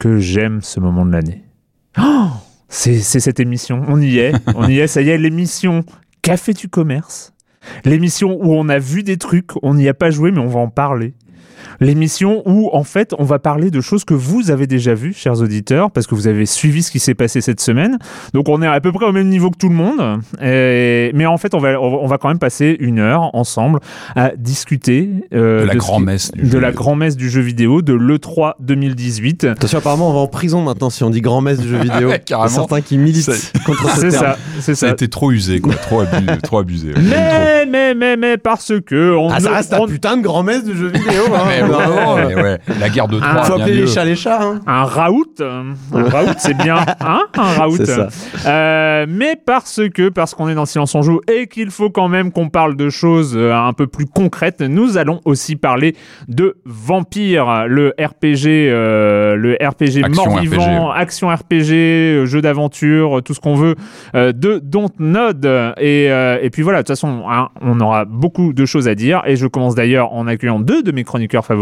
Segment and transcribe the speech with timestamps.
[0.00, 1.44] que j'aime ce moment de l'année.
[2.00, 2.30] Oh,
[2.68, 5.84] c'est cette émission, on y est, on y est, ça y est, l'émission
[6.22, 7.32] Café du commerce.
[7.84, 10.60] L'émission où on a vu des trucs, on n'y a pas joué, mais on va
[10.60, 11.14] en parler
[11.80, 15.40] l'émission où en fait on va parler de choses que vous avez déjà vues, chers
[15.40, 17.98] auditeurs, parce que vous avez suivi ce qui s'est passé cette semaine.
[18.34, 21.38] Donc on est à peu près au même niveau que tout le monde, mais en
[21.38, 23.80] fait on va on va quand même passer une heure ensemble
[24.16, 28.54] à discuter euh, de la grand-messe du, de la grand-messe du jeu vidéo de l'E3
[28.60, 29.44] 2018.
[29.44, 32.10] Attention, apparemment on va en prison maintenant si on dit grand-messe du jeu vidéo.
[32.24, 32.48] Carrément.
[32.48, 33.30] Certains qui militent
[33.64, 34.80] contre C'est ça, c'est ça.
[34.80, 36.02] Ça a été trop usé, quoi, trop,
[36.42, 36.92] trop abusé.
[36.96, 40.76] Mais, mais, mais, mais, parce que on ah, ça reste un putain de grand-messe du
[40.76, 41.24] jeu vidéo.
[41.34, 41.69] Hein.
[41.70, 43.44] ouais, La guerre de Troie.
[43.44, 44.42] Faut appeler les chats les chats.
[44.42, 44.60] Hein.
[44.66, 45.40] Un raout.
[45.40, 46.78] Un raout, c'est bien.
[47.00, 47.78] Hein un raout.
[48.46, 52.08] Euh, mais parce que, parce qu'on est dans Silence on joue et qu'il faut quand
[52.08, 55.94] même qu'on parle de choses euh, un peu plus concrètes, nous allons aussi parler
[56.28, 63.54] de Vampire, le RPG, euh, le RPG mort-vivant, action RPG, jeu d'aventure, tout ce qu'on
[63.54, 63.76] veut,
[64.14, 65.44] de Dontnod.
[65.78, 69.22] Et, et puis voilà, de toute façon, hein, on aura beaucoup de choses à dire.
[69.26, 71.59] Et je commence d'ailleurs en accueillant deux de mes chroniqueurs favoris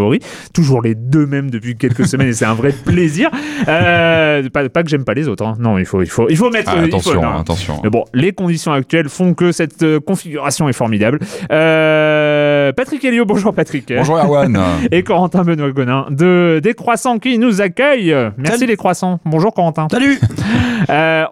[0.53, 3.31] Toujours les deux mêmes depuis quelques semaines et c'est un vrai plaisir.
[3.67, 5.45] Euh, pas, que j'aime pas les autres.
[5.45, 5.55] Hein.
[5.59, 6.73] Non, il faut, il faut, il faut mettre.
[6.75, 7.81] Ah, attention, attention.
[7.83, 11.19] Mais bon, les conditions actuelles font que cette euh, configuration est formidable.
[11.51, 13.93] Euh, Patrick Helio, bonjour Patrick.
[13.95, 14.59] Bonjour Erwan.
[14.91, 18.15] et Corentin Benoît Gonin de des Croissants qui nous accueillent.
[18.37, 19.21] Merci les Croissants.
[19.25, 19.89] Bonjour Corentin.
[19.91, 20.19] Salut.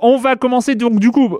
[0.03, 1.39] on va commencer donc du coup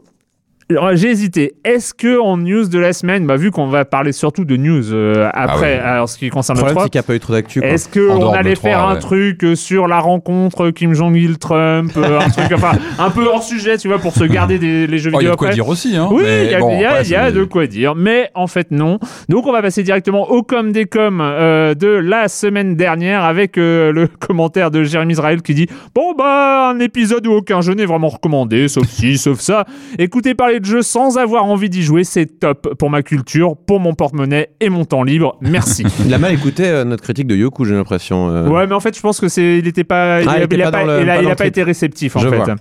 [0.95, 1.55] j'ai hésité.
[1.65, 4.93] Est-ce que en news de la semaine, bah, vu qu'on va parler surtout de news
[4.93, 7.21] euh, ah après, alors ce qui concerne le, problème, c'est qu'il n'y a pas eu
[7.21, 7.63] trop d'actu.
[7.63, 12.29] Est-ce qu'on allait faire un truc euh, sur la rencontre Kim Jong-il Trump, euh, un
[12.31, 15.19] truc, enfin, un peu hors sujet, tu vois, pour se garder des, les jeux vidéo
[15.19, 16.09] oh, Il y a de quoi dire aussi, hein.
[16.11, 18.99] Oui, il y a, y a, de quoi dire, mais en fait non.
[19.29, 24.09] Donc on va passer directement au com des com de la semaine dernière avec le
[24.19, 28.09] commentaire de Jérémy Israël qui dit bon bah un épisode où aucun jeu n'est vraiment
[28.09, 29.65] recommandé, sauf ci, sauf ça.
[29.99, 33.81] Écoutez parler de jeu sans avoir envie d'y jouer, c'est top pour ma culture, pour
[33.81, 35.37] mon porte-monnaie et mon temps libre.
[35.41, 35.85] Merci.
[36.07, 38.29] il a mal écouté euh, notre critique de Yoku, j'ai l'impression.
[38.29, 38.49] Euh.
[38.49, 41.63] Ouais, mais en fait, je pense que c'est, il était pas, il, a, pas, été
[41.63, 42.53] réceptif en fait.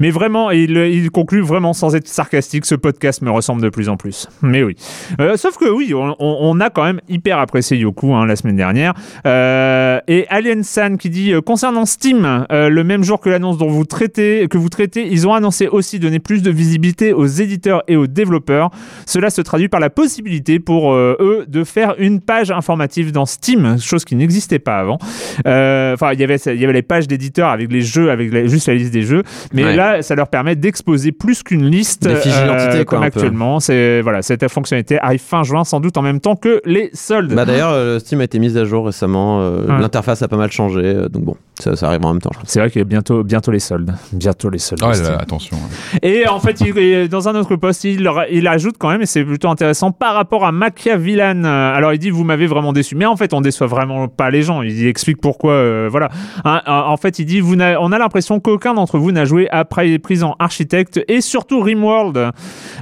[0.00, 2.66] Mais vraiment, il, conclut vraiment sans être sarcastique.
[2.66, 4.28] Ce podcast me ressemble de plus en plus.
[4.42, 4.76] Mais oui.
[5.20, 8.94] Euh, sauf que oui, on, a quand même hyper apprécié Yoku hein, la semaine dernière.
[9.24, 14.46] et Alien San qui dit concernant Steam, le même jour que l'annonce dont vous traitez,
[14.48, 18.06] que vous traitez, ils ont annoncé aussi donner plus de visibilité aux éditeurs et aux
[18.06, 18.70] développeurs.
[19.06, 23.26] Cela se traduit par la possibilité pour euh, eux de faire une page informative dans
[23.26, 24.98] Steam, chose qui n'existait pas avant.
[25.46, 28.34] Euh, enfin, il y avait il y avait les pages d'éditeurs avec les jeux, avec
[28.48, 32.84] juste la liste des jeux, mais là, ça leur permet d'exposer plus qu'une liste euh,
[32.84, 33.60] comme actuellement.
[33.60, 37.34] C'est voilà, cette fonctionnalité arrive fin juin, sans doute en même temps que les soldes.
[37.34, 39.40] Bah d'ailleurs, Steam a été mise à jour récemment.
[39.68, 42.30] L'interface a pas mal changé, donc bon, ça, ça arrivera en même temps.
[42.44, 43.94] C'est vrai qu'il y a bientôt, bientôt les soldes.
[44.12, 44.80] Bientôt les soldes.
[44.84, 45.08] Ah ouais, Steam.
[45.10, 45.56] là, attention.
[45.56, 45.98] ouais.
[46.08, 48.06] Et en fait, il, dans un autre post, il,
[48.46, 51.44] ajoute quand même, et c'est plutôt intéressant, par rapport à Machiavellan.
[51.44, 52.94] euh, Alors, il dit, vous m'avez vraiment déçu.
[52.96, 54.62] Mais en fait, on déçoit vraiment pas les gens.
[54.62, 55.52] Il explique pourquoi.
[55.52, 56.08] euh, voilà.
[56.44, 59.48] Hein, euh, en fait, il dit, vous on a l'impression qu'aucun d'entre vous n'a joué
[59.50, 62.30] après Prison Architect et surtout Rimworld,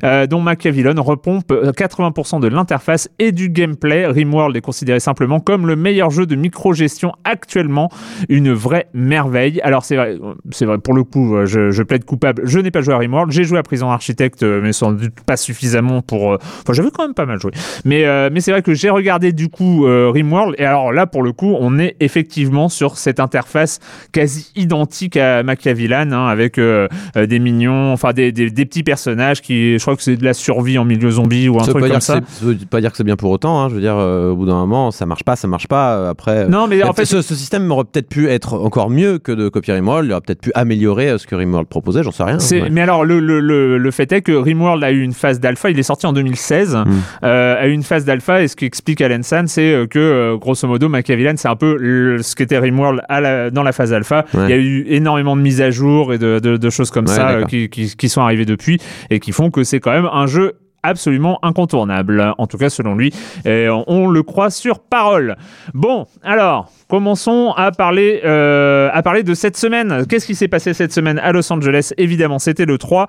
[0.05, 4.07] euh, dont Machiavellan repompe euh, 80% de l'interface et du gameplay.
[4.07, 7.91] Rimworld est considéré simplement comme le meilleur jeu de micro-gestion actuellement.
[8.29, 9.61] Une vraie merveille.
[9.63, 10.19] Alors, c'est vrai,
[10.51, 12.43] c'est vrai, pour le coup, euh, je, je plaide coupable.
[12.45, 13.33] Je n'ai pas joué à Rimworld.
[13.33, 16.33] J'ai joué à Prison Architect, euh, mais sans doute pas suffisamment pour.
[16.33, 17.51] euh, Enfin, j'avais quand même pas mal joué.
[17.85, 20.55] Mais, euh, mais c'est vrai que j'ai regardé du coup euh, Rimworld.
[20.59, 23.79] Et alors là, pour le coup, on est effectivement sur cette interface
[24.13, 29.41] quasi identique à Machiavellan, hein, avec euh, des mignons, enfin des, des, des petits personnages
[29.43, 31.87] qui, je crois que c'est de la survie en milieu zombie ou un Ça truc
[31.89, 32.21] comme ça.
[32.29, 33.61] ça veut pas dire que c'est bien pour autant.
[33.63, 33.69] hein.
[33.69, 36.11] Je veux dire, au bout d'un moment, ça marche pas, ça marche pas.
[36.11, 39.33] Après, Non, mais en fait, ce, ce système aurait peut-être pu être encore mieux que
[39.33, 40.07] de copier Rimworld.
[40.09, 42.03] Il aurait peut-être pu améliorer euh, ce que Rimworld proposait.
[42.03, 42.39] J'en sais rien.
[42.39, 42.69] Ouais.
[42.71, 45.71] Mais alors, le, le, le, le fait est que Rimworld a eu une phase d'alpha,
[45.71, 46.91] il est sorti en 2016, Mm.
[47.25, 50.37] euh, a eu une phase d'alpha, et ce qu'explique Alan San, c'est euh, que, euh,
[50.37, 54.25] grosso modo, Machiavellan, c'est un peu ce qu'était Rimworld à la- dans la phase alpha.
[54.35, 54.45] Ouais.
[54.45, 57.07] Il y a eu énormément de mises à jour et de, de, de choses comme
[57.07, 58.79] Ouais, ça qui, qui, qui sont arrivées depuis,
[59.11, 60.53] et qui font que c'est quand même un jeu
[60.83, 63.13] absolument incontournable, en tout cas selon lui,
[63.47, 65.37] on, on le croit sur parole.
[65.75, 70.07] Bon, alors, commençons à parler, euh, à parler de cette semaine.
[70.07, 71.93] Qu'est-ce qui s'est passé cette semaine à Los Angeles?
[71.97, 73.07] Évidemment, c'était le 3.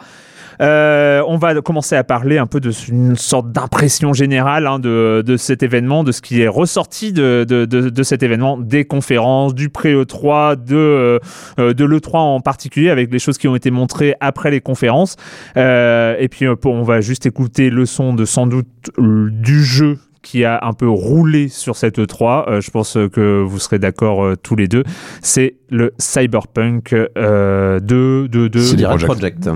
[0.62, 5.24] Euh, on va commencer à parler un peu de une sorte d'impression générale hein, de,
[5.26, 9.54] de cet événement, de ce qui est ressorti de, de, de, cet événement, des conférences,
[9.54, 11.20] du pré-E3, de,
[11.60, 15.16] euh, de l'E3 en particulier, avec les choses qui ont été montrées après les conférences.
[15.58, 18.68] Euh, et puis, euh, on va juste écouter le son de sans doute
[18.98, 22.50] du jeu qui a un peu roulé sur cette E3.
[22.50, 24.84] Euh, je pense que vous serez d'accord euh, tous les deux.
[25.22, 29.40] C'est le Cyberpunk euh, de, de, de, C'est Direct Project.
[29.40, 29.50] Des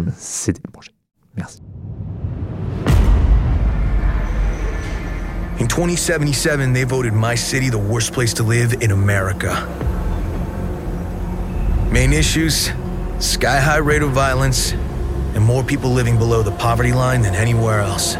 [0.71, 0.91] projets.
[1.35, 1.61] Merci.
[5.59, 9.67] In 2077, they voted my city the worst place to live in America.
[11.91, 12.71] Main issues
[13.19, 14.73] sky high rate of violence,
[15.35, 18.15] and more people living below the poverty line than anywhere else.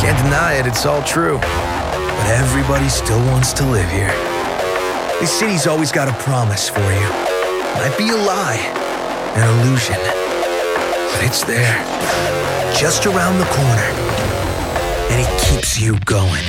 [0.00, 1.36] Can't deny it, it's all true.
[1.36, 4.08] But everybody still wants to live here.
[5.20, 7.08] This city's always got a promise for you.
[7.76, 8.60] Might be a lie,
[9.36, 10.00] an illusion.
[11.12, 11.76] But it's there,
[12.74, 13.90] just around the corner.
[15.10, 16.44] And it keeps you going.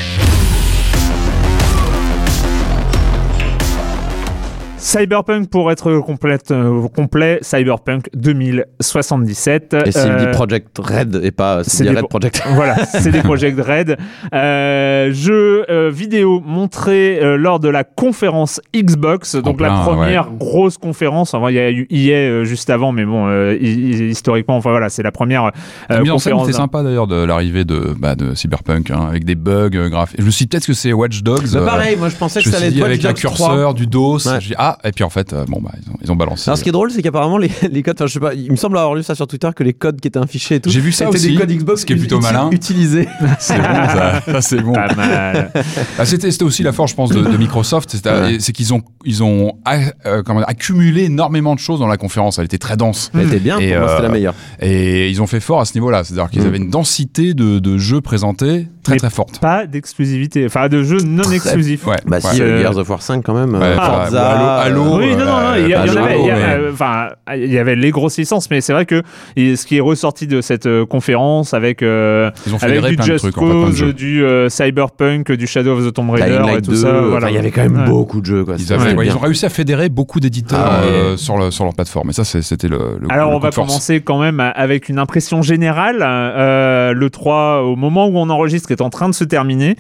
[4.81, 9.75] Cyberpunk pour être complète, euh, complet, Cyberpunk 2077.
[9.85, 12.41] Et c'est Euh, dit Project Red et pas c'est Red pro- Project.
[12.55, 13.97] voilà, c'est des Project Red.
[14.33, 20.31] Euh, jeu euh, vidéo montré euh, lors de la conférence Xbox, donc plein, la première
[20.31, 21.35] grosse conférence.
[21.35, 24.57] Enfin, il y a eu EA euh, juste avant, mais bon, euh, hi- hi- historiquement,
[24.57, 25.51] enfin voilà, c'est la première
[25.91, 26.47] euh, conférence.
[26.49, 30.19] était sympa d'ailleurs de l'arrivée de, bah, de Cyberpunk hein, avec des bugs euh, graphiques.
[30.19, 31.47] Je me suis dit peut-être que c'est Watch Dogs.
[31.53, 33.21] Bah, euh, pareil, moi je pensais je que ça allait être avec Watch un Dogs
[33.35, 33.47] 3.
[33.49, 34.17] curseur, du dos.
[34.27, 34.39] Ouais.
[34.39, 36.49] dit, ah, et puis en fait, euh, bon, bah, ils ont, ils ont balancé.
[36.49, 38.51] Alors ce qui est drôle, c'est qu'apparemment les, les codes, enfin je sais pas, il
[38.51, 40.69] me semble avoir lu ça sur Twitter que les codes qui étaient affichés et tout,
[40.69, 42.49] J'ai vu ça étaient aussi, des codes Xbox ce qui est plutôt uti- malin.
[42.51, 43.07] utilisés.
[43.39, 44.73] C'est bon, ça, ça, c'est bon.
[44.73, 45.51] Pas mal.
[45.99, 47.95] Ah, c'était, c'était aussi la force, je pense, de, de Microsoft.
[48.05, 48.37] Ouais.
[48.39, 52.39] C'est qu'ils ont, ils ont a- euh, comment accumulé énormément de choses dans la conférence.
[52.39, 53.11] Elle était très dense.
[53.13, 54.33] Elle était bien, Et, pour moi c'était euh, la meilleure.
[54.61, 56.03] Et ils ont fait fort à ce niveau-là.
[56.03, 56.45] C'est-à-dire qu'ils Mm.
[56.47, 59.39] avaient une densité de, de jeux présentés très Mais très forte.
[59.39, 61.85] Pas d'exclusivité, enfin de jeux non exclusifs.
[61.85, 62.33] Ouais, Bah ouais.
[62.33, 65.11] si, euh, Gears of War 5 quand même, Ouais, euh, Forza, Halo- Halo, euh, Oui,
[65.15, 69.01] non, non, non, il y, avait, y euh, les grosses licences, mais c'est vrai que
[69.37, 72.29] ce qui est ressorti de cette euh, conférence avec euh,
[72.61, 75.85] avec du Just trucs, en fait, plein de Cause, du euh, Cyberpunk, du Shadow of
[75.87, 76.89] the Tomb Raider Dying et tout 2, ça.
[77.29, 77.85] il y avait quand même Ouais.
[77.87, 78.55] beaucoup de jeux quoi.
[78.57, 78.95] Ils, C'était avaient- bien.
[78.97, 81.17] ouais, ils ont réussi à fédérer beaucoup d'éditeurs Ah ouais.
[81.17, 82.09] sur, le, sur leur plateforme.
[82.09, 85.41] Et ça, c'était le, le Alors le on va commencer quand même avec une impression
[85.41, 85.97] générale.
[85.99, 89.75] Le 3, au moment où on enregistre, est en train de se terminer.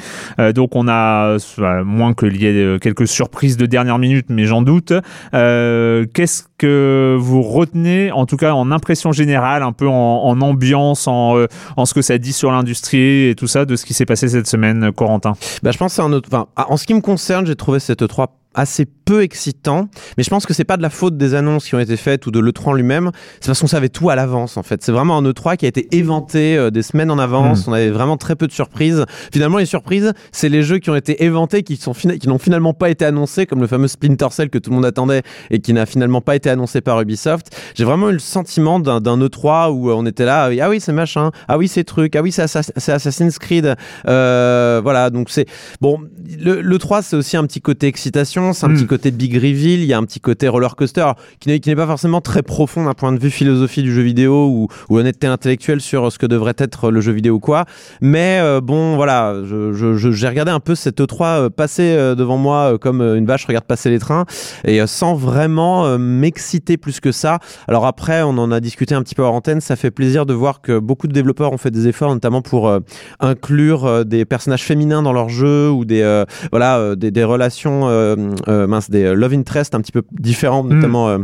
[0.55, 1.37] Donc on a,
[1.85, 4.70] moins qu'il y ait euh, quelques surprises de dernière minute, mais j'en doute.
[5.33, 11.07] Euh, Qu'est-ce que vous retenez, en tout cas en impression générale, un peu en, ambiance,
[11.07, 11.47] en, euh,
[11.77, 14.29] en ce que ça dit sur l'industrie et tout ça, de ce qui s'est passé
[14.29, 15.33] cette semaine, Corentin?
[15.63, 16.29] Bah, je pense un autre.
[16.55, 20.45] En ce qui me concerne, j'ai trouvé cette 3 assez peu excitant, mais je pense
[20.45, 22.69] que c'est pas de la faute des annonces qui ont été faites ou de l'E3
[22.69, 24.83] en lui-même, c'est parce qu'on savait tout à l'avance en fait.
[24.83, 27.89] C'est vraiment un E3 qui a été éventé euh, des semaines en avance, on avait
[27.91, 29.05] vraiment très peu de surprises.
[29.33, 32.73] Finalement, les surprises, c'est les jeux qui ont été éventés, qui sont qui n'ont finalement
[32.73, 35.73] pas été annoncés, comme le fameux Splinter Cell que tout le monde attendait et qui
[35.73, 37.47] n'a finalement pas été annoncé par Ubisoft.
[37.75, 40.93] j'ai vraiment eu le sentiment d'un d'un E3 où on était là, ah oui c'est
[40.93, 43.75] machin, ah oui c'est truc, ah oui c'est Assassin- c'est Assassin's Creed,
[44.07, 45.45] euh, voilà donc c'est
[45.79, 45.99] bon.
[46.39, 48.75] Le, le 3 c'est aussi un petit côté excitation, c'est un Mm.
[48.75, 51.75] petit côté big reveal, il y a un petit côté roller coaster alors, qui n'est
[51.75, 55.27] pas forcément très profond d'un point de vue philosophie du jeu vidéo ou, ou honnêteté
[55.27, 57.65] intellectuelle sur ce que devrait être le jeu vidéo ou quoi.
[58.01, 61.93] Mais euh, bon, voilà, je- je- je- j'ai regardé un peu cette E3 euh, passer
[61.95, 64.25] euh, devant moi comme une vache regarde passer les trains
[64.65, 67.39] et sans vraiment m'exciter plus que ça.
[67.67, 70.33] Alors après, on en a discuté un petit peu hors antenne, ça fait plaisir de
[70.33, 72.79] voir que beaucoup de développeurs ont fait des efforts, notamment pour euh,
[73.19, 77.81] inclure euh, des personnages féminins dans leur jeu ou des euh, voilà des, des relations
[78.67, 80.75] mince des euh, love interest un petit peu différentes, Mm.
[80.75, 81.09] notamment.
[81.09, 81.19] euh,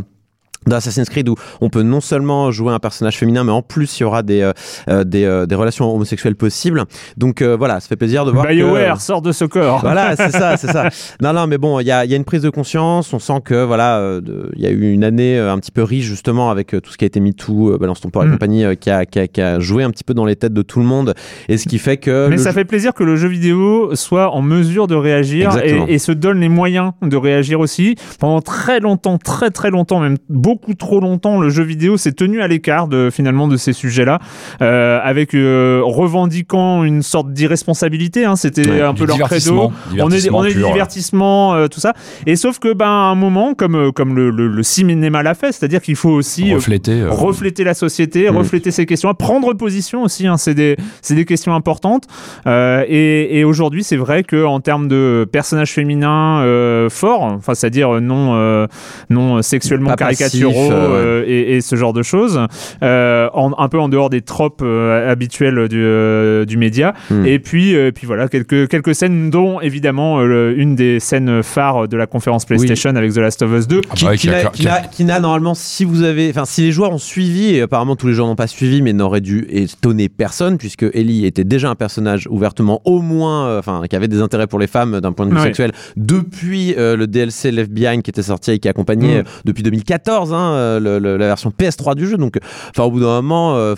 [0.66, 3.98] dans Assassin's Creed où on peut non seulement jouer un personnage féminin mais en plus
[3.98, 4.52] il y aura des, euh,
[4.88, 6.84] euh, des, euh, des relations homosexuelles possibles
[7.16, 9.80] donc euh, voilà ça fait plaisir de voir que- BioWare sort de ce corps.
[9.80, 10.88] voilà, c'est ça, c'est ça.
[11.22, 13.12] Non, non, mais bon, il y a, y a une prise de conscience.
[13.12, 14.18] On sent que voilà,
[14.56, 17.04] il y a eu une année un petit peu riche justement avec tout ce qui
[17.04, 18.32] a été MeToo, euh, Balance ton port et Mm.
[18.32, 20.62] compagnie, qui, a, qui, a, qui a joué un petit peu dans les têtes de
[20.62, 21.14] tout le monde.
[21.48, 24.30] Et ce qui fait que Mais ça jeu- fait plaisir que le jeu vidéo soit
[24.34, 27.94] en mesure de réagir et, et se donne les moyens de réagir aussi.
[28.18, 32.40] Pendant très longtemps, très très longtemps, même beaucoup trop longtemps, le jeu vidéo s'est tenu
[32.42, 34.18] à l'écart de finalement de ces sujets-là,
[34.62, 38.24] euh, avec euh, revendiquant une sorte d'irresponsabilité.
[38.24, 39.72] Hein, C'était Ouais, un peu leur credo.
[40.00, 40.68] On est, on est du pur.
[40.68, 41.94] divertissement, euh, tout ça.
[42.26, 45.52] Et sauf que, ben, à un moment, comme, comme le, le, le cinéma l'a fait,
[45.52, 47.04] c'est-à-dire qu'il faut aussi refléter.
[47.04, 50.26] refléter la société, refléter ces questions, prendre position aussi.
[50.26, 52.04] Hein, c'est des, c'est des questions importantes.
[52.46, 58.66] Et et aujourd'hui, c'est vrai que en termes de personnages féminins forts, enfin, c'est-à-dire non,
[59.10, 62.40] non sexuellement caricaturaux euh, euh, et, et ce genre de choses,
[62.82, 66.94] euh, en- un peu en dehors des tropes euh, habituelles du, euh, du média.
[67.10, 67.26] Mm.
[67.26, 71.42] Et puis, euh, puis voilà, quelques, quelques scènes, dont évidemment euh, le- une des scènes
[71.42, 73.80] phares de la conférence PlayStation avec The Last of Us 2.
[73.90, 76.62] ah qui, bah qui n'a- qui n'a- qui n'a normalement, si vous avez, enfin, si
[76.62, 79.46] les joueurs ont suivi, et apparemment tous les joueurs n'ont pas suivi, mais n'aurait dû
[79.50, 84.08] étonner personne, puisque Ellie était déjà un personnage ouvertement au moins, euh, enfin, qui avait
[84.08, 85.42] des intérêts pour les femmes d'un point de vue Ouais.
[85.44, 89.20] sexuel depuis euh, le DLC Left Behind qui était sorti et qui accompagnait Mm.
[89.20, 92.16] euh, depuis 2014 hein, euh, la version PS3 du jeu.
[92.16, 93.74] Donc, euh, enfin, au bout d'un moment, euh,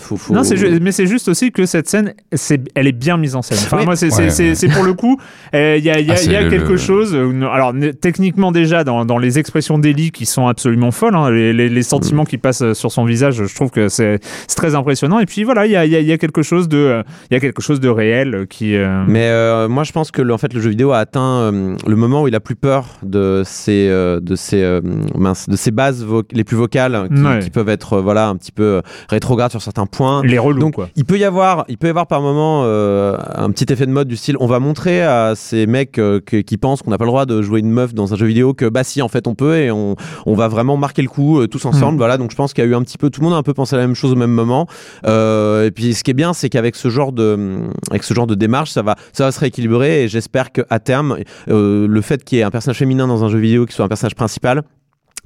[0.80, 3.58] mais c'est juste aussi que cette scène, c'est, elle est bien mise en scène.
[3.62, 5.18] Enfin, moi, c'est, Ouais, pour le coup,
[5.54, 7.14] euh, il y a, y Ah, y a quelque chose.
[7.14, 11.52] euh, alors, techniquement déjà, dans, dans les expressions d'Ellie qui sont absolument folles, hein, les,
[11.52, 14.20] les- sentiments qui passent euh, sur son visage, je trouve que c'est,
[14.56, 15.18] très impressionnant.
[15.18, 17.40] Et puis voilà, il y a, y a- quelque chose de, euh, il y a
[17.40, 18.76] quelque chose de réel euh, qui.
[18.76, 21.76] euh, Mais euh, moi, je pense que en fait, le jeu vidéo a atteint euh,
[21.86, 25.70] le moment où il a plus peur de ses, euh, de ses, euh, de ses
[25.70, 27.38] bases vo- les plus vocales qui, Ouais.
[27.40, 30.22] qui peuvent être euh, voilà un petit peu euh, rétrogrades sur certains points.
[30.24, 30.88] les relous, Donc quoi.
[30.96, 33.92] il peut y avoir, il peut y avoir par moment euh, un petit effet de
[33.92, 36.98] mode du style, on va montrer à ces mecs euh, que- qui pensent qu'on n'a
[36.98, 39.08] pas le droit de jouer une meuf dans un jeu vidéo que bah si en
[39.08, 41.94] fait on peut et on, on va vraiment marquer le coup euh, tous ensemble.
[41.94, 41.98] Mm.
[41.98, 43.38] Voilà donc je pense qu'il y a eu un petit peu, tout le monde a
[43.38, 44.66] un peu pensé à la même chose au même moment.
[45.06, 48.34] Et puis ce qui est bien c'est qu'avec ce genre de, avec ce genre de
[48.34, 51.18] démarche ça va, ça va se rééquilibrer et j'espère qu'à terme
[51.48, 53.84] euh, le fait qu'il y ait un personnage féminin dans un jeu vidéo qui soit
[53.84, 54.62] un personnage principal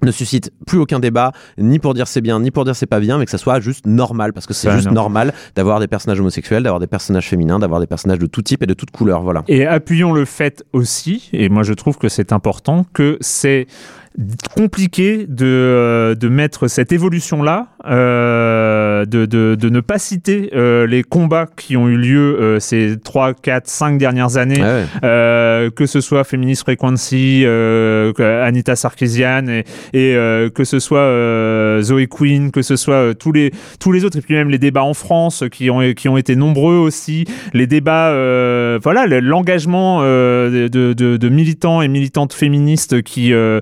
[0.04, 3.00] ne suscite plus aucun débat, ni pour dire c'est bien, ni pour dire c'est pas
[3.00, 4.94] bien, mais que ça soit juste normal, parce que c'est juste non.
[4.94, 8.62] normal d'avoir des personnages homosexuels, d'avoir des personnages féminins, d'avoir des personnages de tout type
[8.62, 9.44] et de toute couleur, voilà.
[9.48, 13.66] Et appuyons le fait aussi, et moi je trouve que c'est important, que c'est
[14.54, 18.63] compliqué de, euh, de mettre cette évolution-là, euh,
[19.06, 22.96] de, de, de ne pas citer euh, les combats qui ont eu lieu euh, ces
[23.02, 24.84] 3, 4, 5 dernières années, ouais.
[25.04, 32.06] euh, que ce soit Feminist Frequency, que Anita Sarkeesian, et, et que ce soit Zoe
[32.08, 34.94] Quinn, que ce soit tous, les, tous les autres, et puis même les débats en
[34.94, 38.10] France qui ont, qui ont été nombreux aussi, les débats,
[38.82, 43.60] voilà, le- l'engagement de, de, de militants et militantes féministes qui, euh,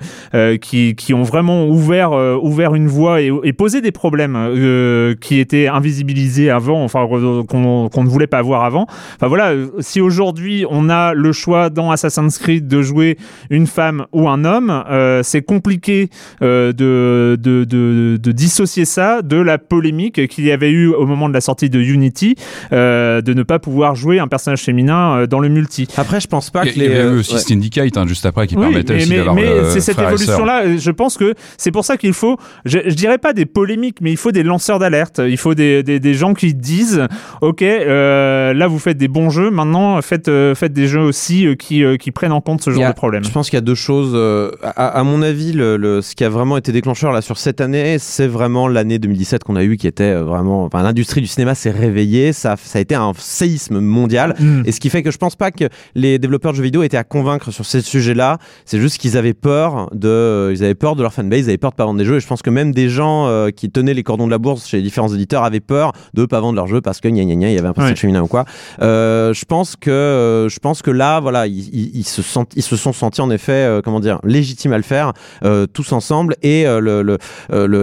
[0.61, 5.15] qui, qui ont vraiment ouvert, euh, ouvert une voie et, et posé des problèmes euh,
[5.21, 8.87] qui étaient invisibilisés avant, enfin qu'on ne voulait pas voir avant.
[9.17, 13.17] Enfin voilà, euh, si aujourd'hui on a le choix dans Assassin's Creed de jouer
[13.51, 16.09] une femme ou un homme, euh, c'est compliqué
[16.43, 21.07] euh, de, de, de, de dissocier ça de la polémique qu'il y avait eu au
[21.07, 22.37] moment de la sortie de Unity,
[22.73, 25.87] euh, de ne pas pouvoir jouer un personnage féminin dans le multi.
[25.97, 26.97] Après, je pense pas que il y les.
[26.97, 27.41] avait eu aussi ouais.
[27.41, 29.99] Syndicate hein, juste après qui Oui, permettait mais, aussi mais- d'avoir mais le c'est cette
[29.99, 33.99] évolution-là, je pense que c'est pour ça qu'il faut, je, je dirais pas des polémiques,
[34.01, 35.21] mais il faut des lanceurs d'alerte.
[35.29, 37.07] Il faut des, des, des gens qui disent,
[37.41, 41.47] ok, euh, là vous faites des bons jeux, maintenant faites, euh, faites des jeux aussi
[41.47, 43.25] euh, qui, euh, qui prennent en compte ce genre a- de problème.
[43.25, 44.13] Je pense qu'il y a deux choses.
[44.15, 47.39] euh, à, à mon avis, le, le- ce qui a vraiment été déclencheur là sur
[47.39, 50.65] cette année, c'est vraiment l'année 2017 qu'on a eu, qui était euh, vraiment.
[50.65, 52.33] Enfin, l'industrie du cinéma s'est réveillée.
[52.33, 54.35] Ça, ça a été un séisme mondial.
[54.39, 54.63] Mm.
[54.67, 55.65] Et ce qui fait que je pense pas que
[55.95, 58.39] les développeurs de jeux vidéo étaient à convaincre sur ces sujets-là.
[58.65, 61.71] C'est juste qu'ils avaient peur de, ils avaient peur de leur fanbase, ils avaient peur
[61.71, 62.17] de pas vendre des jeux.
[62.17, 64.67] Et je pense que même des gens euh, qui tenaient les cordons de la bourse
[64.69, 67.35] chez les différents éditeurs avaient peur de pas vendre leurs jeux parce que gna gna
[67.35, 67.97] gna, il y avait un personnage Ouais.
[68.01, 68.45] féminin ou quoi.
[68.81, 72.53] Euh, je pense que, euh, je pense que là, voilà, ils, ils- ils se sentent,
[72.57, 75.13] ils se sont sentis en effet, euh, comment dire, légitimes à le faire
[75.45, 76.37] euh, tous ensemble.
[76.43, 77.19] Et le-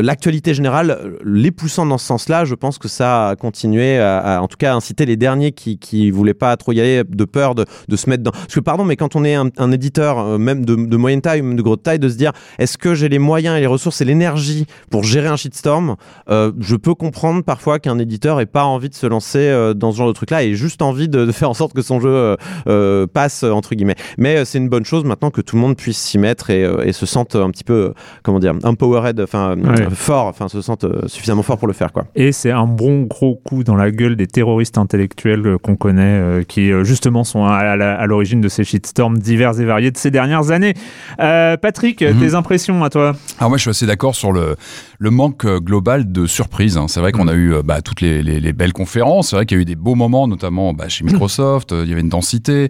[0.01, 4.41] l'actualité générale, les poussant dans ce sens-là, je pense que ça a continué à, à,
[4.41, 7.55] en tout cas, inciter les derniers qui, qui voulaient pas trop y aller de peur
[7.55, 8.31] de, de se mettre dans.
[8.31, 11.41] Parce que, pardon, mais quand on est un, un éditeur, même de, de moyenne taille,
[11.41, 14.01] même de grosse taille, de se dire, est-ce que j'ai les moyens et les ressources
[14.01, 15.95] et l'énergie pour gérer un shitstorm
[16.29, 19.97] Je peux comprendre parfois qu'un éditeur ait pas envie de se lancer euh, dans ce
[19.97, 22.35] genre de truc-là et juste envie de, de faire en sorte que son jeu euh,
[22.67, 23.95] euh, passe, entre guillemets.
[24.17, 26.63] Mais euh, c'est une bonne chose maintenant que tout le monde puisse s'y mettre et,
[26.63, 29.87] euh, et se sente un petit peu, comment dire, empowered, enfin, euh, Ouais.
[29.91, 32.05] fort, enfin, se sente euh, suffisamment fort pour le faire, quoi.
[32.15, 36.01] Et c'est un bon gros coup dans la gueule des terroristes intellectuels euh, qu'on connaît,
[36.19, 39.65] euh, qui euh, justement sont à, à la- à l'origine de ces shitstorms divers et
[39.65, 40.73] variés de ces dernières années.
[41.19, 42.19] Euh, Patrick, Mhm.
[42.19, 43.13] tes impressions à toi?
[43.39, 44.55] Alors moi, je suis assez d'accord sur le,
[44.99, 46.77] le manque global de surprises.
[46.77, 46.87] hein.
[46.99, 49.29] C'est vrai qu'on a eu euh, bah, toutes les, les- les belles conférences.
[49.29, 51.71] C'est vrai qu'il y a eu des beaux moments, notamment bah, chez Microsoft.
[51.71, 52.69] euh, Il y avait une densité.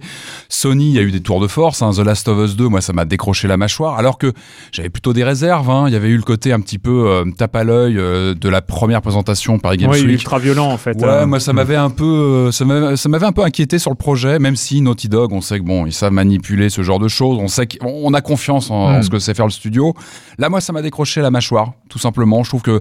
[0.50, 1.82] Sony, il y a eu des tours de force.
[1.82, 1.90] hein.
[1.96, 3.98] The Last of Us 2, moi, ça m'a décroché la mâchoire.
[3.98, 4.32] Alors que
[4.72, 5.68] j'avais plutôt des réserves.
[5.72, 5.86] hein.
[5.88, 8.50] Il y avait eu le côté un petit peu euh, tape à l'œil euh, de
[8.50, 10.12] la première présentation par Games Oui, Week.
[10.12, 10.96] ultra violent en fait.
[10.98, 14.38] Ouais, Euh, moi ça m'avait un peu, ça m'avait un peu inquiété sur le projet,
[14.38, 17.40] même si Naughty Dog, on sait que bon, ils savent manipuler ce genre de choses,
[17.42, 19.04] on sait qu'on on a confiance en, en Mm.
[19.04, 19.96] ce que sait faire le studio.
[20.38, 22.44] Là, moi, ça m'a décroché la mâchoire, tout simplement.
[22.44, 22.80] Je trouve que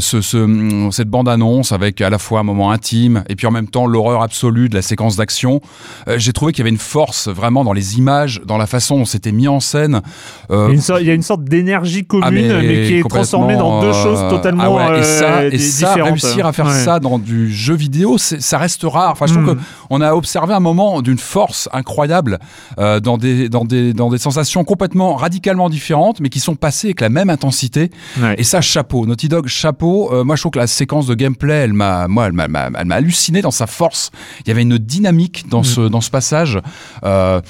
[0.00, 0.20] ce,
[0.90, 3.68] ce- cette bande annonce avec à la fois un moment intime et puis en même
[3.68, 5.60] temps l'horreur absolue de la séquence d'action,
[6.08, 8.98] euh, j'ai trouvé qu'il y avait une force vraiment dans les images, dans la façon
[8.98, 10.00] dont c'était mis en scène.
[10.50, 12.30] Euh, Il y a une sorte- il y a une sorte d'énergie commune, ah,
[12.62, 15.50] mais, qui est transformée dans deux complètement, choses euh, totalement ah ouais, et ça, euh,
[15.52, 16.08] et ça, différentes.
[16.20, 16.72] réussir à faire Ouais.
[16.84, 19.12] ça dans du jeu vidéo, ça reste rare.
[19.12, 19.58] Enfin, je trouve Mm.
[19.88, 22.38] qu'on a observé un moment d'une force incroyable
[22.78, 26.88] euh, dans des dans des dans des sensations complètement radicalement différentes, mais qui sont passées
[26.88, 27.90] avec la même intensité.
[28.20, 28.34] Ouais.
[28.38, 30.10] Et ça, chapeau, Naughty Dog, chapeau.
[30.12, 32.70] Euh, moi, je trouve que la séquence de gameplay, elle m'a, moi, elle m'a, m'a-
[32.78, 34.10] elle m'a halluciné dans sa force.
[34.40, 36.58] Il y avait une dynamique dans ce dans ce passage.
[37.04, 37.40] Euh,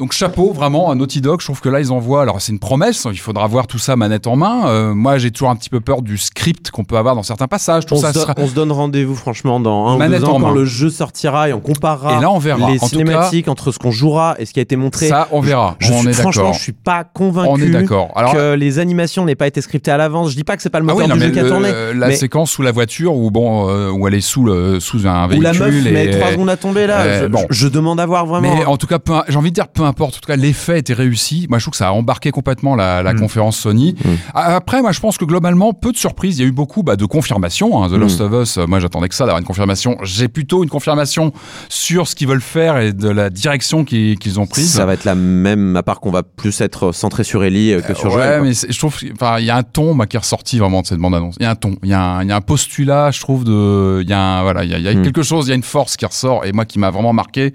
[0.00, 2.58] donc chapeau vraiment à Naughty Dog, je trouve que là ils envoient, alors c'est une
[2.58, 4.66] promesse, il faudra voir tout ça manette en main.
[4.66, 7.46] Euh, moi j'ai toujours un petit peu peur du script qu'on peut avoir dans certains
[7.48, 7.84] passages.
[7.84, 10.20] Tout On, ça se, sera- donne- on se donne rendez-vous franchement dans un ou Manette
[10.20, 10.54] deux ans en quand main.
[10.54, 12.70] le jeu sortira et on comparera Et là, on verra.
[12.70, 15.06] les En tout cinématiques entre ce qu'on jouera et ce qui a été montré.
[15.08, 15.76] Ça on verra.
[15.78, 18.10] Je on suis- est franchement, je suis pas convaincu On est d'accord.
[18.16, 20.30] Alors que les animations n'aient pas été scriptées à l'avance.
[20.30, 21.44] Je dis pas que c'est pas le ah moteur oui, non, du jeu qui a
[21.48, 21.70] tourné.
[21.94, 25.06] la mais- séquence sous la voiture où bon euh, où elle est sous le sous
[25.06, 27.00] un Ou véhicule la meuf et- met trois secondes à tomber là.
[27.00, 27.44] Euh, je, bon.
[27.50, 28.54] je- je demande à voir vraiment.
[28.56, 30.16] Mais en tout cas, j'ai envie de dire peu importe.
[30.16, 31.46] En tout cas, l'effet était réussi.
[31.50, 33.20] Moi, je trouve que ça a embarqué complètement la, la Mm.
[33.20, 33.94] conférence Sony.
[34.02, 34.08] Mm.
[34.34, 36.38] Après, moi, je pense que globalement, peu de surprises.
[36.38, 37.82] Il y a eu beaucoup bah, de confirmations.
[37.82, 37.88] hein.
[37.88, 38.00] The Mm.
[38.00, 39.98] Last of Us, euh, moi, j'attendais que ça, d'avoir une confirmation.
[40.02, 41.32] J'ai plutôt une confirmation
[41.68, 44.70] sur ce qu'ils veulent faire et de la direction qu'ils ont prise.
[44.72, 47.80] ça va être la même, à part qu'on va plus être centré sur Ellie euh,
[47.82, 48.38] que sur ouais, Joel.
[48.40, 48.48] quoi.
[48.48, 50.98] mais je trouve, enfin, il y a un ton qui est ressorti vraiment de cette
[50.98, 51.34] bande-annonce.
[51.40, 53.20] Il y a un ton, il y, a un- il y a un postulat, je
[53.20, 55.46] trouve, de, il y a un, voilà, il y a, il y a quelque chose,
[55.46, 57.52] il y a une force qui ressort et moi qui m'a vraiment marqué.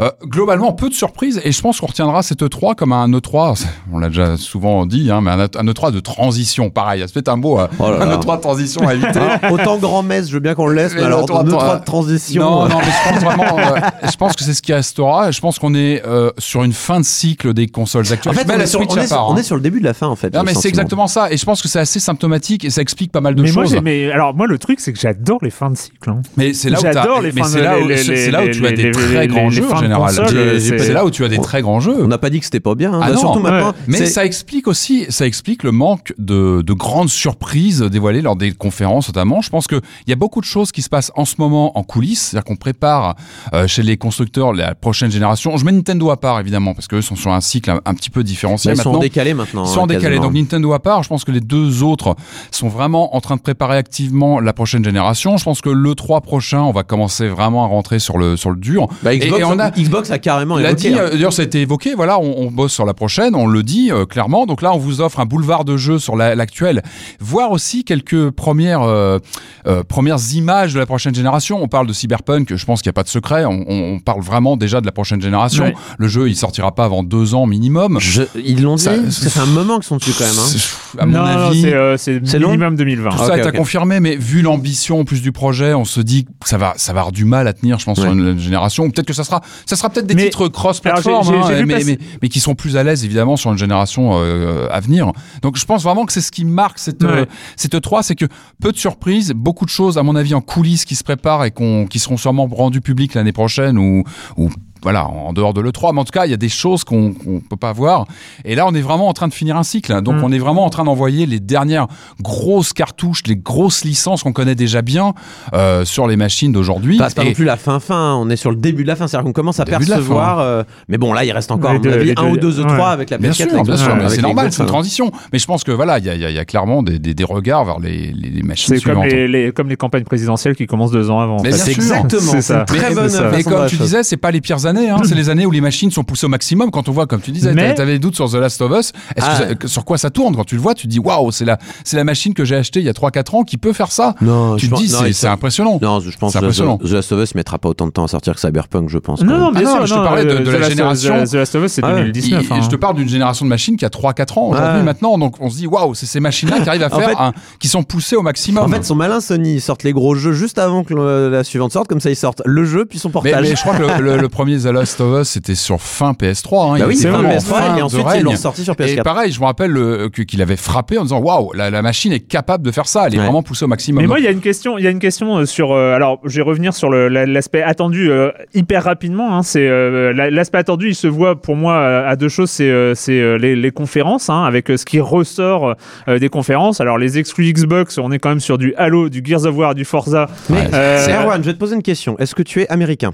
[0.00, 3.64] Euh, globalement, peu de surprises et je pense qu'on retiendra cette E3 comme un E3,
[3.92, 7.28] on l'a déjà souvent dit, hein, mais un, un E3 de transition, pareil, c'est peut-être
[7.28, 8.16] un mot, euh, Oh là un là.
[8.18, 9.18] E3 de transition à éviter.
[9.18, 11.50] Hein, autant grand messe, je veux bien qu'on le laisse, mais, Mais alors attends, deux
[11.52, 12.42] attends, trois euh, de transition.
[12.42, 15.30] Non, euh, non, mais je pense vraiment, euh, je pense que c'est ce qui restera.
[15.30, 18.34] Je pense qu'on est euh, sur une fin de cycle des consoles actuelles.
[18.34, 19.36] En fait, on la est, sur, on est sur- part, on hein.
[19.38, 20.34] est sur le début de la fin en fait.
[20.34, 21.30] Non, mais c'est exactement ça.
[21.30, 23.76] Et je pense que c'est assez symptomatique et ça explique pas mal de mais choses.
[23.82, 26.10] mais alors moi, le truc, c'est que j'adore les fins de cycle.
[26.10, 26.22] hein.
[26.36, 28.10] Mais c'est là où J'adore t'as- les mais fins de- c'est là où les- c'est-
[28.12, 30.12] les- c'est là où tu as des très grands jeux en général.
[30.60, 31.96] c'est- là où tu as des On- très grands jeux.
[32.02, 32.92] On n'a pas dit que c'était pas bien.
[32.92, 33.00] hein.
[33.02, 33.74] Ah Bah, non, surtout maintenant.
[33.86, 38.52] Mais ça explique aussi, ça explique le manque de, de grandes surprises dévoilées lors des
[38.52, 39.40] conférences notamment.
[39.42, 41.82] Je pense qu'il y a beaucoup de choses qui se passent en ce moment en
[41.82, 43.14] coulisses, c'est-à-dire qu'on prépare
[43.52, 45.56] euh, chez les constructeurs la prochaine génération.
[45.56, 48.10] Je mets Nintendo à part évidemment parce qu'eux sont sur un cycle un, un petit
[48.10, 48.98] peu différencié ils sont maintenant.
[48.98, 49.64] en décalé maintenant.
[49.64, 50.16] Ils sont hein, en décalé.
[50.16, 50.24] quasiment.
[50.26, 52.16] Donc Nintendo à part, je pense que les deux autres
[52.50, 55.36] sont vraiment en train de préparer activement la prochaine génération.
[55.36, 58.50] Je pense que le 3 prochain, on va commencer vraiment à rentrer sur le sur
[58.50, 58.88] le dur.
[59.02, 60.74] Bah, Et- et on a- Xbox a carrément évoqué.
[60.90, 60.98] dit, hein.
[61.02, 63.62] euh, d'ailleurs ça a été évoqué, voilà, on, on bosse sur la prochaine, on le
[63.62, 64.46] dit euh, clairement.
[64.46, 66.82] Donc là, on vous offre un boulevard de jeux sur la- l'actuelle,
[67.20, 69.18] voir aussi quelques premières euh,
[69.66, 71.62] euh, premières images de la prochaine génération.
[71.62, 73.44] On parle de Cyberpunk, je pense qu'il n'y a pas de secret.
[73.44, 75.64] On, parle vraiment déjà de la prochaine génération.
[75.64, 75.74] Ouais.
[75.98, 77.98] Le jeu, il sortira pas avant deux ans minimum.
[78.00, 78.82] Je- ils l'ont dit.
[78.84, 80.34] Ça- Ça, fait un moment qu'ils sont dessus quand même.
[80.38, 80.46] hein.
[80.46, 81.96] C'est- À mon non, non, avis, c'est euh,
[82.40, 83.10] minimum 2020.
[83.10, 83.56] tout ça est à ok.
[83.56, 86.92] confirmer, mais vu l'ambition en plus du projet, on se dit que ça va, ça
[86.92, 88.14] va avoir du mal à tenir, je pense, sur Ouais.
[88.14, 88.88] une génération.
[88.90, 92.06] Peut-être que ça sera, ça sera peut-être des Mais- titres cross-platform, hein, mais, passer- mais,
[92.22, 95.12] mais qui sont plus à l'aise évidemment sur une génération euh, à venir.
[95.42, 97.10] Donc je pense vraiment que c'est ce qui marque cette Ouais.
[97.10, 97.24] euh,
[97.56, 98.26] cette 3, c'est que
[98.60, 101.52] peu de surprises, beaucoup de choses à mon avis en coulisses qui se préparent et
[101.90, 104.02] qui seront sûrement rendues publiques l'année prochaine ou
[104.36, 104.50] ou
[104.86, 107.12] voilà, en dehors de l'E3, mais en tout cas, il y a des choses qu'on
[107.12, 108.06] qu'on peut pas voir.
[108.44, 109.92] Et là, on est vraiment en train de finir un cycle.
[109.92, 110.00] hein.
[110.00, 110.22] Donc, Mm.
[110.24, 111.88] on est vraiment en train d'envoyer les dernières
[112.22, 115.12] grosses cartouches, les grosses licences qu'on connaît déjà bien
[115.54, 116.98] euh, sur les machines d'aujourd'hui.
[116.98, 118.88] Bah, c'est pas Et- non plus la fin fin, on est sur le début de
[118.88, 120.38] la fin, c'est-à-dire qu'on commence à percevoir.
[120.38, 122.52] euh, mais bon, là, il reste encore, à Les mon deux- avis, un ou deux
[122.60, 122.82] E3 ouais.
[122.84, 123.34] avec la Bien PS4.
[123.50, 124.68] sûr, avec- bien sûr, avec mais c'est normal, c'est une hein.
[124.68, 125.10] transition.
[125.32, 127.64] Mais je pense que voilà, il y a, y y clairement des, des- des regards
[127.64, 130.92] vers les, les, les machines C'est comme les, les- comme les campagnes présidentielles qui commencent
[130.92, 131.38] deux ans avant.
[131.42, 131.82] bien C'est sûr.
[131.82, 134.75] exactement, C'est très bonne Mais comme tu disais, c'est pas les pires années.
[134.76, 134.98] Hein.
[135.04, 136.70] c'est les années où les machines sont poussées au maximum.
[136.70, 138.92] Quand on voit, comme tu disais, Mais- t'avais des doutes sur The Last of Us.
[139.08, 139.12] Ah.
[139.14, 141.30] que ça- que- sur quoi ça tourne Quand tu le vois, tu te dis waouh,
[141.32, 143.72] c'est la, c'est la machine que j'ai achetée il y a 3-4 ans qui peut
[143.72, 144.14] faire ça?
[144.20, 145.78] Non, tu je te dis, c'est impressionnant.
[145.80, 146.78] Non, je pense que impressionnant.
[146.78, 149.22] The Last of Us mettra pas autant de temps à sortir que Cyberpunk, je pense.
[149.22, 149.86] Non, non, bien Ah sûr.
[149.86, 151.24] je te parlais de- euh, de la Last- génération.
[151.24, 152.00] The Last of Us, c'est Ah ouais.
[152.02, 152.42] 2019.
[152.42, 152.60] Et- et hein.
[152.62, 155.18] je te parle d'une génération de machines qui a 3-4 ans aujourd'hui maintenant.
[155.18, 158.16] Donc on se dit waouh, c'est ces machines-là qui arrivent à faire qui sont poussées
[158.16, 158.64] au maximum.
[158.64, 159.54] En fait, ils sont malins, Sony.
[159.54, 162.42] Ils sortent les gros jeux juste avant que la suivante sorte, comme ça ils sortent
[162.44, 163.42] le jeu puis son mais, portage.
[163.42, 166.12] mais je crois que le, le- le premier The Last of Us c'était sur fin
[166.12, 166.74] PS3.
[166.74, 166.78] Hein.
[166.78, 168.96] Bah Il oui, était c'est en PS3 fin et ensuite ils l'ont sorti sur Et
[168.96, 169.02] PS4.
[169.02, 172.20] pareil, je me rappelle euh, qu'il avait frappé en disant waouh, la, la machine est
[172.20, 173.04] capable de faire ça.
[173.06, 173.22] Elle est Ouais.
[173.24, 174.02] vraiment poussée au maximum.
[174.02, 175.72] Mais moi, il y a une question, il y a une question euh, sur.
[175.72, 179.36] euh, alors, je vais revenir sur l'aspect attendu euh, hyper rapidement.
[179.36, 181.76] hein, c'est euh, la- l'aspect attendu, il se voit pour moi
[182.06, 182.50] à deux choses.
[182.50, 185.74] C'est les, les conférences, hein, avec ce qui ressort
[186.08, 186.80] euh, des conférences.
[186.80, 189.74] Alors, les exclus Xbox, on est quand même sur du Halo, du Gears of War,
[189.74, 190.26] du Forza.
[190.50, 192.18] Mais Euh, Erwan, je vais te poser une question.
[192.18, 193.12] Est-ce que tu es américain?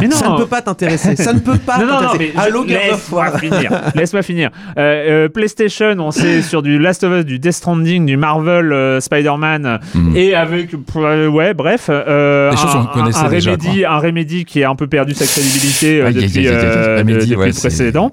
[0.00, 1.16] Mais non, Ça ne peut pas t'intéresser.
[1.16, 2.32] Ça ne peut pas non, non, non, t'intéresser.
[2.36, 3.24] mais Allô, je- Gears of War.
[3.32, 3.70] laisse-moi finir.
[3.94, 4.50] Laisse-moi finir.
[4.78, 8.72] Euh, euh, PlayStation, on sait sur du Last of Us, du Death Stranding, du Marvel,
[8.72, 10.16] euh, Spider-Man, Mhm.
[10.16, 12.54] et avec, euh, ouais, bref, euh, un,
[13.24, 13.52] un déjà,
[13.88, 17.02] un Remedy qui a un peu perdu sa crédibilité euh, depuis, euh,
[17.36, 18.10] ouais, le précédent,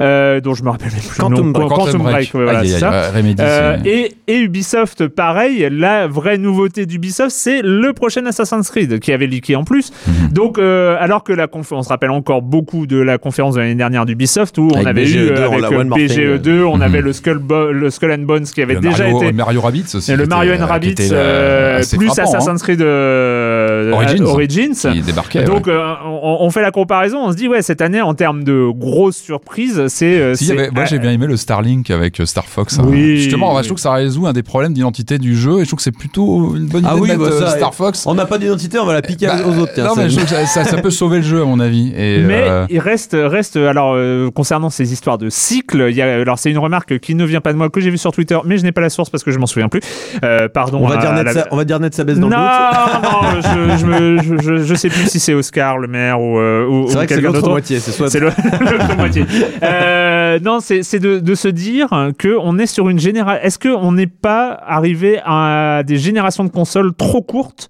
[0.00, 1.18] euh, dont je me rappelle même plus.
[1.20, 1.52] Quantum.
[1.52, 1.68] Break.
[1.68, 2.90] Quantum Break, ouais, voilà, Aïe, c'est aïe, ça.
[2.90, 8.24] aïe, Remedy, Euh, c'est- et, et Ubisoft, pareil, la vraie nouveauté d'Ubisoft, c'est le prochain
[8.26, 9.92] Assassin's Creed qui avait leaké en plus.
[10.06, 10.28] Mhm.
[10.32, 13.60] Donc, euh, alors que la conf- on se rappelle encore beaucoup de la conférence de
[13.60, 16.62] l'année dernière d'Ubisoft où on avait BGE2, eu euh, avec euh, one more thing, BGE2,
[16.64, 16.82] on Mhm.
[16.82, 19.32] avait le Skull, Bo- le Skull and Bones qui avait le déjà Mario, été.
[19.32, 20.12] Mario Rabbids aussi.
[20.12, 23.51] et le Mario and euh, Rabbids, euh, plus frappant, hein, Assassin's Creed euh,
[23.92, 24.24] Origins.
[24.24, 24.74] Origins.
[24.74, 25.44] qui débarquait.
[25.44, 25.72] Donc ouais.
[25.72, 28.68] euh, on, on fait la comparaison, on se dit ouais cette année en termes de
[28.74, 32.78] grosses surprises c'est euh, Si, moi j'ai bien aimé le Starlink avec euh, Star Fox.
[32.78, 32.84] hein.
[32.86, 33.16] Oui.
[33.16, 33.58] Justement, Oui.
[33.62, 35.82] je trouve que ça résout un des problèmes d'identité du jeu et je trouve que
[35.82, 38.04] c'est plutôt une bonne idée Ah de oui, mettre bah euh, ça, Star Fox.
[38.06, 39.72] On n'a pas d'identité, on va la piquer Bah, aux autres.
[39.74, 41.44] tiens, non, mais c'est- je trouve que ça, ça- ça peut sauver le jeu à
[41.44, 41.92] mon avis.
[41.96, 46.02] Et, Mais euh, il reste, reste alors euh, concernant ces histoires de cycle, il y
[46.02, 48.12] a, alors c'est une remarque qui ne vient pas de moi que j'ai vue sur
[48.12, 49.80] Twitter, mais je n'ai pas la source parce que je m'en souviens plus.
[50.24, 50.80] Euh, pardon.
[50.82, 52.36] on, va à dire net, la- ça, on va dire net ça baisse dans non,
[52.36, 53.52] le doute.
[53.52, 56.38] non, je, je, me- je, je- je sais plus si c'est Oscar le maire ou,
[56.38, 57.50] euh, ou, C'est ou c'est quelqu'un l'autre d'autre.
[57.50, 57.78] moitié.
[57.80, 58.26] C'est soit C'est le-
[58.70, 59.24] l'autre moitié.
[59.62, 63.42] Euh, non, c'est c'est de, de se dire que on est sur une génération.
[63.42, 67.68] Est-ce qu'on n'est pas arrivé à des générations de consoles trop courtes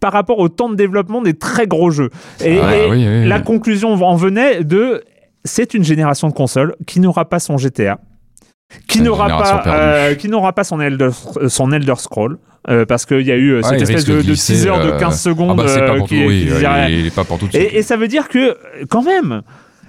[0.00, 2.10] par rapport au temps de développement des très gros jeux?
[2.44, 5.02] Et, Ah, et oui, oui, la conclusion en venait de
[5.44, 7.98] c'est une génération de consoles qui n'aura pas son GTA,
[8.86, 11.10] qui n'aura pas, euh, qui n'aura pas son Elder,
[11.48, 12.38] son Elder Scroll.
[12.68, 14.92] euh, parce qu'il y a eu euh, ouais, cette espèce de, de glisser, teaser de
[14.92, 16.28] euh, 15 secondes Ah bah c'est pas euh, pour qui, tout.
[16.28, 17.62] Oui, qui il, dirait- il est pas pour tout de suite.
[17.72, 18.56] et, et ça veut dire que,
[18.88, 19.42] quand même,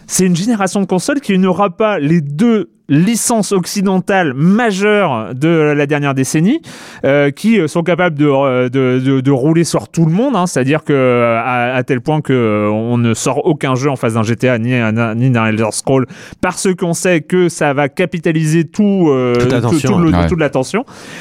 [0.07, 5.85] c'est une génération de consoles qui n'aura pas les deux licences occidentales majeures de la
[5.87, 6.61] dernière décennie,
[7.03, 10.35] euh, qui euh, sont capables de, euh, de, de- de rouler sur tout le monde,
[10.35, 14.13] hein, c'est-à-dire que à, à tel point que on ne sort aucun jeu en face
[14.13, 14.69] d'un GTA ni,
[15.15, 16.05] ni d'un Elder Scroll,
[16.41, 20.11] parce qu'on sait que ça va capitaliser tout, euh, Toute tout- l'attention, tout ouais.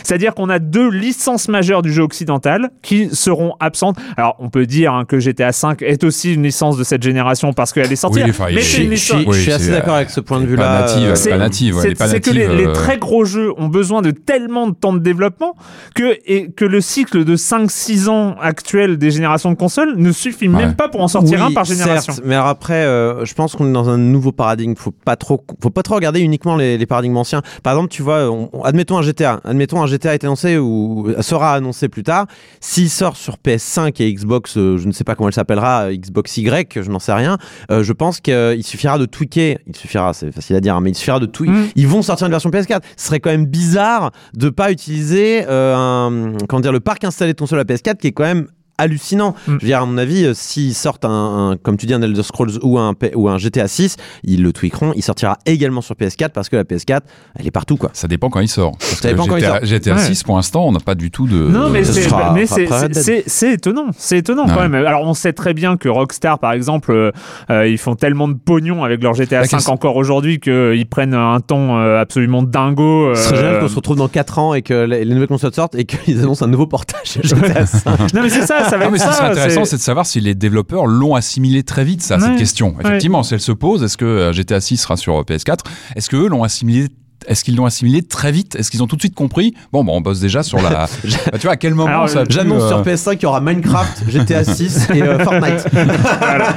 [0.03, 3.97] C'est-à-dire qu'on a deux licences majeures du jeu occidental qui seront absentes.
[4.17, 7.53] Alors, on peut dire hein, que GTA 5 est aussi une licence de cette génération
[7.53, 8.23] parce qu'elle est sortie.
[8.23, 9.21] Oui, enfin, il mais est- c'est une Je licence.
[9.35, 10.81] suis, je assez d'accord avec ce point de vue-là.
[10.81, 11.15] native,
[11.55, 11.73] C'est-
[12.13, 15.55] ouais, que les, euh, très gros jeux ont besoin de tellement de temps de développement
[15.95, 20.49] que, et, que le cycle de 5-6 ans actuel des générations de consoles ne suffit
[20.49, 20.57] Ouais.
[20.57, 22.13] même pas pour en sortir Oui, un par génération.
[22.15, 24.75] certes, mais alors après, euh, je pense qu'on est dans un nouveau paradigme.
[24.77, 27.43] Faut pas trop, faut pas trop regarder uniquement les, les paradigmes anciens.
[27.63, 29.41] Par exemple, tu vois, on- on- admettons un GTA.
[29.45, 32.27] Admettons un GTA est annoncé ou sera annoncé plus tard.
[32.61, 36.37] S'il sort sur PS5 et Xbox, euh, je ne sais pas comment elle s'appellera, Xbox
[36.37, 37.39] Y, je n'en sais rien.
[37.71, 39.59] euh, je pense qu'il suffira de tweaker.
[39.67, 41.44] Il suffira, c'est facile à dire, hein, mais il suffira de tweaker.
[41.47, 41.69] Mm.
[41.77, 42.81] Ils vont sortir une version PS4.
[42.97, 47.33] Ce serait quand même bizarre de pas utiliser euh, un, comment dire, le parc installé
[47.33, 49.31] de console à PS4 qui est quand même hallucinant.
[49.31, 49.35] Mm.
[49.47, 51.11] Je veux dire, à mon avis, euh, s'ils sortent un,
[51.53, 54.43] un- comme tu dis, un Elder Scrolls ou un, P- ou un GTA 6, ils
[54.43, 54.93] le tweakeront.
[54.97, 57.01] Il sortira également sur PS4 parce que la PS4,
[57.39, 57.91] elle est partout, quoi.
[57.93, 58.73] Ça dépend quand il sort.
[58.79, 59.65] Parce Ça dépend quand il GTA, sort.
[59.67, 59.99] GTA Ouais.
[60.01, 61.37] 6, pour l'instant, on n'a pas du tout de.
[61.37, 63.23] Non, mais ce c'est sera- mais sera c'est- après Red c'est- Dead.
[63.27, 64.69] c'est c'est étonnant, c'est étonnant quand Ouais.
[64.69, 64.87] même.
[64.87, 67.11] Alors on sait très bien que Rockstar, par exemple, euh,
[67.51, 70.87] euh, ils font tellement de pognon avec leur GTA La 5 question- encore aujourd'hui qu'ils
[70.89, 73.15] prennent un temps euh, absolument dingo.
[73.15, 75.29] Ce serait euh, génial qu'on se retrouve dans 4 ans et que les, les nouvelles
[75.29, 78.13] consoles sortent et qu'ils annoncent un nouveau portage GTA 5.
[78.15, 80.07] Non mais c'est ça, ça va Non, mais ce qui serait intéressant, c'est- de savoir
[80.07, 82.23] si les développeurs l'ont assimilé très vite, ça, Ouais.
[82.23, 82.69] cette question.
[82.75, 82.83] Ouais.
[82.85, 85.65] Effectivement, si elle se pose, est-ce que euh, GTA 6 sera sur euh, PS4
[85.97, 86.89] Est-ce qu'eux l'ont assimilé
[87.27, 88.57] est-ce qu'ils l'ont assimilé très vite?
[88.57, 89.55] Est-ce qu'ils ont tout de suite compris?
[89.73, 90.71] Bon, bon, on bosse déjà sur la.
[91.33, 93.41] Bah, tu vois, à quel moment Alors, ça J'annonce euh, sur PS5 qu'il y aura
[93.41, 95.67] Minecraft, GTA 6 et euh, Fortnite.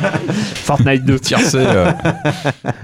[0.56, 1.20] Fortnite 2.
[1.20, 1.92] tiercer, euh,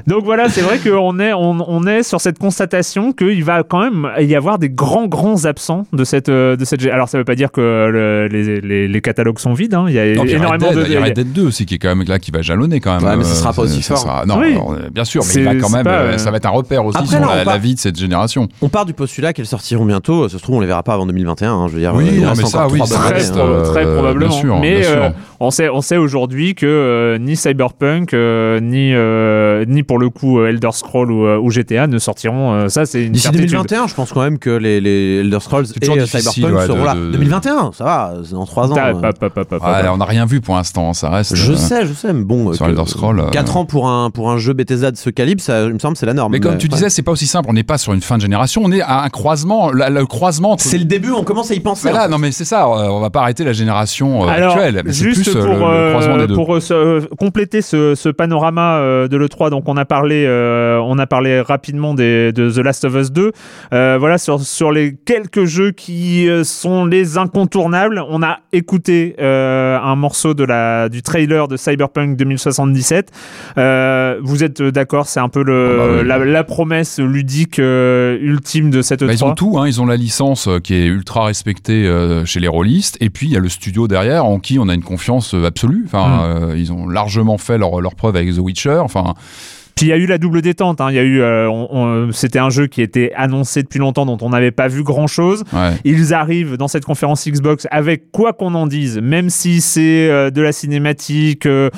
[0.08, 3.82] Donc voilà, c'est vrai qu'on est, on, on est sur cette constatation qu'il va quand
[3.82, 6.86] même y avoir des grands, grands absents de cette, euh, de cette.
[6.86, 9.74] Alors ça veut pas dire que le- les, les, les catalogues sont vides.
[9.74, 9.86] hein.
[9.88, 10.86] Il y a non, puis il y a Red énormément Dead, de.
[10.88, 12.80] il y a Red Dead 2 aussi qui est quand même là qui va jalonner
[12.80, 13.04] quand même.
[13.04, 14.04] Ouais, mais ça Euh, sera pas aussi ça fort.
[14.04, 14.52] sera- Non, Oui.
[14.54, 15.84] alors, bien sûr, mais il va quand même.
[15.84, 18.48] pas, Ça va être un repère aussi Après, sur là, la vie de cette génération.
[18.62, 20.28] On part du postulat qu'elles sortiront bientôt.
[20.30, 21.54] Ça se trouve, on les verra pas avant 2021.
[21.54, 23.40] hein, je veux dire, Oui, euh, il non, reste mais ça, oui, ça reste, hein.
[23.40, 24.32] euh, très bien probablement.
[24.32, 25.04] sûr, Mais bien sûr.
[25.04, 25.10] euh,
[25.40, 30.10] on sait, on sait aujourd'hui que euh, ni Cyberpunk, euh, ni, euh, ni pour le
[30.10, 32.54] coup Elder Scroll ou, ou GTA ne sortiront.
[32.54, 33.50] euh, ça, c'est une D'ici certitude.
[33.52, 36.86] 2021, je pense quand même que les, les Elder Scrolls et Cyberpunk ouais, seront de-
[36.86, 36.96] là.
[36.96, 38.76] de- 2021, ça va, c'est dans 3 ans.
[38.78, 38.94] Euh.
[39.52, 41.36] Ouais, on n'a rien vu pour l'instant, ça reste.
[41.36, 44.10] Je euh, sais, je sais, mais bon, sur Elder Scrolls, euh, 4 ans pour un,
[44.10, 46.32] pour un jeu Bethesda de ce calibre, ça, il me semble, c'est la norme.
[46.32, 47.50] Mais comme tu disais, c'est pas aussi simple.
[47.54, 48.64] On n'est pas sur une fin de génération.
[48.66, 49.72] On est à un croisement.
[49.72, 50.54] la- le croisement.
[50.54, 51.88] entre- c'est le début, on commence à y penser.
[51.88, 52.64] Voilà, non mais c'est ça.
[52.66, 54.82] euh, On va pas arrêter la génération euh, Alors, actuelle.
[54.84, 56.34] Mais juste plus pour, le, le euh, croisement des deux.
[56.34, 60.26] pour euh, se- euh, compléter ce, ce panorama euh, de l'E3, donc on a parlé,
[60.26, 63.32] euh, on a parlé rapidement des, de The Last of Us 2.
[63.72, 69.78] Euh, voilà, sur, sur les quelques jeux qui sont les incontournables, on a écouté euh,
[69.80, 73.12] un morceau de la, du trailer de Cyberpunk 2077.
[73.60, 76.08] Euh, vous êtes d'accord, c'est un peu le, Ah bah oui.
[76.08, 79.68] la, la promesse ludique euh, ultime de cette E3 Bah, ils ont tout, hein.
[79.68, 83.28] ils ont la licence euh, qui est ultra respectée euh, chez les rôlistes, et puis
[83.28, 85.84] il y a le studio derrière en qui on a une confiance absolue.
[85.86, 86.04] Enfin,
[86.54, 86.58] Mm.
[86.58, 88.80] ils ont largement fait leur, leur preuve avec The Witcher.
[88.84, 89.14] Enfin,
[89.76, 90.82] Puis il y a eu la double détente.
[90.82, 90.88] hein.
[90.92, 94.06] Il y a eu, euh, on- on- c'était un jeu qui était annoncé depuis longtemps,
[94.06, 95.44] dont on n'avait pas vu grand chose.
[95.52, 95.72] ouais.
[95.84, 100.30] Ils arrivent dans cette conférence Xbox avec quoi qu'on en dise, même si c'est euh,
[100.30, 101.70] de la cinématique, euh,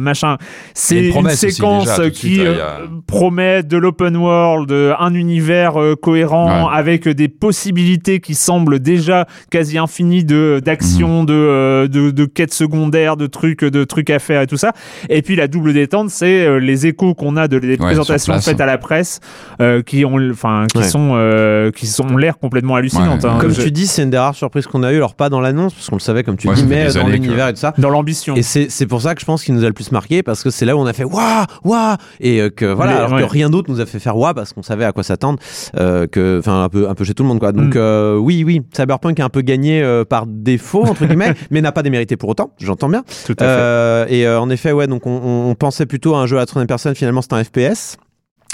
[0.00, 0.36] machin.
[0.74, 6.70] C'est une séquence déjà, qui suite, a- promet de l'open world, un univers cohérent Ouais.
[6.74, 11.26] avec des possibilités qui semblent déjà quasi infinies de d'action, Mhm.
[11.26, 14.72] de, de de quêtes secondaires, de trucs, de trucs à faire et tout ça.
[15.08, 18.44] Et puis la double détente, c'est les échos qu'on a de les présentations place.
[18.44, 19.20] faites à la presse,
[19.60, 20.84] euh, qui ont, enfin, qui Ouais.
[20.84, 23.22] sont, euh, qui sont ont l'air complètement hallucinantes.
[23.22, 23.30] Ouais.
[23.30, 23.38] hein.
[23.40, 24.96] Comme Je- tu dis, c'est une des rares surprises qu'on a eu.
[24.96, 27.10] Alors, pas dans l'annonce, parce qu'on le savait, comme tu Ouais, dis, mais dans que-
[27.10, 27.72] l'univers et tout ça.
[27.78, 28.34] dans l'ambition.
[28.34, 30.42] Et c'est c'est pour ça que je pense qu'il nous a le plus marqué parce
[30.42, 33.12] que c'est là où on a fait waouh waouh et euh, que voilà Mais, alors
[33.12, 33.22] ouais.
[33.22, 35.38] que rien d'autre nous a fait faire waouh parce qu'on savait à quoi s'attendre
[35.78, 37.78] euh, que enfin un peu un peu chez tout le monde quoi donc Mm.
[37.78, 41.72] euh, oui oui Cyberpunk a un peu gagné euh, par défaut entre guillemets mais n'a
[41.72, 44.14] pas démérité pour autant j'entends bien Tout à fait.
[44.14, 46.40] Et euh, en effet ouais donc on, on- on pensait plutôt à un jeu à
[46.40, 47.98] la troisième personne finalement nærmest en FPS.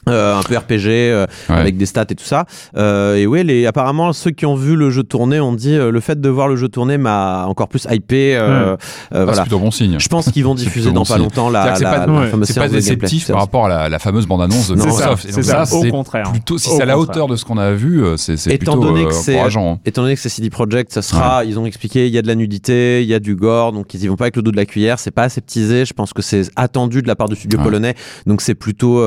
[0.09, 1.57] Euh, un peu RPG euh, Ouais.
[1.57, 2.45] avec des stats et tout ça
[2.77, 5.91] Euh, et ouais les apparemment ceux qui ont vu le jeu tourner ont dit euh,
[5.91, 9.25] le fait de voir le jeu tourner m'a encore plus hypé euh, euh, Ah, c'est
[9.25, 9.97] voilà plutôt bon signe.
[9.99, 11.23] je pense qu'ils vont diffuser dans bon pas signe.
[11.25, 13.89] longtemps la, la, c'est pas- la ouais, fameuse C'est pas déceptif par rapport à la,
[13.89, 15.27] la fameuse bande-annonce de Non, Microsoft.
[15.31, 16.31] c'est ça, ça, au c'est contraire.
[16.31, 18.73] plutôt si c'est à la hauteur de ce qu'on a vu, euh, c'est c'est Étant
[18.73, 19.81] plutôt donné que euh, c'est- encourageant.
[19.85, 22.27] Étant donné que c'est CD Projekt, ça sera, ils ont expliqué, il y a de
[22.29, 24.51] la nudité, il y a du gore, donc ils y vont pas avec le dos
[24.53, 27.37] de la cuillère, c'est pas aseptisé, je pense que c'est attendu de la part du
[27.37, 27.65] studio Ouais.
[27.65, 27.95] polonais,
[28.27, 29.03] donc c'est plutôt,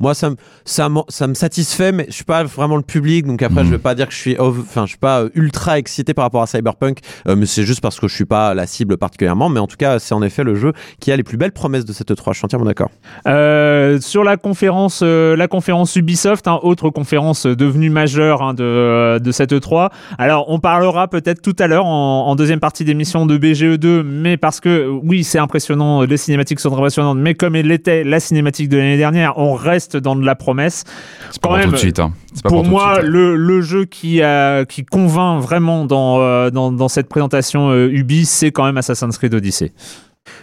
[0.00, 3.26] moi ça me, ça, m'en- ça me satisfait, mais je suis pas vraiment le public,
[3.26, 3.66] donc après Mhm.
[3.66, 6.24] je vais pas dire que je suis, enfin je suis pas euh, ultra excité par
[6.24, 9.48] rapport à Cyberpunk, euh, mais c'est juste parce que je suis pas la cible particulièrement,
[9.48, 11.84] mais en tout cas c'est en effet le jeu qui a les plus belles promesses
[11.84, 12.90] de cette 3 je suis entièrement d'accord.
[13.26, 19.18] Euh, sur la conférence, euh, la conférence Ubisoft, hein, autre conférence devenue majeure hein, de,
[19.18, 19.90] de cette E3.
[20.18, 24.36] Alors, on parlera peut-être tout à l'heure en, en deuxième partie d'émission de BGE2, mais
[24.36, 28.68] parce que oui, c'est impressionnant, les cinématiques sont impressionnantes, mais comme elle l'était la cinématique
[28.68, 30.84] de l'année dernière, on reste dans de la promesse.
[31.32, 31.98] C'est pas Quand pour même, tout de suite.
[31.98, 32.12] hein.
[32.44, 33.10] Pas Pour moi, suite, hein.
[33.10, 37.88] le, le jeu qui, a, qui convainc vraiment dans, euh, dans, dans cette présentation euh,
[37.90, 39.72] Ubi, c'est quand même Assassin's Creed Odyssey.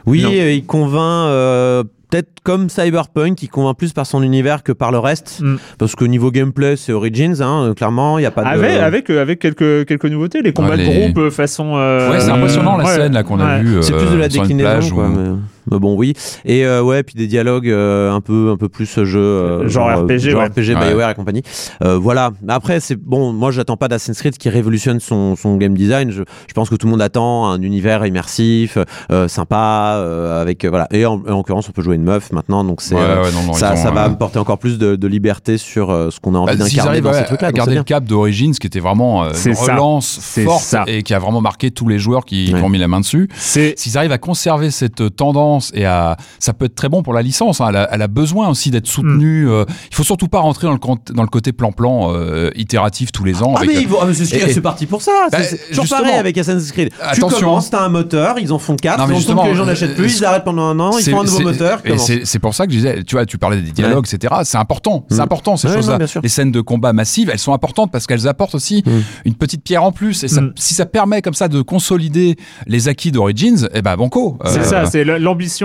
[0.05, 4.71] Oui, euh, il convainc euh, peut-être comme Cyberpunk, il convainc plus par son univers que
[4.71, 5.39] par le reste.
[5.41, 5.55] Mm.
[5.77, 8.47] Parce que niveau gameplay, c'est Origins, hein, clairement, il n'y a pas de.
[8.47, 11.73] Avec, avec, avec quelques, quelques nouveautés, les combats Ouais, de groupe façon.
[11.75, 13.63] euh, Ouais, c'est impressionnant la ouais, scène là qu'on a ouais.
[13.63, 13.77] vue.
[13.83, 15.09] C'est euh, plus de la déclinaison, quoi.
[15.09, 15.29] Mais,
[15.71, 16.13] mais bon, oui.
[16.45, 19.19] Et euh, ouais, puis des dialogues euh, un peu, un peu plus euh, jeu.
[19.19, 20.47] euh, Genre RPG, genre ouais.
[20.47, 20.89] RPG, Ouais.
[20.89, 21.43] BioWare et compagnie.
[21.83, 22.31] Euh, voilà.
[22.47, 23.31] Après, c'est bon.
[23.33, 26.11] Moi, j'attends pas d'Assassin's Creed qui révolutionne son, son game design.
[26.11, 28.77] Je, je pense que tout le monde attend un univers immersif,
[29.11, 30.87] euh, sympa, euh, avec euh, voilà.
[30.91, 33.53] Et en, en l'occurrence, on peut jouer une meuf maintenant, donc c'est Ouais, euh, non,
[33.53, 36.35] ça, ça va euh, me porter encore plus de, de liberté sur euh, ce qu'on
[36.35, 37.47] a envie Bah, d'incarner arrivent dans à, ces trucs-là.
[37.47, 40.83] à donc c'est garder le cap d'Origins, qui était vraiment euh, une relance forte ça.
[40.87, 42.61] et qui a vraiment marqué tous les joueurs qui, qui Ouais.
[42.61, 43.27] ont mis la main dessus.
[43.35, 47.13] C'est S'ils arrivent à conserver cette tendance et à, ça peut être très bon pour
[47.13, 47.61] la licence.
[47.61, 47.67] hein.
[47.69, 49.45] Elle, a, elle a besoin aussi d'être soutenue.
[49.45, 49.49] Mm.
[49.49, 53.11] euh, il faut surtout pas rentrer dans le, cont- dans le côté plan-plan euh, itératif
[53.11, 53.53] tous les ans.
[53.55, 55.11] Ah avec, mais, euh, ah, mais c'est c'est parti pour ça.
[55.31, 56.91] Bah, c'est c'est toujours pareil avec Assassin's Creed.
[57.01, 57.37] Attention.
[57.37, 59.91] Tu commences, t'as un moteur, ils en font 4, Non, ils que les gens n'achètent
[59.91, 61.79] euh, plus, ce- ils arrêtent pendant un an, ils c'est- font un nouveau c'est- moteur.
[61.85, 64.33] et c'est c'est pour ça que je disais, tu vois, tu parlais des dialogues, etc.
[64.43, 65.21] C'est important, c'est Mm.
[65.21, 65.97] important ces Ouais, choses-là.
[66.21, 68.83] Les scènes de combat massives, elles sont importantes parce qu'elles apportent aussi
[69.25, 70.23] une petite pierre en plus.
[70.23, 72.35] Et ça- si ça permet comme ça de consolider
[72.67, 74.37] les acquis d'Origins, eh ben banco.
[74.45, 75.17] C'est Euh, ça, c'est le-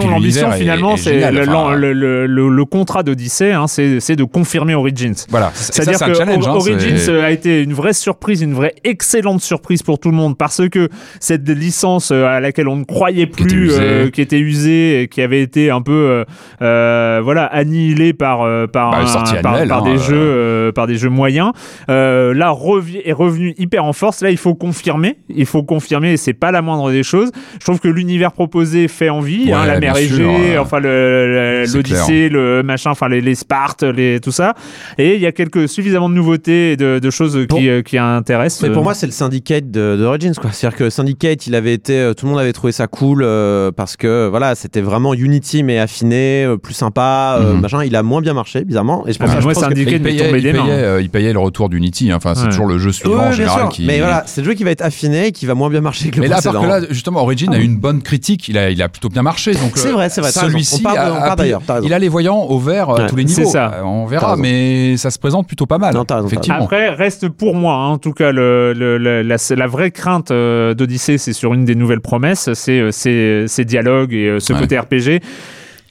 [0.08, 0.50] l'ambition.
[0.52, 4.74] finalement, est c'est le, enfin, le, le, le- le contrat d'Odyssée, hein, c'est de confirmer
[4.74, 5.14] Origins.
[5.30, 6.46] Voilà, C'est-à-dire que challenge.
[6.46, 10.16] Hein, Origins euh, a été une vraie surprise, une vraie excellente surprise pour tout le
[10.16, 10.88] monde parce que
[11.20, 13.78] cette licence euh, à laquelle on ne croyait Qui était plus, usée.
[13.82, 16.24] euh, qui était usée, qui avait été un peu
[16.62, 18.38] euh, voilà annihilée par
[18.72, 21.52] par, Bah, un- par, annuelle, par hein, des jeux euh, par des jeux moyens.
[21.88, 22.54] Là
[23.04, 24.20] est revenu hyper en force.
[24.22, 27.30] Là il faut confirmer, il faut confirmer et c'est pas la moindre des choses.
[27.60, 30.78] Je trouve que l'univers proposé fait envie, Ouais, hein, la mer Égée, sûr, euh, enfin
[30.80, 34.54] le- le- l'Odyssée, le machin, enfin les, les Spartes, les tout ça.
[34.98, 37.56] Et il y a quelques suffisamment de nouveautés et de, de choses Bon.
[37.56, 38.62] qui, euh, qui intéressent.
[38.62, 40.52] Mais pour euh, moi, c'est le Syndicate de- d'Origins, quoi.
[40.52, 43.70] C'est-à-dire que Syndicate, il avait été, euh, tout le monde avait trouvé ça cool euh,
[43.72, 47.60] parce que voilà, c'était vraiment Unity mais affiné, plus sympa, euh, Mhm.
[47.60, 47.84] machin.
[47.84, 49.06] Il a moins bien marché, bizarrement.
[49.06, 51.10] Et je pense, Ah, moi, pense que- Syndicate il payait, tombé il, payait, euh, il
[51.10, 52.10] payait le retour d'Unity.
[52.10, 52.16] hein.
[52.16, 52.48] Enfin, c'est Ouais.
[52.50, 53.84] toujours le jeu suivant Ouais, en général qui.
[53.86, 56.10] Mais voilà, c'est le jeu qui va être affiné et qui va moins bien marcher
[56.10, 56.78] que le Mais là, à part précédent.
[56.80, 58.48] que là, justement, Origin a eu une bonne critique.
[58.48, 59.52] Il a, il a plutôt bien marché.
[59.62, 60.30] Donc, C'est euh, vrai, c'est vrai.
[60.30, 60.82] Celui-ci,
[61.82, 63.50] il a les voyants au vert à Ouais, tous les c'est niveaux.
[63.50, 63.72] ça.
[63.78, 65.94] Euh, On verra, mais ça se présente plutôt pas mal.
[65.94, 66.62] Non, t'as raison, t'as effectivement.
[66.64, 70.30] Après, reste pour moi, hein, en tout cas, le, le- le- la, la vraie crainte
[70.30, 74.52] euh, d'Odyssée, c'est sur une des nouvelles promesses, c'est euh, ces dialogues et euh, ce
[74.52, 74.60] Ouais.
[74.60, 75.20] côté RPG.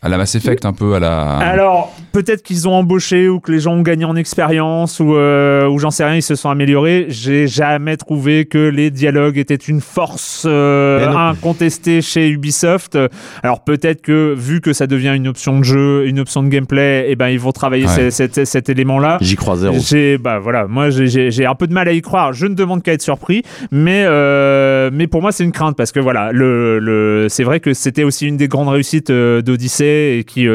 [0.03, 1.37] À la Mass Effect, un peu à la.
[1.37, 5.67] Alors, peut-être qu'ils ont embauché ou que les gens ont gagné en expérience ou, euh,
[5.67, 7.05] ou j'en sais rien, ils se sont améliorés.
[7.09, 11.17] J'ai jamais trouvé que les dialogues étaient une force euh, non.
[11.17, 12.97] incontestée chez Ubisoft.
[13.43, 17.05] Alors peut-être que vu que ça devient une option de jeu, une option de gameplay,
[17.09, 18.09] eh ben ils vont travailler Ouais.
[18.09, 19.19] cet, cet élément-là.
[19.21, 19.75] J'y crois zéro.
[19.79, 22.33] J'ai bah voilà, moi j'ai- un peu de mal à y croire.
[22.33, 25.91] Je ne demande qu'à être surpris, mais euh, mais pour moi c'est une crainte parce
[25.91, 30.23] que voilà, le, le c'est vrai que c'était aussi une des grandes réussites d'Odyssey et
[30.23, 30.47] qui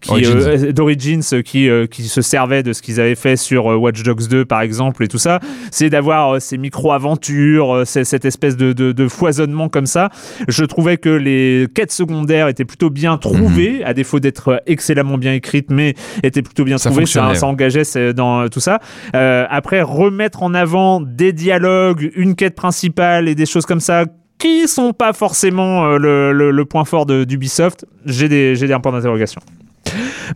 [0.00, 0.70] qui Origins.
[0.72, 4.02] d'Origins euh, qui euh, qui se servait de ce qu'ils avaient fait sur euh, Watch
[4.02, 5.40] Dogs 2 par exemple et tout ça,
[5.70, 10.10] c'est d'avoir ces micro aventures, c'est- cette espèce de, de de foisonnement comme ça.
[10.48, 15.32] Je trouvais que les quêtes secondaires étaient plutôt bien trouvées, à défaut d'être excellemment bien
[15.34, 17.04] écrites, mais étaient plutôt bien Ça trouvées.
[17.34, 18.80] Ça, engageait dans tout ça.
[19.14, 24.04] Euh, après, remettre en avant des dialogues, une quête principale et des choses comme ça
[24.38, 28.76] qui sont pas forcément le, le- le point fort de- d'Ubisoft, j'ai des, j'ai des
[28.82, 29.40] points d'interrogation.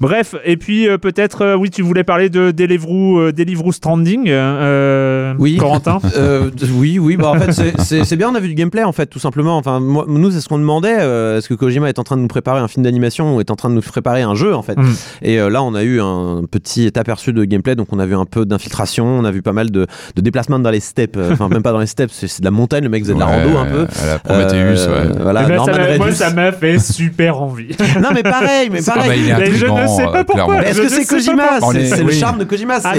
[0.00, 4.26] Bref, et puis euh, peut-être, euh, oui, tu voulais parler de Deliveroo, euh, Deliveroo Stranding,
[4.28, 5.56] euh, Oui.
[5.56, 8.92] Corentin Euh, oui, oui, bah en fait c'est- bien, on a vu du gameplay en
[8.92, 9.56] fait, tout simplement.
[9.56, 10.96] Enfin, moi, nous c'est ce qu'on demandait.
[11.00, 13.50] euh, Est-ce que Kojima est en train de nous préparer un film d'animation ou est
[13.50, 14.94] en train de nous préparer un jeu en fait Mm.
[15.22, 18.14] Et euh, là, on a eu un petit aperçu de gameplay, donc on a vu
[18.14, 21.16] un peu d'infiltration, on a vu pas mal de, de déplacements dans les steppes.
[21.16, 22.84] euh, Enfin, même pas dans les steppes, c'est de la montagne.
[22.84, 23.86] Le mec faisait de la Ouais, rando un peu.
[24.02, 25.18] À la Prometheus, Euh, ouais.
[25.22, 27.76] Voilà, ben, ça Norman m'a- moi, ça m'a fait super envie.
[28.00, 29.20] Non, mais pareil, mais Ah pareil.
[29.56, 30.62] Je ne sais pas euh, pourquoi.
[30.64, 31.60] Est-ce que c'est Kojima.
[31.72, 32.74] C'est le charme de Kojima.
[32.82, 32.98] Ah c'est-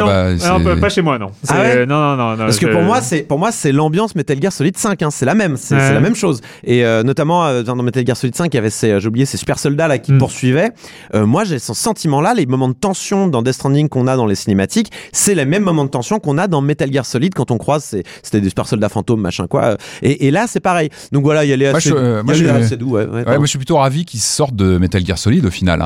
[0.50, 1.28] non, bah, pas- chez moi, non.
[1.50, 2.38] Ah non, non, non, non.
[2.38, 5.02] Parce que pour moi, c'est pour moi c'est l'ambiance Metal Gear Solid 5.
[5.02, 6.42] hein, c'est la même, c'est la même chose.
[6.64, 9.26] Et euh, notamment euh, dans Metal Gear Solid 5, il y avait ces, j'ai oublié
[9.26, 10.18] ces super soldats là qui Mm.
[10.20, 10.72] poursuivaient.
[11.14, 14.36] Moi, j'ai ce sentiment-là, les moments de tension dans Death Stranding qu'on a dans les
[14.36, 17.58] cinématiques, c'est les mêmes moments de tension qu'on a dans Metal Gear Solid quand on
[17.58, 19.78] croise ces- c'était des super soldats fantômes, machin quoi.
[20.02, 20.90] Et, là, c'est pareil.
[21.12, 22.98] Donc voilà, il y a les Moi, assez, doux.
[22.98, 25.82] Moi je suis plutôt ravi qu'ils sortent de Metal Gear Solid au final.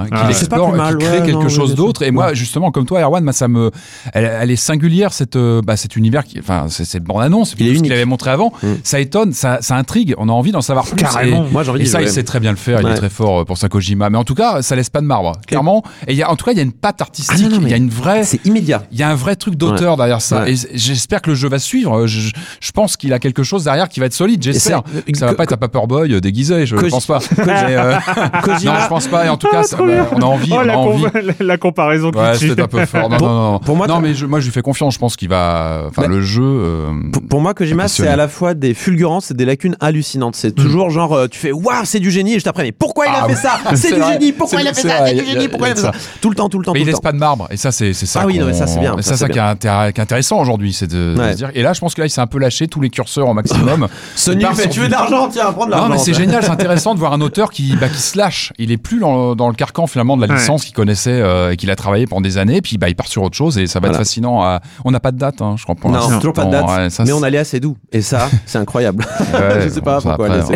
[0.76, 2.02] Mal, qui crée ouais, quelque non, chose d'autre.
[2.04, 3.72] Et moi, justement, comme toi, Erwan, ça me,
[4.14, 7.68] elle, elle est singulière cette, euh, bah, cet univers qui, enfin, cette bande annonce, Il
[7.68, 8.52] est tout ce qu'il avait montré avant.
[8.64, 8.68] Mm.
[8.84, 10.14] Ça étonne, ça, ça intrigue.
[10.18, 10.96] On a envie d'en savoir plus.
[10.96, 11.46] Carrément.
[11.46, 12.82] Et- Moi, j'ai envie Et ça, il sait très bien le faire.
[12.82, 14.10] Il est très fort euh, pour sa Kojima.
[14.10, 15.84] Mais en tout cas, ça laisse pas de marbre, clairement.
[16.08, 17.36] Et il y a, en tout cas, il y a une patte artistique.
[17.46, 18.24] Ah non, Il y a une vraie.
[18.24, 18.84] C'est immédiat.
[18.92, 20.48] Il y a un vrai truc d'auteur derrière ça.
[20.50, 22.08] Et j'espère que le jeu va suivre.
[22.08, 24.42] Je, je pense qu'il a quelque chose derrière qui va être solide.
[24.44, 24.84] J'espère.
[25.14, 26.66] Ça va pas être un Paperboy euh, déguisé.
[26.66, 27.20] Je pense pas.
[27.40, 27.96] Euh,
[28.48, 29.26] non, je pense pas.
[29.26, 30.47] Et en tout cas, Ah, ça- on a envie.
[30.52, 33.10] Oh, on a la, com- la- la comparaison qui Ouais, c'était un peu fort.
[33.10, 33.60] Non, Pour- non, non.
[33.60, 34.94] pour moi, non, mais je, moi, je lui fais confiance.
[34.96, 35.84] Je pense qu'il va.
[35.88, 36.44] Enfin, le jeu.
[36.44, 40.36] euh, Pour, pour moi, Kojima, c'est à la fois des fulgurances et des lacunes hallucinantes.
[40.36, 43.06] C'est toujours genre, euh, tu fais waouh, c'est du génie, et juste après, mais pourquoi
[43.08, 43.60] il a Ah fait ça?
[43.76, 45.06] C'est du génie, pourquoi il a fait ça?
[45.08, 45.92] C'est du génie, pourquoi il a fait ça?
[46.22, 47.48] Tout le temps, tout le temps, Mais il laisse pas de marbre.
[47.52, 48.22] Et ça, c'est ça.
[48.24, 50.74] Ah oui, non, mais ça, c'est bien, ça, ça, c'est ça qui est, intéressant aujourd'hui,
[50.74, 51.52] c'est de, dire.
[51.56, 53.34] Et là, je pense que là, il s'est un peu lâché tous les curseurs au
[53.34, 53.88] maximum.
[54.16, 55.88] Sony tu veux de l'argent Tiens, prends de l'argent.
[55.90, 58.54] Non, mais c'est génial, c'est intéressant de voir un auteur qui, bah, qui se lâche.
[58.58, 60.40] Il est plus dans, dans le carcan finalement de la Ouais.
[60.40, 62.62] licence qu'il connaissait euh, et qu'il a travaillé pendant des années.
[62.62, 63.96] Puis bah, il part sur autre chose et ça va Voilà.
[63.96, 64.42] être fascinant.
[64.44, 65.76] à- On n'a pas de date, hein, je crois.
[65.76, 66.66] Pour Non, toujours pas de date.
[66.68, 67.78] Ouais, ça, mais on allait assez doux.
[67.92, 69.04] Et ça, c'est incroyable.
[69.34, 70.28] Ouais, je sais pas bon, pourquoi.
[70.36, 70.56] après,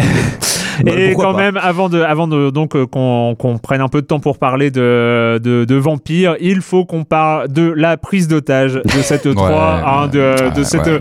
[0.83, 1.41] Bah, Et pourquoi quand pas.
[1.43, 4.37] même, avant de, avant de donc euh, qu'on qu'on prenne un peu de temps pour
[4.39, 9.31] parler de, de, de vampires, il faut qu'on parle de la prise d'otage de cette
[9.33, 10.99] 3, Ouais, hein, de, ouais, de cette, ouais, ouais.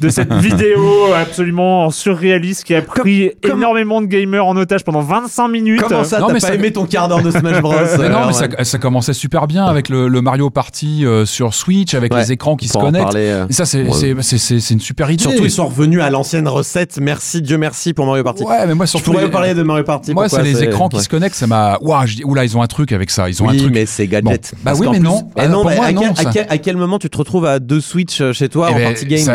[0.00, 5.00] De cette vidéo absolument surréaliste qui a pris comme- énormément de gamers en otage pendant
[5.00, 5.82] 25 minutes.
[5.82, 8.08] Comment ça, Non, t'as mais pas ça- aimé ton quart d'heure de Smash Bros Mais
[8.08, 11.24] non, euh, mais ça, Erwan ça commençait super bien avec le, le Mario Party euh,
[11.26, 13.04] sur Switch, avec Ouais, les écrans qui se Pour connectent.
[13.04, 14.14] parler, euh, ça, c'est Ouais.
[14.70, 15.22] une super idée.
[15.22, 16.98] Surtout, ils sont revenus à l'ancienne recette.
[17.00, 18.44] Merci, Dieu merci pour Mario Party.
[18.44, 19.12] Ouais, mais moi, Je surtout.
[19.12, 20.12] pourrais les- parler de Mario Party.
[20.14, 21.78] Moi, c'est les écrans qui se connectent, ça m'a.
[21.80, 23.28] Waouh, je dis, oula, ils ont un truc avec ça.
[23.28, 23.74] Ils ont un Oui, truc.
[23.74, 24.52] mais c'est gadget.
[24.54, 24.58] Bon.
[24.64, 25.28] Bah oui, mais non.
[25.36, 28.20] Eh Ah, non, à, non, quel, à quel- moment tu te retrouves à deux Switch
[28.20, 29.26] euh, chez toi Eh en ben, party game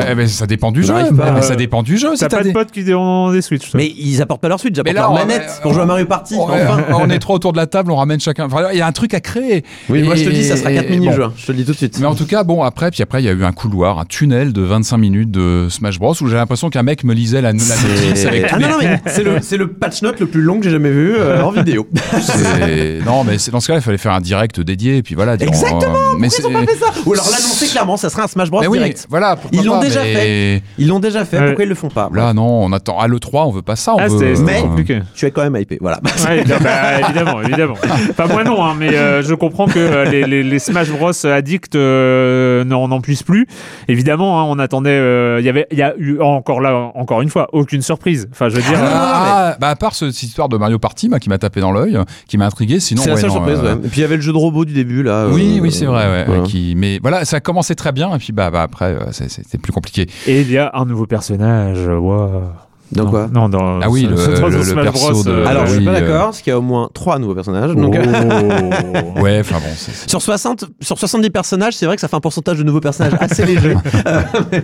[0.46, 0.94] ça, dépend du jeu.
[0.94, 2.10] Mais euh, ça dépend du jeu.
[2.18, 3.74] T'as pas de des- potes qui ont des Switch.
[3.74, 6.06] Mais ils apportent pas leur Switch, ils apportent leur on- manette pour jouer à Mario
[6.06, 6.36] Party.
[6.38, 8.46] On est trois autour de la table, on ramène chacun.
[8.46, 9.64] Enfin, il y a un truc à créer.
[9.90, 11.18] Oui, moi Et- je te dis, ça sera 4 et- mini-jeux.
[11.18, 11.26] bon.
[11.28, 11.98] hein, Je te le dis tout de suite.
[12.00, 14.06] Mais en tout cas, bon, après, puis après, il y a eu un couloir, un
[14.06, 17.54] tunnel de 25 minutes de Smash Bros où j'ai l'impression qu'un mec me lisait la,
[17.54, 19.00] notice avec Ah non, non, mais
[19.42, 21.88] c'est le, patch note le plus long que j'ai jamais vu euh, en vidéo.
[23.06, 25.34] Non, mais c'est- dans ce cas-là, il fallait faire un direct dédié, puis voilà.
[25.36, 26.86] Exactement, euh, mais Pourquoi ils ont pas fait ça?
[27.06, 29.06] Ou alors l'annoncer clairement, ça sera un Smash Bros Mais oui, direct.
[29.10, 29.38] voilà.
[29.52, 30.02] Ils l'ont déjà
[30.36, 32.10] mais Ils l'ont déjà fait, pourquoi ils le font pas?
[32.14, 33.00] Là, non, on attend.
[33.00, 33.94] À l'E3, on veut pas ça.
[33.96, 35.00] On Ah, veut, c'était Mais- compliqué.
[35.14, 36.00] Tu es quand même hypé, voilà.
[36.28, 37.76] Ouais, bah, bah, évidemment, évidemment.
[38.10, 41.26] Enfin, moi non, hein, mais euh, je comprends que euh, les, les, les Smash Bros
[41.26, 43.48] addicts euh, n'en n'en puissent plus.
[43.88, 44.90] Évidemment, hein, on attendait.
[44.92, 48.28] euh, Il y avait, il y a eu encore là, encore une fois, aucune surprise.
[48.32, 48.80] Enfin, je veux dire.
[48.82, 51.60] euh, Ah, bah à part ce- cette histoire de Mario Party moi, qui m'a tapé
[51.62, 53.86] dans l'œil, qui m'a intrigué, sinon C'est la seule non, surprise, euh, ouais.
[53.86, 55.28] Et puis il y avait le jeu de robot du début, là.
[55.30, 56.06] Oui, euh, oui, c'est vrai.
[56.08, 56.44] Ouais, voilà.
[56.44, 59.58] qui, mais voilà, ça a commencé très bien et puis bah, bah après, euh, c'était
[59.58, 60.08] plus compliqué.
[60.28, 61.88] Et il y a un nouveau personnage.
[61.88, 62.54] Wow.
[62.92, 63.80] Dans Non, quoi Non, dans.
[63.82, 65.80] Ah oui, ce- le- dans le- le Smash perso Bros, de- euh, Alors, je suis
[65.80, 67.72] oui, pas euh, d'accord, parce qu'il y a au moins 3 nouveaux personnages.
[67.76, 67.82] Oh.
[67.82, 67.96] Donc,
[69.22, 72.16] Ouais, enfin bon, c'est- c'est- sur, 60, sur 70 personnages, c'est vrai que ça fait
[72.16, 73.74] un pourcentage de nouveaux personnages assez léger.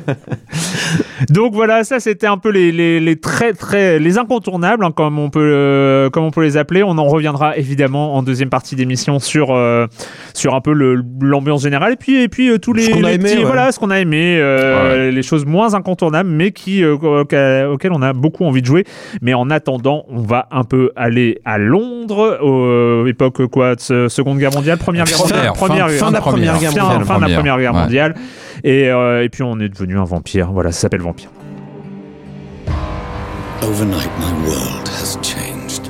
[1.30, 5.20] Donc voilà, ça c'était un peu les, les, les très très les incontournables hein, comme
[5.20, 6.84] on peut euh, comme on peut les appeler.
[6.84, 9.86] On en reviendra évidemment en deuxième partie d'émission sur euh,
[10.34, 10.72] sur un peu
[11.22, 13.44] l'ambiance générale et puis et puis euh, tous les, Ce qu'on a aimé, petits- ouais.
[13.44, 17.94] voilà ce qu'on a aimé, euh, les choses moins incontournables mais qui euh, auxquelles auxquelles
[17.94, 18.86] on a beaucoup envie de jouer.
[19.22, 24.08] Mais en attendant, on va un peu aller à Londres, euh, époque quoi, de se-
[24.08, 27.06] Seconde Guerre mondiale, Première Guerre mondiale, Première, fin- fin de la Première Guerre mondiale.
[27.06, 27.80] fin de la Première Guerre Ouais.
[27.82, 28.16] mondiale.
[28.64, 30.52] Et, euh, et puis on est devenu un vampire.
[30.52, 31.30] Voilà, ça s'appelle Vampire.
[33.64, 35.90] Overnight, my world has changed.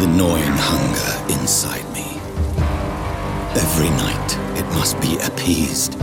[0.00, 2.04] The gnawing hunger inside me.
[3.54, 5.96] Every night, it must be appeased.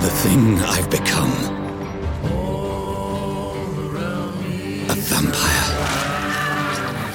[0.00, 1.57] The thing I've become.
[4.90, 5.68] A vampire.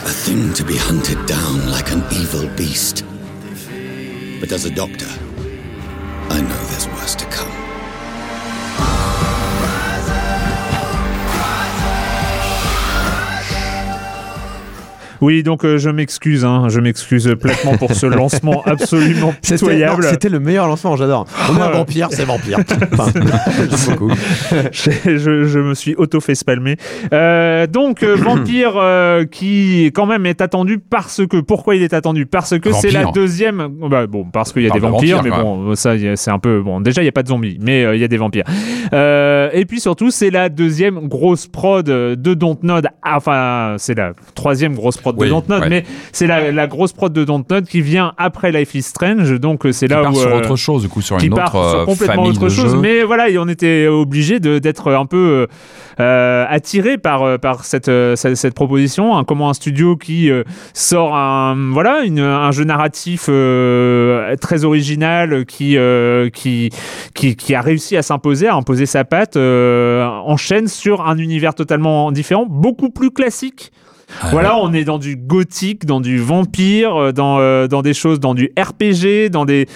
[0.06, 3.04] A thing to be hunted down like an evil beast.
[4.40, 5.10] But as a doctor,
[6.30, 7.63] I know there's worse to come.
[15.24, 20.04] Oui, donc euh, je m'excuse, hein, je m'excuse platement pour ce lancement absolument pitoyable.
[20.04, 21.28] c'était le meilleur lancement, j'adore.
[21.50, 22.60] On est un vampire, c'est vampire.
[22.92, 24.12] Enfin, j'aime beaucoup.
[24.72, 26.76] je, je- je me suis auto fait spalmer.
[27.14, 31.94] Euh, donc euh, Vampire euh, qui quand même est attendu parce que pourquoi il est
[31.94, 32.26] attendu?
[32.26, 35.30] Parce que c'est la deuxième bah, bon parce qu'il y a des de vampires mais
[35.30, 37.96] bon ça c'est un peu bon déjà il y a pas de zombies mais euh,
[37.96, 38.44] il y a des vampires
[38.94, 44.76] Euh, et puis surtout c'est la deuxième grosse prod de Dontnod enfin c'est la troisième
[44.76, 45.70] grosse prod prod de Dontnod, ouais.
[45.70, 49.66] mais c'est la, la grosse prod de Dontnod qui vient après Life is Strange, donc
[49.66, 51.56] euh, c'est là part où sur euh, autre chose, du coup, sur qui une part
[51.56, 52.80] autre sur euh, complètement famille autre de chose, jeux.
[52.80, 55.48] mais voilà, et on était obligé d'être un peu
[56.00, 60.44] euh, attiré par par cette, cette cette proposition, hein, comment un studio qui euh,
[60.74, 65.78] sort un voilà une, un jeu narratif euh, très original qui
[66.34, 66.70] qui
[67.14, 72.12] qui qui a réussi à s'imposer, à imposer sa patte, enchaîne sur un univers totalement
[72.12, 73.72] différent, beaucoup plus classique.
[74.22, 77.94] Ah Voilà, on est dans du gothique, dans du vampire, euh, dans, euh, dans des
[77.94, 79.68] choses, dans du RPG, dans des.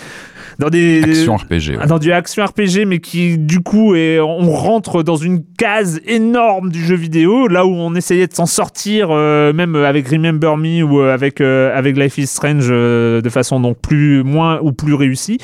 [0.60, 1.78] Dans des Action RPG.
[1.80, 1.88] ouais.
[1.88, 6.72] dans du action RPG, mais qui du coup est, on rentre dans une case énorme
[6.72, 10.82] du jeu vidéo, là où on essayait de s'en sortir, euh, même avec Remember Me
[10.84, 14.72] ou euh, avec euh, avec Life is Strange euh, de façon donc plus moins ou
[14.72, 15.38] plus réussie.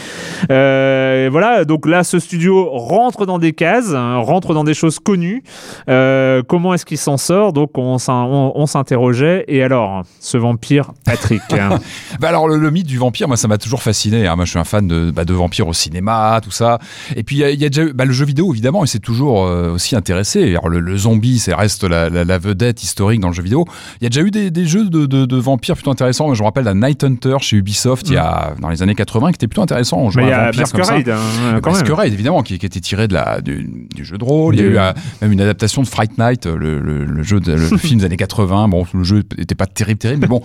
[0.51, 4.99] Euh, voilà, donc là ce studio rentre dans des cases, hein, rentre dans des choses
[4.99, 5.43] connues.
[5.89, 7.53] Euh, comment est-ce qu'il s'en sort?
[7.53, 9.45] Donc on, s'in- on, on s'interrogeait.
[9.47, 11.41] Et alors, ce vampire Patrick?
[11.51, 11.79] hein,
[12.19, 14.27] Bah alors le, le mythe du vampire, moi ça m'a toujours fasciné.
[14.27, 14.35] hein.
[14.35, 16.79] Moi je suis un fan de, bah, de vampires au cinéma, tout ça.
[17.15, 18.83] Et puis il y a, il y a déjà eu- bah, le jeu vidéo évidemment,
[18.83, 20.49] et c'est toujours euh, aussi intéressé.
[20.51, 23.65] Alors le, le zombie, ça reste la, la- la vedette historique dans le jeu vidéo.
[24.01, 26.25] Il y a déjà eu des, des jeux de, de- de vampires plutôt intéressants.
[26.25, 28.95] Moi, je me rappelle d'un Night Hunter chez Ubisoft il y a dans les années
[28.95, 29.97] 80 qui était plutôt intéressant.
[29.97, 30.93] On jouait y un a vampire comme ça.
[30.95, 31.71] Hein, quand.
[31.71, 34.55] Masquerade, évidemment, qui, qui était tiré de la, du, du jeu de rôle.
[34.55, 37.39] Il y a eu euh, même une adaptation de Fright Night, le, le- le jeu,
[37.39, 38.67] de- le film des années 80.
[38.67, 40.41] Bon, le jeu n'était pas terrible, terrible, mais bon.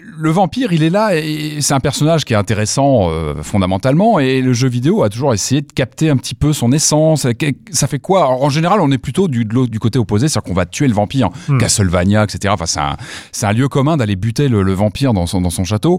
[0.00, 4.40] Le vampire, il est là et c'est un personnage qui est intéressant euh, fondamentalement et
[4.40, 7.26] le jeu vidéo a toujours essayé de capter un petit peu son essence.
[7.72, 8.20] Ça fait quoi?
[8.20, 9.46] Alors, En général, on est plutôt du,
[9.80, 11.58] côté opposé, c'est-à-dire qu'on va tuer le vampire, Hmm.
[11.58, 12.54] Castlevania, etc.
[12.56, 12.96] Enfin,
[13.32, 15.98] c'est un, lieu commun d'aller buter le, le vampire dans son, dans son château.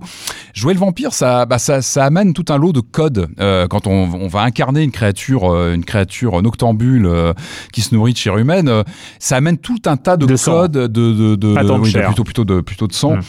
[0.54, 3.28] Jouer le vampire, ça, bah, ça, ça amène tout un lot de codes.
[3.40, 7.34] Euh, quand on, on va incarner une créature, euh, une créature noctambule euh,
[7.74, 8.84] qui se nourrit de chair humaine, euh,
[9.20, 11.92] ça amène tout un tas de, De codes, de, de, de, de- tant de oui,
[11.92, 12.06] chair.
[12.08, 13.22] plutôt, plutôt de, plutôt de sang, Mm.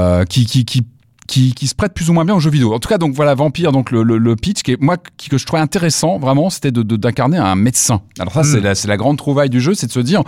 [0.00, 0.82] Euh, qui, qui, qui
[1.28, 2.74] qui, qui se prête plus ou moins bien aux jeux vidéo.
[2.74, 5.28] En tout cas, donc voilà, Vampire, donc le, le, le pitch qui est, moi, qui,
[5.28, 8.00] que je trouvais intéressant, vraiment, c'était de, de- d'incarner un médecin.
[8.18, 8.44] Alors ça, Mm.
[8.44, 10.24] c'est la, c'est la grande trouvaille du jeu, c'est de se dire,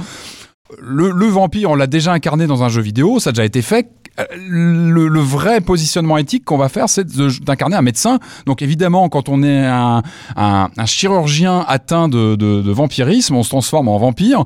[0.81, 3.63] le, le vampire, on l'a déjà incarné dans un jeu vidéo, ça a déjà été
[3.63, 3.91] fait.
[4.21, 8.21] Euh, Le, le vrai positionnement éthique qu'on va faire, c'est de- d'incarner un médecin.
[8.47, 10.03] Donc évidemment, quand on est un,
[10.37, 14.45] un, un chirurgien atteint de, de, de vampirisme, on se transforme en vampire.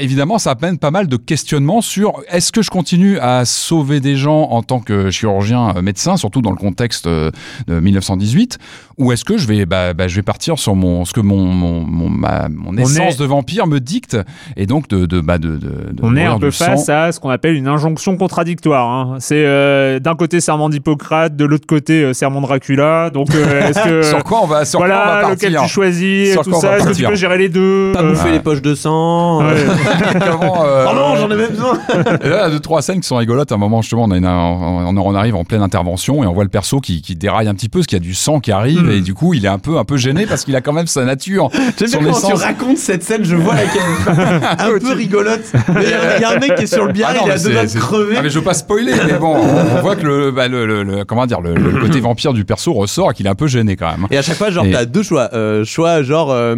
[0.00, 4.16] Évidemment, ça amène pas mal de questionnements sur est-ce que je continue à sauver des
[4.16, 7.30] gens en tant que chirurgien euh, médecin, surtout dans le contexte euh,
[7.66, 8.58] de 1918,
[8.98, 11.44] ou est-ce que je vais, bah, bah, je vais partir sur mon, ce que mon,
[11.46, 14.16] mon, mon, ma- mon essence est- de vampire me dicte,
[14.56, 15.58] et donc de, de, bah, de, de,
[15.92, 16.66] de On est un peu du sang.
[16.66, 18.88] face à ce qu'on appelle une injonction contradictoire.
[18.88, 19.16] hein.
[19.20, 23.10] C'est euh, d'un côté serment d'Hippocrate, de l'autre côté euh, serment de Dracula.
[23.10, 25.68] Donc euh, est-ce que sur quoi on va, sur quoi on voilà va lequel partir
[25.68, 26.76] tu choisis, Sur tout quoi on va ça.
[26.78, 29.44] Est-ce que tu peux gérer les deux Pas euh, bouffer les poches de sang.
[29.44, 29.54] ouais.
[30.30, 31.78] Comment, euh, Oh non, j'en ai même besoin.
[32.22, 33.50] Et là, deux, trois scènes qui sont rigolotes.
[33.52, 36.32] À un moment, justement, on, a une- on, on arrive en pleine intervention et on
[36.32, 38.40] voit le perso qui, qui déraille un petit peu parce qu'il y a du sang
[38.40, 38.90] qui arrive Mm.
[38.90, 40.86] et du coup, il est un peu, un peu gêné parce qu'il a quand même
[40.86, 41.50] sa nature.
[41.78, 43.82] J'aime bien quand tu racontes cette scène, je vois laquelle
[44.58, 45.42] un peu rigolote.
[45.74, 47.38] Mais Il y, a- un mec qui est sur le bière, Ah non, il a
[47.38, 48.14] deux doigts de crever.
[48.18, 50.66] Ah, mais je veux pas spoiler, mais bon, on, on voit que le, bah, le,
[50.66, 53.34] le- le- comment dire, le, le côté vampire du perso ressort et qu'il est un
[53.34, 54.06] peu gêné quand même.
[54.10, 55.28] Et à chaque fois, genre, Et- t'as deux choix.
[55.34, 56.54] Euh, choix, genre, euh,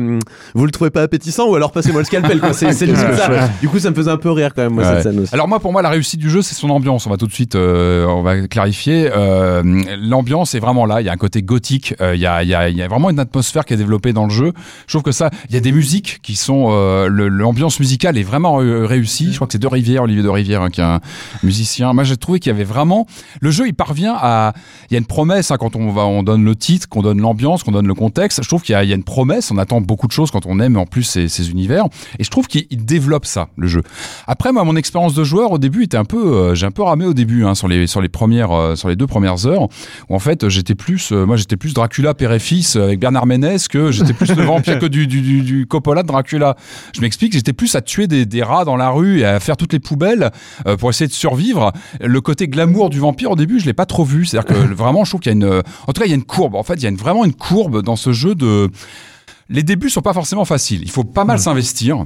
[0.54, 2.52] vous le trouvez pas appétissant ou alors passez-moi le scalpel, quoi.
[2.52, 3.48] C'est c'est limite ça.
[3.60, 5.34] Du coup, ça me faisait un peu rire quand même, moi, cette scène aussi.
[5.34, 7.06] Alors moi, pour moi, la réussite du jeu, c'est son ambiance.
[7.06, 9.10] On va tout de suite, euh, on va clarifier.
[9.14, 9.62] Euh,
[10.00, 11.00] L'ambiance est vraiment là.
[11.00, 11.94] Il y a un côté gothique.
[12.00, 14.24] euh, il, y a, y a, y a vraiment une atmosphère qui est développée dans
[14.24, 14.52] le jeu.
[14.86, 16.70] Je trouve que ça, il y a des musiques qui sont,
[17.08, 19.30] l'ambiance musicale est vraiment réussie.
[19.30, 21.00] Je crois que c'est De Rivière, Olivier De Rivière, hein, qui est un
[21.42, 21.92] musicien.
[21.92, 23.06] Moi, j'ai trouvé qu'il y avait vraiment,
[23.40, 24.52] le jeu, il parvient à,
[24.90, 27.20] il y a une promesse hein, quand on va, on donne le titre, qu'on donne
[27.20, 28.42] l'ambiance, qu'on donne le contexte.
[28.42, 29.50] Je trouve qu'il y, a- il y a une promesse.
[29.50, 31.84] On attend beaucoup de choses quand on aime en plus ces, ces univers.
[32.18, 33.82] Et je trouve qu'il il développe ça, le jeu.
[34.26, 36.82] Après, moi, mon expérience de joueur au début était un peu, euh, j'ai un peu
[36.82, 39.68] ramé au début hein, sur les sur les premières, euh, sur les deux premières heures,
[40.08, 43.26] où en fait j'étais plus, euh, moi j'étais plus Dracula père et fils avec Bernard
[43.26, 46.56] Ménez que j'étais plus le vampire que du, du, du, du Coppola de Dracula.
[46.94, 49.56] Je m'explique, j'étais plus à tuer des, des rats dans la rue et à faire
[49.56, 50.30] toutes les poubelles
[50.78, 51.72] pour essayer de survivre.
[52.00, 54.24] Le côté glamour du vampire au début, je l'ai pas trop vu.
[54.26, 55.44] C'est-à-dire que vraiment, je trouve qu'il y a une,
[55.86, 56.54] en tout cas, il y a une courbe.
[56.54, 58.70] En fait, il y a une- vraiment une courbe dans ce jeu de.
[59.48, 60.80] Les débuts sont pas forcément faciles.
[60.82, 62.04] Il faut pas mal s'investir.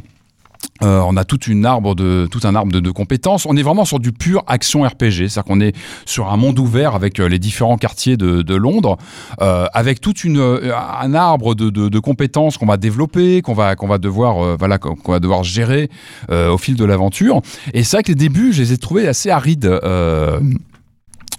[0.82, 3.46] Euh, on a une arbre de, tout un arbre de, compétences.
[3.46, 6.94] On est vraiment sur du pur action RPG, c'est-à-dire qu'on est sur un monde ouvert
[6.94, 8.96] avec euh, les différents quartiers de, Londres,
[9.40, 14.56] euh, avec toute une un arbre de, compétences qu'on va développer, qu'on va va devoir
[14.56, 15.90] voilà va devoir gérer
[16.30, 17.40] au fil de l'aventure.
[17.74, 19.66] Et c'est vrai que les débuts, je les ai trouvés assez arides.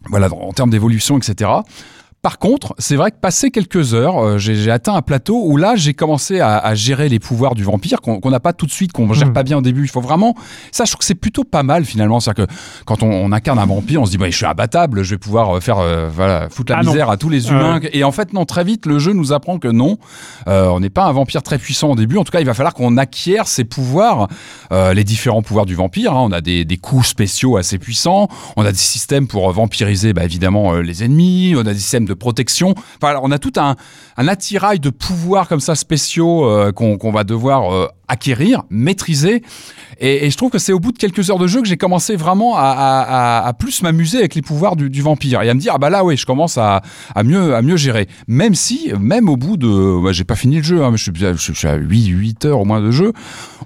[0.10, 1.50] voilà, en termes d'évolution, etc.
[2.22, 5.74] Par contre, c'est vrai que passé quelques heures, euh, j'ai atteint un plateau où là,
[5.76, 8.92] j'ai commencé à, à gérer les pouvoirs du vampire qu'on n'a pas tout de suite,
[8.92, 9.34] qu'on gère Mm.
[9.34, 9.82] pas bien au début.
[9.86, 10.36] Il faut vraiment,
[10.72, 12.20] ça, je trouve que c'est plutôt pas mal finalement.
[12.20, 12.54] C'est-à-dire que
[12.86, 15.18] quand on, on incarne un vampire, on se dit, bah, je suis imbattable, je vais
[15.18, 16.92] pouvoir euh, faire, euh, voilà, foutre la Ah non.
[16.92, 17.80] misère à tous les humains.
[17.92, 19.98] Et en fait, non, très vite, le jeu nous apprend que non,
[20.48, 22.18] euh, on n'est pas un vampire très puissant au début.
[22.20, 24.28] En tout cas, il va falloir qu'on acquiert ses pouvoirs,
[24.72, 26.14] les différents pouvoirs du vampire.
[26.14, 26.22] hein.
[26.30, 28.28] On a des, des coups spéciaux assez puissants.
[28.58, 31.56] On a des systèmes pour vampiriser, bah, évidemment, les ennemis.
[31.58, 32.76] On a des systèmes de protection.
[33.02, 33.76] Enfin, on a tout un,
[34.18, 39.42] attirail de pouvoirs comme ça spéciaux euh, qu'on qu'on va devoir euh, acquérir, maîtriser.
[40.02, 41.78] Et, et je trouve que c'est au bout de quelques heures de jeu que j'ai
[41.78, 45.50] commencé vraiment à, à- à- à plus m'amuser avec les pouvoirs du, du vampire et
[45.50, 46.82] à me dire ah bah là oui je commence à,
[47.16, 48.08] à mieux à mieux gérer.
[48.28, 51.04] Même si même au bout de bah, j'ai pas fini le jeu, hein, mais je,
[51.04, 53.14] suis, je, suis- je suis à 8 8 heures au moins de jeu,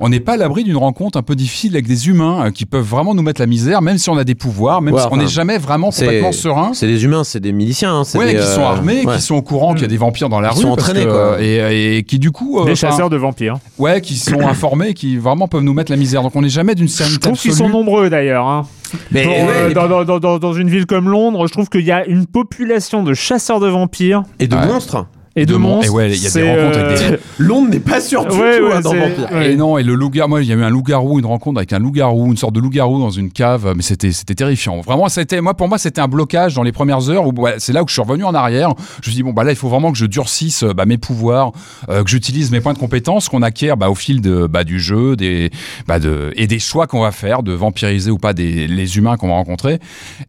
[0.02, 2.66] on n'est pas à l'abri d'une rencontre un peu difficile avec des humains euh, qui
[2.66, 5.08] peuvent vraiment nous mettre la misère, même si on a des pouvoirs, même Ouais, si
[5.08, 6.72] on enfin, n'est jamais vraiment c'est- complètement serein.
[6.74, 8.00] C'est des humains, c'est des miliciens.
[8.00, 9.16] hein, c'est Ouais, des, qui sont euh, armés, ouais.
[9.16, 11.06] qui sont au courant qu'il y a des vampires dans la Qui rue, sont entraînés,
[11.06, 11.42] que, quoi.
[11.42, 13.58] et, et qui du coup, euh, Des chasseurs de vampires.
[13.78, 16.25] ouais, qui sont informés, qui vraiment peuvent nous mettre la misère.
[16.26, 18.48] Donc on n'est jamais d'une Je sérénité trouve qu'ils sont nombreux d'ailleurs.
[18.48, 18.66] hein.
[19.12, 21.70] Mais, Pour, euh, ouais, dans, dans- dans- dans- dans une ville comme Londres, je trouve
[21.70, 24.66] qu'il y a une population de chasseurs de vampires et de Ouais.
[24.66, 25.06] monstres.
[25.38, 25.86] Et de, De mon- monstres.
[25.88, 28.26] et ouais, il y a des C'est, rencontres avec des- euh, Londres n'est pas sûr
[28.26, 29.30] du Ouais, tout ouais, hein, dans Vampire.
[29.34, 29.52] ouais.
[29.52, 31.74] Et non, et le loup-garou, moi, il y a eu un loup-garou, une rencontre avec
[31.74, 34.80] un loup-garou, une sorte de loup-garou dans une cave, mais c'était, c'était terrifiant.
[34.82, 37.74] Vraiment, c'était, moi, pour moi, c'était un blocage dans les premières heures où, ouais, c'est
[37.74, 38.74] là où je suis revenu en arrière.
[39.02, 40.86] Je me suis dit, bon, bah là, il faut vraiment que je durcisse, euh, bah,
[40.86, 41.52] mes pouvoirs,
[41.90, 44.80] euh, que j'utilise mes points de compétence qu'on acquiert, bah, au fil de, bah, du
[44.80, 45.52] jeu, des,
[45.88, 49.18] bah, de, et des choix qu'on va faire, de vampiriser ou pas des, les humains
[49.18, 49.80] qu'on va rencontrer.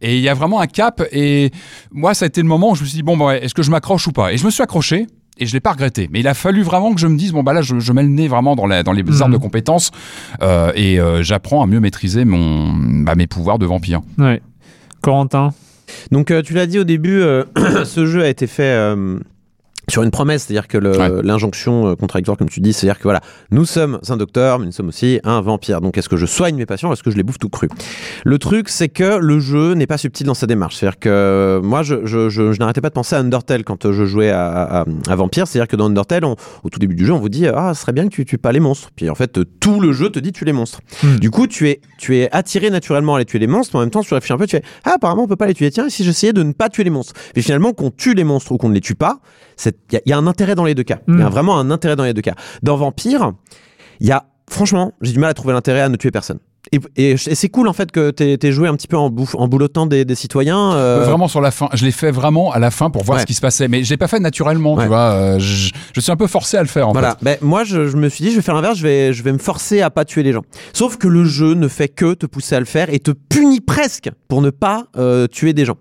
[0.01, 1.51] Et il y a vraiment un cap, et
[1.91, 3.63] moi, ça a été le moment où je me suis dit, bon, bah, est-ce que
[3.63, 4.33] je m'accroche ou pas?
[4.33, 4.96] Et je me suis accroché.
[5.39, 6.09] Et je l'ai pas regretté.
[6.11, 8.03] Mais il a fallu vraiment que je me dise bon bah là je, je mets
[8.03, 9.21] le nez vraiment dans, la, dans les Mhm.
[9.21, 9.91] armes de compétences
[10.41, 12.73] euh, et euh, j'apprends à mieux maîtriser mon
[13.03, 14.01] bah, mes pouvoirs de vampire.
[14.17, 14.41] ouais.
[15.01, 15.53] Corentin?
[16.11, 17.43] Donc euh, tu l'as dit au début, euh,
[17.85, 19.19] ce jeu a été fait euh,
[19.89, 21.21] sur une promesse, c'est-à-dire que le- Ouais.
[21.23, 23.21] l'injonction euh, contradictoire, comme tu dis, c'est-à-dire que voilà,
[23.51, 25.79] nous sommes un docteur, mais nous sommes aussi un vampire.
[25.79, 27.69] Donc est-ce que je soigne mes patients, est-ce que je les bouffe tout cru?
[28.25, 30.75] Le truc, c'est que le jeu n'est pas subtil dans sa démarche.
[30.75, 33.85] C'est-à-dire que euh, moi, je, je, je, je n'arrêtais pas de penser à Undertale quand
[33.85, 35.47] euh, je jouais à, à, à Vampire.
[35.47, 37.81] C'est-à-dire que dans Undertale, on- au tout début du jeu, on vous dit ah, ce
[37.81, 38.89] serait bien que tu tues pas les monstres.
[38.95, 40.81] Puis en fait, tout le jeu te dit tu les monstres.
[41.01, 41.15] Hmm.
[41.17, 43.81] Du coup, tu es, tu es attiré naturellement à aller tuer les monstres, mais en
[43.83, 45.71] même temps, tu réfléchis un peu, tu fais ah apparemment on peut pas les tuer.
[45.71, 47.13] Tiens, si j'essayais de ne pas tuer les monstres?
[47.33, 49.19] Puis finalement, qu'on tue les monstres ou qu'on ne les tue pas,
[49.91, 50.99] il y, a- y a un intérêt dans les deux cas.
[51.07, 51.31] Il y a Mm.
[51.31, 52.35] vraiment un intérêt dans les deux cas.
[52.63, 53.33] Dans Vampire,
[53.99, 56.39] il y a franchement, j'ai du mal à trouver l'intérêt à ne tuer personne.
[56.71, 59.09] Et, et- et c'est cool en fait que t'aies aies joué un petit peu en,
[59.09, 60.73] bouffe, en boulottant des, des citoyens.
[60.73, 63.21] euh, Vraiment sur la fin, je l'ai fait vraiment à la fin pour voir Ouais.
[63.21, 64.83] ce qui se passait, mais je l'ai pas fait naturellement, Ouais.
[64.83, 65.11] tu vois.
[65.11, 67.11] euh, je, je suis un peu forcé à le faire en Voilà.
[67.11, 67.17] fait.
[67.23, 69.31] Ben, moi, je, je me suis dit, je vais faire l'inverse, je vais, je vais
[69.31, 70.43] me forcer à pas tuer les gens.
[70.73, 73.61] Sauf que le jeu ne fait que te pousser à le faire et te punit
[73.61, 75.77] presque pour ne pas euh, tuer des gens.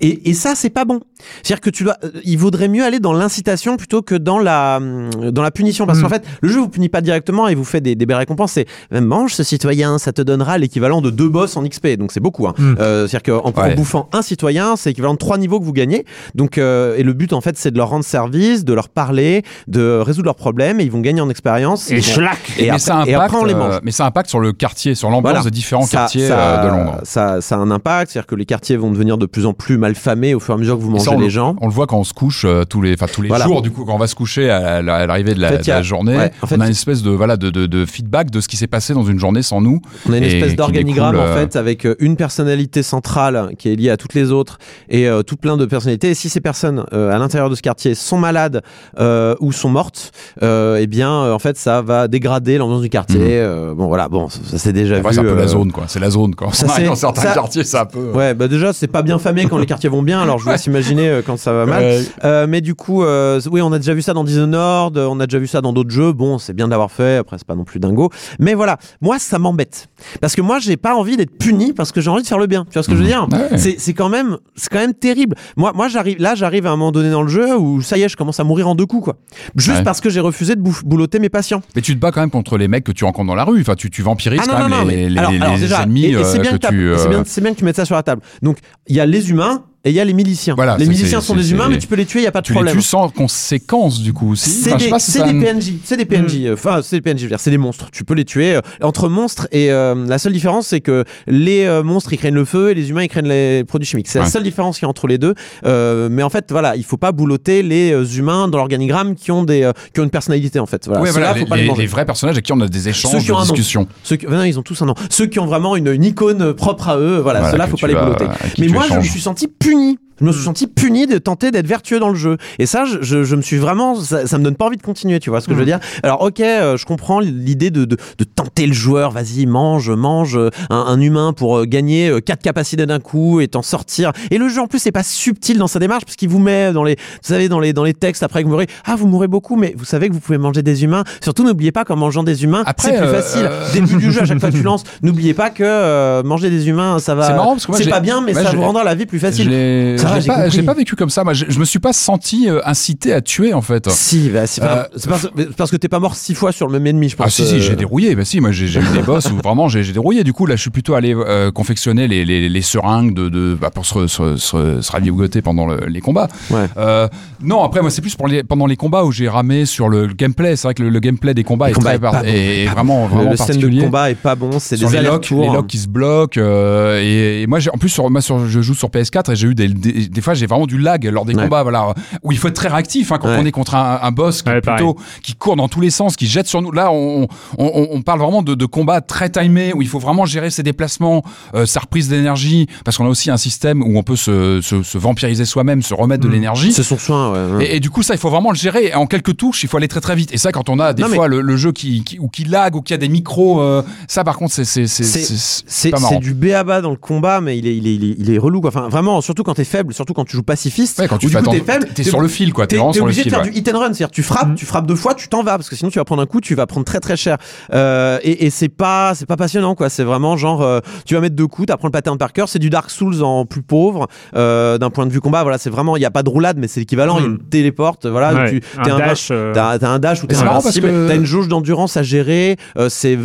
[0.00, 1.00] Et, et ça, c'est pas bon.
[1.42, 4.80] C'est-à-dire que tu dois, euh, il vaudrait mieux aller dans l'incitation plutôt que dans la,
[4.80, 5.86] dans la punition.
[5.86, 6.02] Parce Mm.
[6.02, 8.52] qu'en fait, le jeu vous punit pas directement et vous fait des, des belles récompenses.
[8.52, 11.96] C'est euh, mange ce citoyen, ça te donnera l'équivalent de deux boss en XP.
[11.98, 12.46] Donc c'est beaucoup.
[12.46, 12.54] Hein.
[12.58, 12.74] Mm.
[12.80, 13.74] Euh, C'est-à-dire qu'en en Ouais.
[13.74, 16.04] bouffant un citoyen, c'est équivalent de trois niveaux que vous gagnez.
[16.34, 19.42] Donc, euh, et le but en fait, c'est de leur rendre service, de leur parler,
[19.68, 21.90] de résoudre leurs problèmes et ils vont gagner en expérience.
[21.90, 22.38] Et vont- schlack.
[22.58, 23.74] et et impacte, après, on les mange.
[23.74, 25.44] euh, mais ça impacte sur le quartier, sur l'ambiance Voilà.
[25.44, 27.00] des différents Ça- quartiers ça- euh, de Londres.
[27.02, 29.76] Ça, ça a un impact, c'est-à-dire que les quartiers vont devenir de plus en plus
[29.78, 31.30] mal famés au fur et à mesure que vous Et mangez ça, on, les le-
[31.30, 31.56] gens.
[31.60, 33.44] on le voit quand on se couche euh, tous les, tous les Voilà.
[33.44, 33.62] jours.
[33.62, 35.58] Du coup, quand on va se coucher à, la- à l'arrivée de la, En fait,
[35.58, 37.36] de il y a- la journée, ouais, en fait, on a une espèce de voilà
[37.36, 39.80] de, de, de feedback de ce qui s'est passé dans une journée sans nous.
[40.10, 43.76] On a une espèce d'organigramme en euh, fait avec euh, une personnalité centrale qui est
[43.76, 44.58] liée à toutes les autres
[44.88, 46.10] et euh, tout plein de personnalités.
[46.10, 48.62] Et si ces personnes euh, à l'intérieur de ce quartier sont malades
[48.98, 53.40] euh, ou sont mortes, eh bien en fait ça va dégrader l'ambiance du quartier.
[53.42, 53.74] Mhm.
[53.74, 55.02] Bon voilà, bon ça, ça, c'est déjà vu.
[55.10, 55.84] c'est un peu la zone, quoi.
[55.86, 56.52] C'est la zone, quoi.
[56.52, 58.10] ça, dans certains ça- quartiers, c'est un peu.
[58.12, 60.20] Ouais, bah déjà c'est pas bien famé quand les quartiers vont bien.
[60.20, 62.48] Alors je vous laisse imaginer quand ça va mal.
[62.48, 65.46] Mais du coup, oui, on a déjà vu ça dans Dishonored, on a déjà vu
[65.46, 66.12] ça dans d'autres jeux.
[66.12, 67.16] Bon, c'est bien d'avoir fait.
[67.18, 68.10] Après, c'est pas non plus dingo.
[68.38, 69.88] Mais voilà, moi, ça m'embête
[70.20, 72.46] parce que moi, j'ai pas envie d'être puni parce que j'ai envie de faire le
[72.46, 72.64] bien.
[72.66, 73.58] Tu vois ce que je veux dire Ouais.
[73.78, 75.36] C'est quand même, c'est quand même terrible.
[75.56, 78.02] Moi, moi, j'arrive là, j'arrive à un moment donné dans le jeu où ça y
[78.02, 79.16] est, je commence à mourir en deux coups, quoi.
[79.56, 79.82] Juste Ouais.
[79.84, 81.62] parce que j'ai refusé de boulotter mes patients.
[81.76, 83.60] Mais tu te bats quand même contre les mecs que tu rencontres dans la rue.
[83.60, 85.40] Enfin, tu, tu vampirises Ah non, quand non, même non, les, mais- les- alors- les
[85.40, 86.92] alors déjà, ennemis et- et euh, c'est bien que tu.
[86.96, 88.22] c'est euh, bien, c'est bien que tu mettes ça sur la table.
[88.42, 90.54] Donc, il y a les humains et il y a les miliciens.
[90.54, 92.40] Voilà, les miliciens sont des humains, mais tu peux les tuer, il y a pas
[92.40, 92.74] de Tu les problème.
[92.76, 94.32] tues sans conséquence, du coup.
[94.32, 94.50] aussi.
[94.50, 96.44] C'est Enfin, des, si des PNJ, c'est des PNJ.
[96.46, 97.88] euh, Enfin, c'est des PNJ, c'est des monstres.
[97.92, 101.64] Tu peux les tuer euh, entre monstres et euh, la seule différence, c'est que les
[101.64, 104.08] euh, monstres ils craignent le feu et les humains ils craignent les produits chimiques.
[104.08, 105.34] C'est la seule différence qu'il y a entre les deux.
[105.64, 109.44] Euh, mais en fait, voilà, il faut pas boulotter les humains dans l'organigramme qui ont
[109.44, 110.86] des qui ont une personnalité en fait.
[110.86, 111.80] Voilà, Ouais, faut les, pas les les- manger.
[111.82, 113.86] les vrais personnages avec qui on a des échanges, Ceux qui ont discussions.
[114.02, 114.94] Ceux qui, non, ils ont tous un nom.
[115.08, 117.86] Ceux qui ont vraiment une, une icône propre à eux, voilà, Voilà, ceux-là, faut pas
[117.86, 118.26] les boulotter.
[118.58, 121.66] Mais moi, je me suis senti puni Je me suis senti puni de tenter d'être
[121.66, 122.36] vertueux dans le jeu.
[122.58, 125.18] Et ça, je, je, me suis vraiment, ça, ça me donne pas envie de continuer,
[125.20, 125.80] tu vois ce que je veux dire?
[126.02, 129.10] Alors, ok, euh, je comprends l'idée de, de, de tenter le joueur.
[129.10, 133.40] Vas-y, mange, mange euh, un, un humain pour euh, gagner euh, quatre capacités d'un coup
[133.40, 134.12] et t'en sortir.
[134.30, 136.72] Et le jeu en plus, c'est pas subtil dans sa démarche parce qu'il vous met
[136.72, 138.66] dans les, vous savez, dans les dans les textes après que vous mourrez.
[138.84, 141.04] Ah, vous mourrez beaucoup, mais vous savez que vous pouvez manger des humains.
[141.22, 143.50] Surtout, n'oubliez pas qu'en mangeant des humains, c'est plus facile.
[143.72, 146.98] Début du jeu, à chaque fois que tu lances, n'oubliez pas que manger des humains,
[146.98, 147.26] ça va.
[147.26, 149.18] C'est marrant parce que moi, c'est pas bien, mais ça vous rendra la vie plus
[149.18, 149.96] facile.
[149.98, 151.22] Ça j'ai pas, pas vécu comme ça.
[151.22, 153.88] Moi, je, je me suis pas senti euh, incité à tuer en fait.
[153.90, 156.66] Si, bah, c'est pas- Euh, c'est parce, parce que t'es pas mort six fois sur
[156.66, 157.26] le même ennemi, je pense.
[157.26, 159.36] Ah si si euh, j'ai dérouillé bah si moi j'ai j'ai eu des boss où
[159.36, 162.48] vraiment j'ai j'ai dérouillé du coup là je suis plutôt allé euh, confectionner les, les,
[162.48, 166.28] les seringues de, de bah, pour se, se, se, se ravigoter pendant le- les combats
[166.50, 166.66] Ouais.
[166.76, 167.06] euh,
[167.42, 170.06] non après moi c'est plus pour les, pendant les combats où j'ai ramé sur le,
[170.06, 172.00] le gameplay c'est vrai que le, le gameplay des combats Les est combats très est
[172.00, 174.14] pas par- bon, est est pas vraiment le, vraiment le scène de particulier combat est
[174.14, 174.98] pas bon, c'est des les locks, les
[175.36, 175.54] allers-retours.
[175.54, 179.32] locks qui se bloquent et, moi en plus sur moi sur je joue sur PS4
[179.32, 179.68] et j'ai eu des,
[180.08, 181.42] des, fois j'ai vraiment du lag lors des Ouais.
[181.44, 183.38] combats voilà où il faut être très réactif hein, quand Ouais.
[183.40, 186.16] on est contre un, un boss qui, Ouais, plutôt qui court dans tous les sens
[186.16, 187.28] qui jette sur nous là on,
[187.58, 190.50] on, on- on parle vraiment de, de combats très timés où il faut vraiment gérer
[190.50, 191.22] ses déplacements
[191.54, 194.82] euh, sa reprise d'énergie parce qu'on a aussi un système où on peut se, se,
[194.82, 196.32] se vampiriser soi-même se remettre de Mm.
[196.32, 197.56] l'énergie C'est son soin, ouais.
[197.56, 197.64] ouais.
[197.66, 198.86] et, et du coup, ça, il faut vraiment le gérer.
[198.86, 200.32] Et en quelques touches, il faut aller très très vite.
[200.32, 202.28] Et ça, quand on a des Non, mais- fois le, le jeu qui, qui- ou
[202.28, 206.80] qui lag ou qui a des micros, euh, ça, par contre, c'est c'est du béaba
[206.80, 208.60] dans le combat, mais il est, il est, il est, il est relou.
[208.60, 208.68] Quoi.
[208.68, 210.98] Enfin, vraiment, surtout quand t'es faible, surtout quand tu joues pacifiste.
[210.98, 211.88] Ouais, quand tu fais coup, t'es faible.
[211.94, 212.66] t'es sur le fil, quoi.
[212.66, 213.24] T'es obligé fil.
[213.24, 213.50] de faire ouais.
[213.50, 214.54] du hit and run, c'est-à-dire tu frappes, Mm.
[214.54, 216.40] tu frappes deux fois, tu t'en vas parce que sinon tu vas prendre un coup,
[216.40, 217.36] tu vas prendre très très cher.
[217.72, 219.88] Euh, et et c'est pas c'est pas passionnant quoi.
[219.88, 222.48] C'est vraiment genre euh, tu vas mettre deux coups, t'apprends le pattern par cœur.
[222.48, 225.42] C'est du Dark Souls en plus pauvre euh, d'un point de vue combat.
[225.42, 227.18] Voilà, c'est vraiment il y a pas de roulade, mais c'est l'équivalent.
[227.18, 227.30] Il Mm.
[227.32, 228.06] une téléporte.
[228.06, 231.16] Voilà, Ouais, tu un t'es dash, euh, T'as un dash ou t'es invincible, que- t'as
[231.16, 232.56] une jauge d'endurance à gérer.
[232.88, 233.16] c'est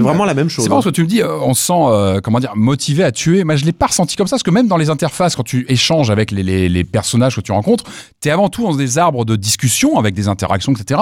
[0.00, 0.64] vraiment la même chose.
[0.64, 0.82] C'est marrant hein.
[0.82, 3.44] ce que tu me dis, on se sent, comment dire, motivé à tuer.
[3.44, 5.64] Moi, je l'ai pas ressenti comme ça, parce que même dans les interfaces, quand tu
[5.68, 7.84] échanges avec les, les, les personnages que tu rencontres,
[8.20, 11.00] t'es avant tout dans des arbres de discussion, avec des interactions, etc.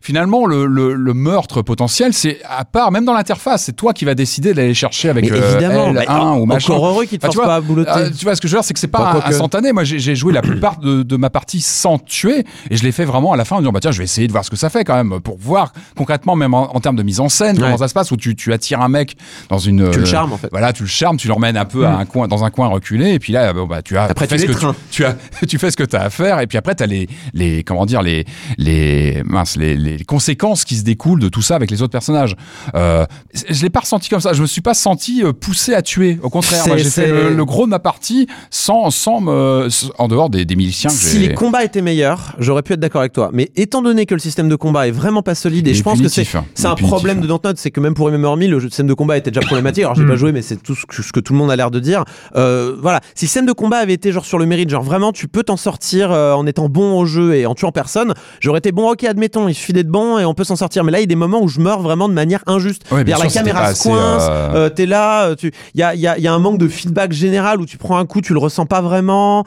[0.00, 4.04] Finalement, le, le, le meurtre potentiel, c'est à part, même dans l'interface, c'est toi qui
[4.04, 6.72] vas décider d'aller chercher avec euh, évidemment, L1 bah, ou machin.
[6.74, 7.90] encore heureux qu'il te Ah, tu force vois, pas à boulotter.
[7.96, 9.28] Euh, tu vois ce que je veux dire, c'est que c'est pas quoique.
[9.28, 9.72] instantané.
[9.72, 13.04] Moi, j'ai joué la plupart de, de ma partie sans tuer, et je l'ai fait
[13.04, 14.56] vraiment à la fin en disant bah tiens, je vais essayer de voir ce que
[14.56, 17.56] ça fait quand même pour voir concrètement, même en, en termes de mise en scène,
[17.56, 17.62] Ouais.
[17.62, 19.16] comment ça se passe où tu, tu attires un mec
[19.48, 20.48] dans une Tu le euh, charmes, en fait.
[20.50, 23.12] Voilà, tu le charmes, tu l'emmènes un peu à un coin, dans un coin reculé,
[23.12, 25.16] et puis là, bah tu as Après, tu ce que tu, tu as,
[25.48, 27.86] tu fais ce que tu as à faire, et puis après t'as les les comment
[27.86, 28.24] dire les
[28.58, 32.36] les mince les, les conséquences qui se découlent de tout ça avec les autres personnages.
[32.74, 33.04] Euh,
[33.48, 34.32] je l'ai pas ressenti comme ça.
[34.32, 36.18] Je me suis pas senti euh, poussé à tuer.
[36.22, 39.68] Au contraire, j'ai fait le, le gros de ma partie sans sans me
[39.98, 43.02] en dehors des, des miliciens que Si les combats étaient meilleurs, j'aurais pu être d'accord
[43.02, 43.30] avec toi.
[43.32, 46.00] Mais étant donné que le système de combat est vraiment pas solide, et je pense
[46.00, 46.44] que c'est punitif, hein.
[46.54, 47.22] C'est un punitif, problème hein.
[47.22, 49.84] de Dontnod, c'est que même pour MMORPG, le système de combat était déjà problématique.
[49.84, 50.08] Alors j'ai Mm.
[50.08, 51.80] pas joué, mais c'est tout ce que, ce que tout le monde a l'air de
[51.80, 52.04] dire.
[52.36, 55.12] Euh, voilà, si le système de combat avait été genre sur le mérite, genre vraiment
[55.12, 58.58] tu peux t'en sortir euh, en étant bon au jeu et en tuant personne, j'aurais
[58.58, 58.90] été bon.
[58.90, 60.84] Ok, admettons, il suffit d'être bon et on peut s'en sortir.
[60.84, 62.82] Mais là, il y a des moments où je meurs vraiment de manière injuste.
[62.90, 65.94] Ouais, bien C'est-à-dire, la caméra se coince, euh, euh, t'es là, tu, il y a,
[65.94, 68.06] il y, a, il y a un manque de feedback général où tu prends un
[68.06, 69.44] coup, tu le ressens pas vraiment.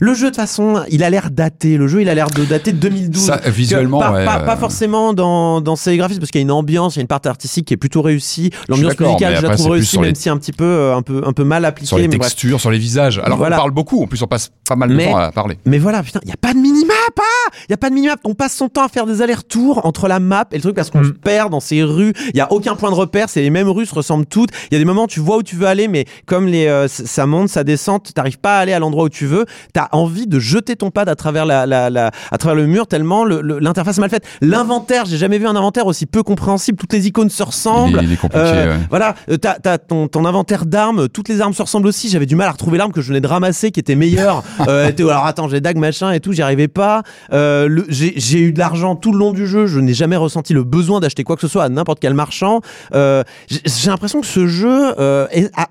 [0.00, 1.76] Le jeu de toute façon, il a l'air daté.
[1.76, 3.22] Le jeu, il a l'air de dater de 2012.
[3.26, 6.46] Ça, visuellement, pas, ouais, pas, pas forcément dans, dans ses graphismes parce qu'il y a
[6.46, 8.50] une ambiance, il y a une partie artistique qui est plutôt réussie.
[8.68, 11.32] L'ambiance musicale, je la trouve réussie, même les- si un petit peu, un peu, un
[11.32, 11.88] peu mal appliquée.
[11.88, 12.30] sur les mais bref.
[12.30, 13.20] textures, sur les visages.
[13.24, 13.56] Alors Voilà.
[13.56, 14.02] on parle beaucoup.
[14.02, 15.58] En plus, on passe pas mal de Mais- temps à parler.
[15.64, 17.22] Mais voilà, putain, il y a pas de minimap, ah
[17.68, 18.20] Il y a pas de minimap.
[18.24, 20.90] On passe son temps à faire des allers-retours entre la map et le truc parce
[20.90, 21.04] qu'on Mm.
[21.06, 22.12] se perd dans ces rues.
[22.34, 24.50] Il y a aucun point de repère, c'est les mêmes rues, se ressemblent toutes.
[24.70, 26.66] Il y a des moments où tu vois où tu veux aller, mais comme les,
[26.66, 29.46] euh, ça monte, ça descend, t'arrives pas à aller à l'endroit où tu veux.
[29.72, 32.86] T'as envie de jeter ton pad à travers la, la, la- à travers le mur
[32.86, 34.24] tellement le- le- l'interface est mal faite.
[34.40, 36.78] L'inventaire, j'ai jamais vu un inventaire aussi peu compréhensible.
[36.78, 37.98] Toutes les icônes se ressemblent.
[37.98, 38.44] Il est, il est compliqué.
[38.44, 38.86] Euh, ouais.
[38.90, 42.08] Voilà, euh, t'as ton, ton inventaire d'armes, toutes les armes se ressemblent aussi.
[42.08, 44.42] J'avais du mal à retrouver l'arme que je venais de ramasser qui était meilleure.
[44.68, 47.02] Euh, alors attends, j'ai dag machin et tout, j'y arrivais pas.
[47.32, 50.64] Euh, j'ai, eu de l'argent tout le long du jeu, je n'ai jamais ressenti le
[50.64, 52.60] besoin d'acheter quoi que ce soit à n'importe quel marchand.
[52.94, 54.94] Euh, j'ai, l'impression que ce jeu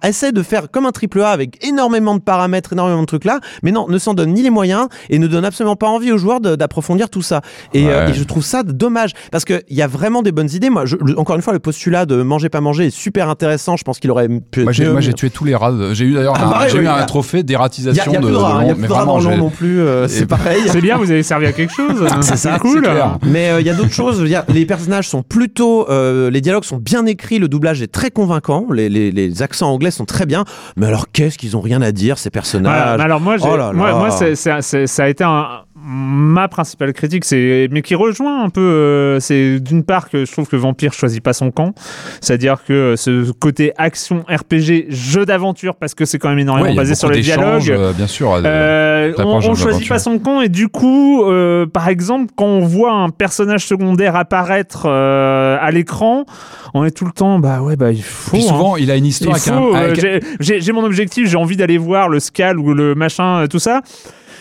[0.03, 3.39] essaie de faire comme un triple A avec énormément de paramètres, énormément de trucs là,
[3.61, 6.17] mais non, ne s'en donne ni les moyens et ne donne absolument pas envie aux
[6.17, 7.41] joueurs d'approfondir tout ça.
[7.73, 8.09] Et, Ouais.
[8.09, 10.69] et je trouve ça dommage parce qu'il y a vraiment des bonnes idées.
[10.69, 13.77] Moi, je- encore une fois, le postulat de manger pas manger est super intéressant.
[13.77, 14.63] Je pense qu'il aurait pu.
[14.63, 15.73] Moi être j'ai, tué tous les rats.
[15.93, 18.19] J'ai eu d'ailleurs Ah, un, pareil, j'ai oui, eu un trophée d'ératisation il y a
[18.19, 19.79] de, de de hein, il y a plus de vraiment, non plus.
[19.79, 20.61] euh, c'est pareil.
[20.67, 22.05] C'est bien, vous avez servi à quelque chose.
[22.21, 22.87] C'est ça, cool.
[23.23, 24.21] Mais euh, il y a d'autres choses.
[24.21, 27.91] Veux dire, les personnages sont plutôt, euh, les dialogues sont bien écrits, le doublage est
[27.91, 30.43] très convaincant, les, les, les accents anglais sont très bien.
[30.75, 32.97] Mais alors, qu'est-ce qu'ils ont rien à dire ces Voilà, personnages?
[32.97, 35.47] mais alors moi, Oh là moi, ça a été un.
[35.89, 40.31] Ma principale critique, c'est mais qui rejoint un peu, euh, c'est d'une part que je
[40.31, 41.73] trouve que Vampire choisit pas son camp,
[42.19, 46.75] c'est-à-dire que ce côté action RPG, jeu d'aventure, parce que c'est quand même énormément Ouais,
[46.75, 47.69] basé sur les dialogues.
[47.69, 48.33] euh, bien sûr.
[48.43, 52.33] Euh, on, t'approches on dans choisit pas son camp et du coup, euh, par exemple,
[52.35, 56.25] quand on voit un personnage secondaire apparaître euh, à l'écran,
[56.73, 58.31] on est tout le temps, bah ouais, bah il faut.
[58.35, 58.49] Puis hein.
[58.49, 59.79] souvent, il a une histoire avec faut, un.
[59.81, 63.47] euh, avec- j'ai- mon objectif, j'ai envie d'aller voir le scal ou le machin, euh,
[63.47, 63.81] tout ça.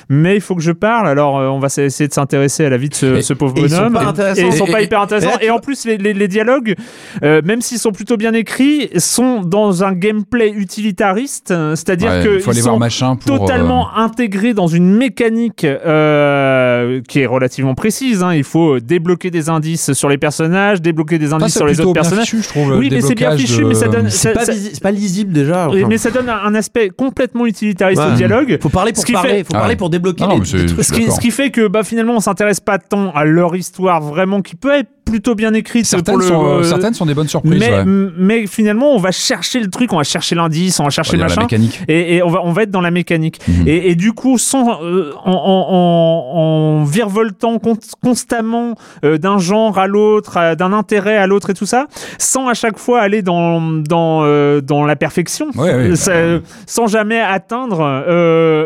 [0.08, 2.76] Mais il faut que je parle, alors euh, on va essayer de s'intéresser à la
[2.76, 3.92] vie de ce, Et- ce pauvre et ils sont bonhomme.
[3.94, 4.40] pas Et- intéressants.
[4.42, 5.38] Et ils sont pas hyper intéressants.
[5.40, 6.74] et en plus, les, les- les dialogues,
[7.24, 11.50] euh, même s'ils sont plutôt bien écrits, sont dans un gameplay utilitariste.
[11.50, 13.34] euh, C'est-à-dire Ouais, que il faut aller ils voir sont machin pour.
[13.34, 18.22] euh, totalement intégré dans une mécanique euh, qui est relativement précise.
[18.22, 18.32] hein.
[18.34, 22.02] Il faut débloquer des indices sur les personnages, débloquer des indices sur les autres bien
[22.02, 22.26] personnages.
[22.30, 22.76] fichu, je trouve.
[22.78, 24.32] Oui, mais c'est bien fichu, de- mais ça donne- C'est
[24.80, 25.68] pas, lisible déjà.
[25.68, 25.86] Enfin.
[25.88, 28.12] mais ça donne un aspect complètement utilitariste Ouais.
[28.12, 28.58] au dialogue.
[28.62, 30.66] Faut parler pour parler, fait- faut Ah parler pour débloquer Non, les, mais c'est- les
[30.66, 30.84] trucs.
[30.84, 34.00] Ce qui, ce qui fait que bah, finalement on s'intéresse pas tant à leur histoire
[34.00, 37.14] vraiment qui peut être plutôt bien écrite Certaines, pour le sont, euh, certaines sont des
[37.14, 37.60] bonnes surprises.
[37.60, 37.80] mais, ouais.
[37.82, 40.90] m- mais finalement on va chercher le truc on va chercher l'indice on va On
[40.90, 41.80] chercher va dire la machin mécanique.
[41.88, 43.68] et, et on va on va être dans la mécanique Mhm.
[43.68, 49.38] et, et du coup sans euh, en, en, en- en virevoltant con- constamment euh, d'un
[49.38, 51.86] genre à l'autre d'un intérêt à l'autre et tout ça
[52.18, 54.26] sans à chaque fois aller dans dans
[54.60, 57.80] dans la perfection Ouais, ouais, Ça- sans jamais atteindre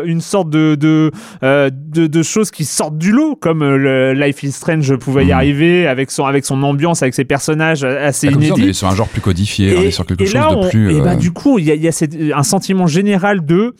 [0.05, 1.11] une sorte de de,
[1.43, 5.33] de de choses qui sortent du lot comme le Life is Strange pouvait y Mhm.
[5.33, 8.73] arriver avec son avec son ambiance avec ses personnages assez Ah, ça, on inédits est
[8.73, 10.95] sur un genre plus codifié, on est sur quelque et chose là, de on- plus.
[10.95, 13.45] Et bah, euh, du coup, il y a, il y a cette- un sentiment général
[13.45, 13.73] de.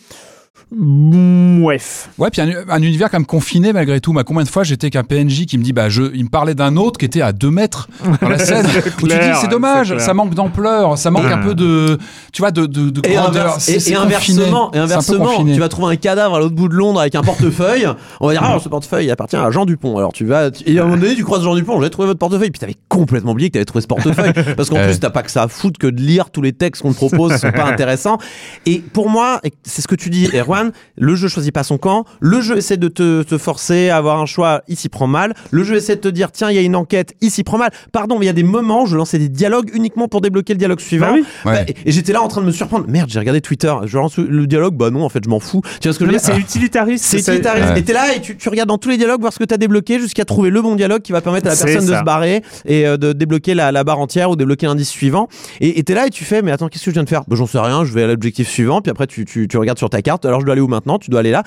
[0.74, 2.10] Mouef.
[2.18, 4.14] Ouais, puis un, un univers quand même confiné malgré tout.
[4.14, 6.56] Mais combien de fois j'étais qu'un PNJ qui me dit, bah, je, il me parlait
[6.56, 7.88] d'un autre qui était à deux mètres
[8.22, 8.66] dans la scène.
[8.72, 11.34] C'est où tu dis, clair, c'est dommage, ça manque d'ampleur, ça manque Ouais.
[11.34, 11.98] un peu de,
[12.34, 13.58] tu vois, de, de, de Et, grandeur.
[13.58, 16.74] inverse- et- c'est et inversement, et tu vas trouver un cadavre à l'autre bout de
[16.74, 17.88] Londres avec un portefeuille.
[18.20, 19.98] On va dire, ah, ce portefeuille appartient à Jean Dupont.
[19.98, 22.20] Alors tu vas, et à un moment donné, tu croises Jean Dupont, j'ai trouvé votre
[22.20, 22.50] portefeuille.
[22.52, 24.34] Puis t'avais complètement oublié que t'avais trouvé ce portefeuille.
[24.58, 24.88] Parce qu'en Ouais.
[24.88, 26.98] plus, t'as pas que ça à foutre que de lire tous les textes qu'on te
[26.98, 28.18] propose, qui sont pas intéressants.
[28.66, 30.61] Et pour moi, c'est ce que tu dis, Erwan,
[30.98, 32.06] le jeu choisit pas son camp.
[32.20, 35.34] Le jeu essaie de te, te forcer à avoir un choix, il s'y prend mal.
[35.50, 37.58] Le jeu essaie de te dire, tiens, il y a une enquête, il s'y prend
[37.58, 37.72] mal.
[37.92, 40.54] Pardon, mais il y a des moments, où je lançais des dialogues uniquement pour débloquer
[40.54, 41.08] le dialogue suivant.
[41.08, 41.24] Bah oui.
[41.46, 41.54] Ouais.
[41.54, 42.86] Bah, et et j'étais là en train de me surprendre.
[42.88, 43.74] Merde, j'ai regardé Twitter.
[43.86, 44.76] Je lance le dialogue.
[44.76, 45.62] Bah non, en fait, je m'en fous.
[45.82, 46.26] Tu vois ce que je veux dire?
[46.26, 47.04] C'est utilitariste.
[47.06, 47.70] C'est utilitariste.
[47.70, 47.80] Ouais.
[47.80, 49.58] Et t'es là et tu, tu regardes dans tous les dialogues voir ce que t'as
[49.58, 52.44] débloqué jusqu'à trouver le bon dialogue qui va permettre à la personne de se barrer
[52.66, 55.28] et euh, de débloquer la, la barre entière ou débloquer l'indice suivant.
[55.60, 57.24] Et et t'es là et tu fais, mais attends, qu'est-ce que je viens de faire?
[57.28, 58.82] Bah, J'en sais rien, je vais à l'objectif suivant.
[58.82, 60.26] Puis après, tu, tu, tu regardes sur ta carte.
[60.26, 61.00] Alors, je dois aller où maintenant?
[61.00, 61.44] Tu dois aller là.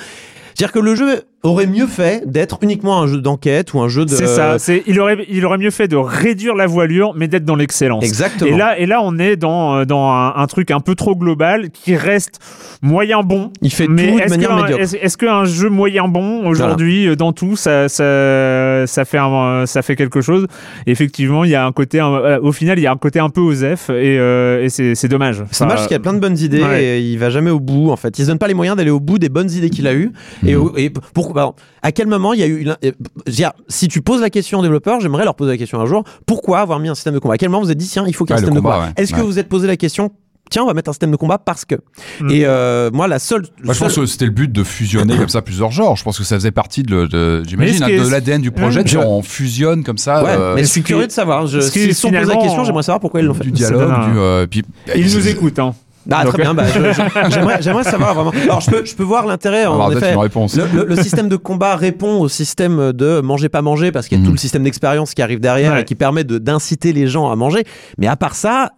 [0.54, 4.04] C'est-à-dire que le jeu aurait mieux fait d'être uniquement un jeu d'enquête ou un jeu
[4.06, 4.10] de.
[4.10, 4.58] C'est ça.
[4.58, 8.02] C'est, il, aurait, il aurait mieux fait de réduire la voilure, mais d'être dans l'excellence.
[8.04, 8.50] Exactement.
[8.50, 11.14] Et là, et là, on est dans, euh, dans un, un truc un peu trop
[11.16, 12.38] global qui reste
[12.80, 13.50] moyen bon.
[13.60, 14.80] il fait Mais tout de manière médiocre.
[14.82, 19.66] est-ce, est-ce qu'un jeu moyen bon aujourd'hui euh, dans tout ça, ça, ça fait un-
[19.66, 20.46] ça fait quelque chose?
[20.86, 23.18] Effectivement, il y a un côté, un- euh, au final, il y a un côté
[23.18, 25.42] un peu osef et, euh, et c'est, c'est dommage.
[25.50, 26.84] C'est Enfin, dommage parce qu'il y a plein de bonnes idées ouais.
[26.84, 28.18] et il va jamais au bout en fait.
[28.18, 30.12] Il se donne pas les moyens d'aller au bout des bonnes idées qu'il a eues.
[30.46, 32.60] Et, et pour, bah, à quel moment il y a eu.
[32.60, 32.92] une- euh,
[33.26, 35.80] je veux dire, si tu poses la question aux développeurs, j'aimerais leur poser la question
[35.80, 37.34] un jour pourquoi avoir mis un système de combat?
[37.34, 38.52] À quel moment vous vous êtes dit tiens, il faut qu'il y ait Ouais, un
[38.52, 38.92] système de combat, ouais.
[39.02, 39.22] Est-ce que Ouais.
[39.22, 40.10] vous vous êtes posé la question
[40.50, 41.76] Tiens, on va mettre un système de combat parce que?
[42.20, 42.30] Mm.
[42.30, 43.44] Et euh, moi, la seule.
[43.64, 45.96] Moi, je seule- pense que c'était le but de fusionner comme ça plusieurs genres.
[45.96, 48.82] Je pense que ça faisait partie de, j'imagine, hein, de l'ADN du projet.
[48.84, 50.22] Vois, on fusionne comme ça.
[50.22, 51.46] Ouais, euh, mais je suis curieux de savoir.
[51.46, 53.44] Je, est se sont posé la question, j'aimerais savoir pourquoi ils l'ont fait.
[53.44, 54.62] du dialogue, du, euh, puis,
[54.94, 55.74] Il je- nous écoute, hein.
[56.10, 56.54] Ah, Donc- très bien.
[56.54, 56.64] Bah,
[57.60, 58.30] j'aimerais, savoir vraiment.
[58.44, 59.66] Alors, je peux, je peux voir l'intérêt.
[59.66, 60.56] En effet, une réponse.
[60.56, 64.18] Le, le- le système de combat répond au système de manger pas manger parce qu'il
[64.18, 64.26] y a Mhm.
[64.26, 65.80] tout le système d'expérience qui arrive derrière Ouais.
[65.82, 67.64] et qui permet d'inciter les gens à manger.
[67.98, 68.70] Mais à part ça.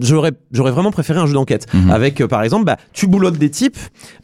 [0.00, 1.66] J'aurais, j'aurais vraiment préféré un jeu d'enquête.
[1.74, 1.90] Mhm.
[1.90, 3.76] avec euh, par exemple bah, tu boulottes des types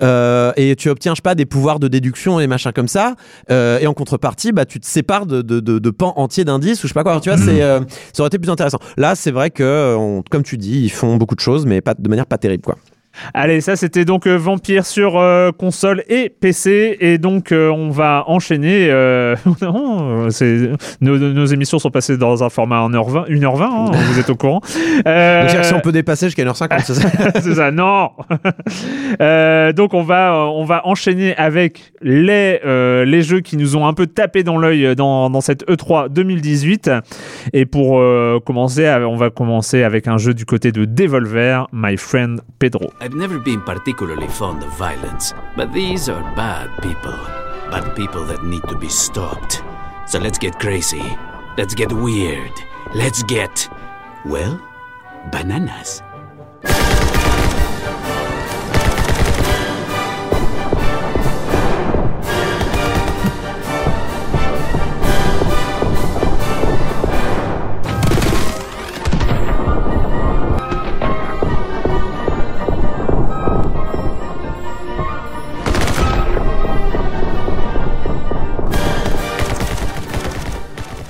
[0.03, 3.14] euh, et tu obtiens je sais pas des pouvoirs de déduction et machins comme ça
[3.50, 6.82] euh, et en contrepartie bah tu te sépares de, de, de, de pans entiers d'indices
[6.82, 7.12] ou je sais pas quoi.
[7.12, 7.80] Alors, tu vois c'est euh,
[8.12, 8.78] ça aurait été plus intéressant.
[8.96, 11.94] Là c'est vrai que on- comme tu dis ils font beaucoup de choses mais pas
[11.94, 12.76] de manière pas terrible quoi
[13.34, 17.90] Allez, ça c'était donc euh, Vampire sur euh, console et PC et donc euh, on
[17.90, 18.90] va enchaîner.
[19.62, 20.28] non,
[21.00, 24.60] nos, nos émissions sont passées dans un format 1h20, 1h20 hein, vous êtes au courant.
[25.04, 27.08] Donc si on peut dépasser jusqu'à 1h50 c'est ça
[27.40, 28.10] c'est ça, non.
[29.74, 32.60] Donc on va on va enchaîner avec les
[33.04, 36.08] les jeux qui nous ont un peu tapé dans l'œil dans, dans cette E E3
[36.10, 36.90] 2018
[37.52, 38.02] et pour
[38.44, 42.90] commencer on va commencer avec un jeu du côté de Devolver, My Friend Pedro.
[43.03, 47.11] I've never been particularly fond of violence, but these are bad people.
[47.68, 49.61] Bad people that need to be stopped.
[50.07, 51.03] So let's get crazy.
[51.59, 52.53] Let's get weird.
[52.94, 53.68] Let's get.
[54.24, 54.62] Well,
[55.32, 56.00] bananas.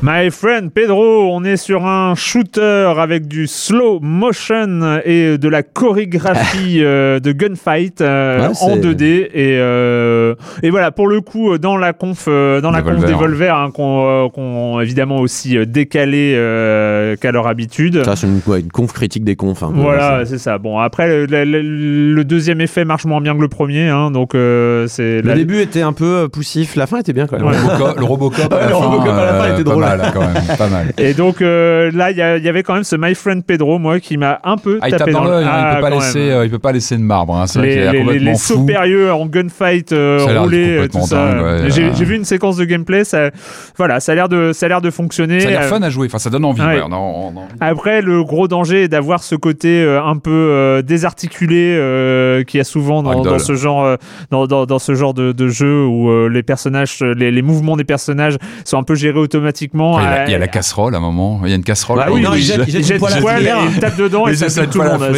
[0.04, 5.62] My friend Pedro, on est sur un shooter avec du slow motion et de la
[5.62, 9.28] chorégraphie euh, de gunfight euh, Ouais, en c'est- 2D et
[9.60, 10.34] euh,
[10.64, 13.06] et voilà pour le coup dans la conf euh, dans la conf Devolver.
[13.12, 18.02] des Volver hein, qu'on euh, qu'on évidemment aussi euh, décalé euh, qu'à leur habitude.
[18.04, 19.62] Ça, c'est une, ouais, une conf critique des confs.
[19.72, 20.58] Voilà, c'est ça.
[20.58, 24.34] Bon, après, le, le- le deuxième effet marche moins bien que le premier, hein, donc
[24.34, 27.36] euh, c'est Le la- début était un peu euh, poussif, la fin était bien quand
[27.38, 27.46] même.
[27.46, 27.52] Ouais.
[27.56, 29.84] Robocop- le Robocop à la le fin, Robocop à la fin euh, était drôle.
[29.96, 30.92] Mal, quand même, pas mal.
[30.98, 34.00] Et donc euh, là, il y, il avait quand même ce My Friend Pedro, moi,
[34.00, 35.90] qui m'a un peu Ah, il tapé tape dans l'œil, hein, Ah, il peut pas
[35.90, 36.30] quand laisser, même.
[36.30, 37.36] euh, il peut pas laisser de marbre.
[37.36, 37.44] Hein.
[37.56, 41.16] Les, les- les- en gunfight euh, roulés, euh, tout ça.
[41.32, 41.90] dingue, ouais, J'ai euh.
[41.94, 43.30] j'ai vu une séquence de gameplay, ça,
[43.76, 45.40] voilà, ça a l'air de, ça a l'air de fonctionner.
[45.40, 46.06] Ça a l'air fun à jouer.
[46.06, 46.60] Enfin, ça donne envie.
[46.62, 46.80] ouais.
[46.82, 52.64] ouais, Après, le gros danger est d'avoir ce côté un peu désarticulé qu'il y a
[52.64, 53.96] souvent dans, ce genre,
[54.30, 58.36] dans, dans, dans ce genre de, de jeu où les personnages, les mouvements des personnages
[58.64, 59.81] sont un peu gérés automatiquement.
[59.90, 61.40] Après, il y a la- il y a Euh, la casserole à un moment.
[61.44, 61.98] Il y a une casserole.
[61.98, 64.88] Bah oui, non, il jette- il poêle il tape dedans et ça fait tout le
[64.88, 65.16] monde.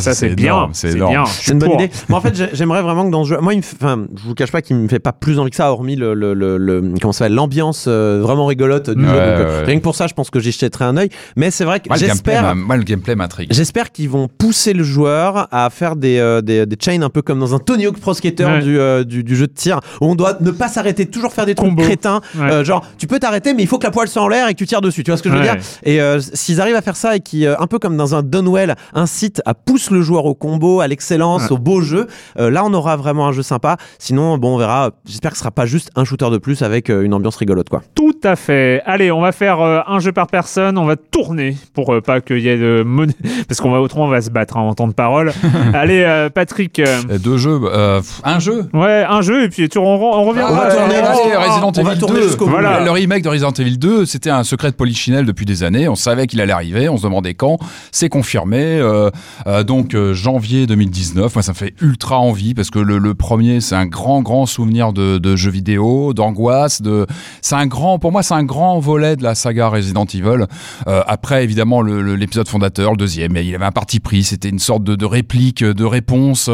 [0.00, 0.68] Ça, c'est bien.
[0.72, 1.24] c'est bien.
[1.26, 1.90] C'est une bonne idée.
[2.08, 3.38] Mais en fait, j'ai- j'aimerais vraiment que dans ce jeu.
[3.40, 5.96] Moi, enfin, je vous cache pas qu'il me fait pas plus envie que ça, hormis
[5.96, 9.14] le, le, le, le- comment ça s'appelle, l'ambiance euh, vraiment rigolote du Ouais, jeu.
[9.14, 9.66] Donc, euh, ouais.
[9.66, 11.08] Rien que pour ça, je pense que j'y jetterai un œil.
[11.36, 12.54] Mais c'est vrai que j'espère.
[12.56, 13.48] moi, le gameplay m'intrigue.
[13.52, 17.22] J'espère qu'ils vont pousser le joueur à faire des, euh, des, des chains un peu
[17.22, 18.60] comme dans un Tony Hawk Pro Skater Ouais.
[18.60, 21.46] du, euh, du, du jeu de tir où on doit ne pas s'arrêter, toujours faire
[21.46, 21.82] des trucs Combo.
[21.82, 22.20] crétins.
[22.40, 24.52] Euh, genre, tu peux t'arrêter, mais il faut que la poêle soit en l'air et
[24.54, 25.02] que tu tires dessus.
[25.04, 25.52] Tu vois ce que je veux Ouais.
[25.52, 28.14] dire Et euh, s'ils arrivent à faire ça et qui, euh, un peu comme dans
[28.14, 31.52] un Dunwell, incite à pousser le joueur au combo, à l'excellence, Ouais.
[31.52, 32.06] au beau jeu,
[32.38, 33.76] euh, là on aura vraiment un jeu sympa.
[33.98, 34.90] Sinon, bon, on verra.
[35.06, 37.68] J'espère que ce sera pas juste un shooter de plus avec euh, une ambiance rigolote,
[37.68, 37.82] quoi.
[37.94, 38.82] Tout à fait.
[38.86, 40.78] Allez, on va faire euh, un jeu par personne.
[40.78, 43.14] On va tourner pour euh, pas qu'il y ait de monnaie.
[43.48, 45.32] Parce qu'on va autrement, on va se battre hein, en temps de parole.
[45.74, 46.78] Allez, euh, Patrick.
[46.78, 48.66] euh, Euh, Deux jeux, euh, pff, un jeu.
[48.74, 50.42] ouais, un jeu et puis tu, on, on revient.
[50.48, 52.26] On va Ouais, tourner, allez, là, allez, on- Resident va Evil tourner 2.
[52.26, 52.50] jusqu'au bout.
[52.50, 52.80] Voilà.
[52.84, 55.88] Le remake de Resident Evil 2, c'était un secret de Polichinelle depuis des années.
[55.88, 57.58] On savait qu'il allait arriver, on se demandait quand.
[57.92, 58.58] C'est confirmé.
[58.60, 59.10] euh,
[59.46, 61.34] euh, donc euh, janvier 2019.
[61.34, 64.46] Moi, ça me fait ultra envie parce que le, le premier, c'est un grand, grand
[64.46, 66.82] souvenir de, de jeux vidéo, d'angoisse.
[66.82, 67.06] De,
[67.42, 70.44] c'est un grand, pour moi, c'est un grand volet de la saga Resident Evil.
[70.86, 74.22] Après, évidemment, l'épisode fondateur, le deuxième, mais il avait un parti pris.
[74.24, 76.50] C'était une sorte de, de réplique, de réponse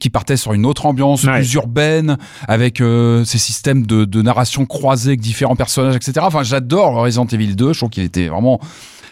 [0.00, 1.34] qui partait sur une autre ambiance Ouais.
[1.40, 2.16] plus urbaine,
[2.46, 6.12] avec ces systèmes de, de narration croisée avec différents personnages, etc.
[6.22, 7.72] Enfin, j'adore Resident Evil 2.
[7.72, 8.60] Je trouve qu'il était vraiment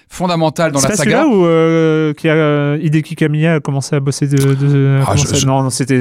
[0.09, 1.23] fondamental dans C'est la saga.
[1.23, 4.37] celui-là où euh, qui a, euh, Hideki Kamiya a commencé à bosser de.
[4.55, 5.97] de- Ah, je- je- Non, c'était.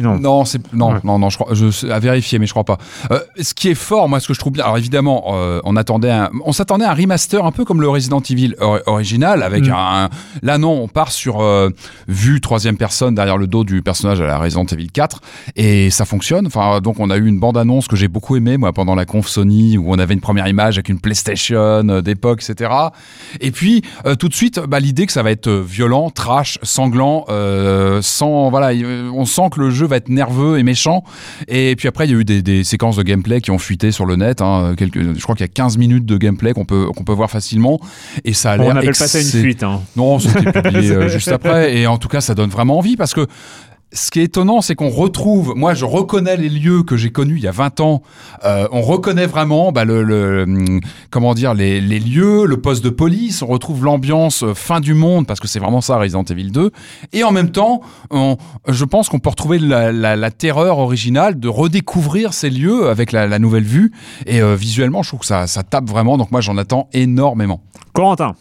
[0.00, 0.18] Non.
[0.18, 0.98] Non, c'est non, Ouais.
[1.04, 2.78] non, non, je crois, je à vérifier, mais je crois pas.
[3.10, 5.76] Euh, ce qui est fort, moi, ce que je trouve bien, alors évidemment, euh, on
[5.76, 9.42] attendait, un, on s'attendait à un remaster un peu comme le Resident Evil or- original,
[9.42, 9.72] avec Mm.
[9.72, 10.08] un,
[10.42, 11.68] là non, on part sur euh,
[12.08, 15.20] vue troisième personne derrière le dos du personnage à la Resident Evil 4,
[15.56, 16.46] et ça fonctionne.
[16.46, 19.04] Enfin, donc on a eu une bande annonce que j'ai beaucoup aimée, moi, pendant la
[19.04, 21.58] conf Sony, où on avait une première image avec une PlayStation
[21.88, 22.70] euh, d'époque, etc.
[23.40, 26.58] Et puis euh, tout de suite, bah, l'idée que ça va être euh, violent, trash,
[26.62, 28.72] sanglant, euh, sans voilà,
[29.12, 31.04] on sent que le jeu va être nerveux et méchant.
[31.48, 33.92] Et puis après, il y a eu des, des séquences de gameplay qui ont fuité
[33.92, 34.40] sur le net.
[34.40, 37.12] Hein, quelques, je crois qu'il y a 15 minutes de gameplay qu'on peut qu'on peut
[37.12, 37.80] voir facilement.
[38.24, 39.62] Et ça a l'air on appelle pas ça une fuite.
[39.62, 39.80] Hein.
[39.96, 41.76] Non, c'était publié juste après.
[41.76, 43.26] Et en tout cas, ça donne vraiment envie parce que
[43.92, 47.36] ce qui est étonnant, c'est qu'on retrouve, moi je reconnais les lieux que j'ai connus
[47.38, 48.02] il y a 20 ans,
[48.44, 50.80] Euh, on reconnaît vraiment bah, le, le, hum,
[51.10, 54.94] comment dire, les, les lieux, le poste de police, on retrouve l'ambiance euh, fin du
[54.94, 56.70] monde, parce que c'est vraiment ça Resident Evil 2,
[57.12, 57.80] et en même temps,
[58.10, 58.36] on-
[58.68, 63.12] je pense qu'on peut retrouver la, la, la terreur originale de redécouvrir ces lieux avec
[63.12, 63.92] la, la nouvelle vue,
[64.26, 67.60] et euh, visuellement je trouve que ça, ça tape vraiment, donc moi j'en attends énormément.
[67.92, 68.34] Corentin.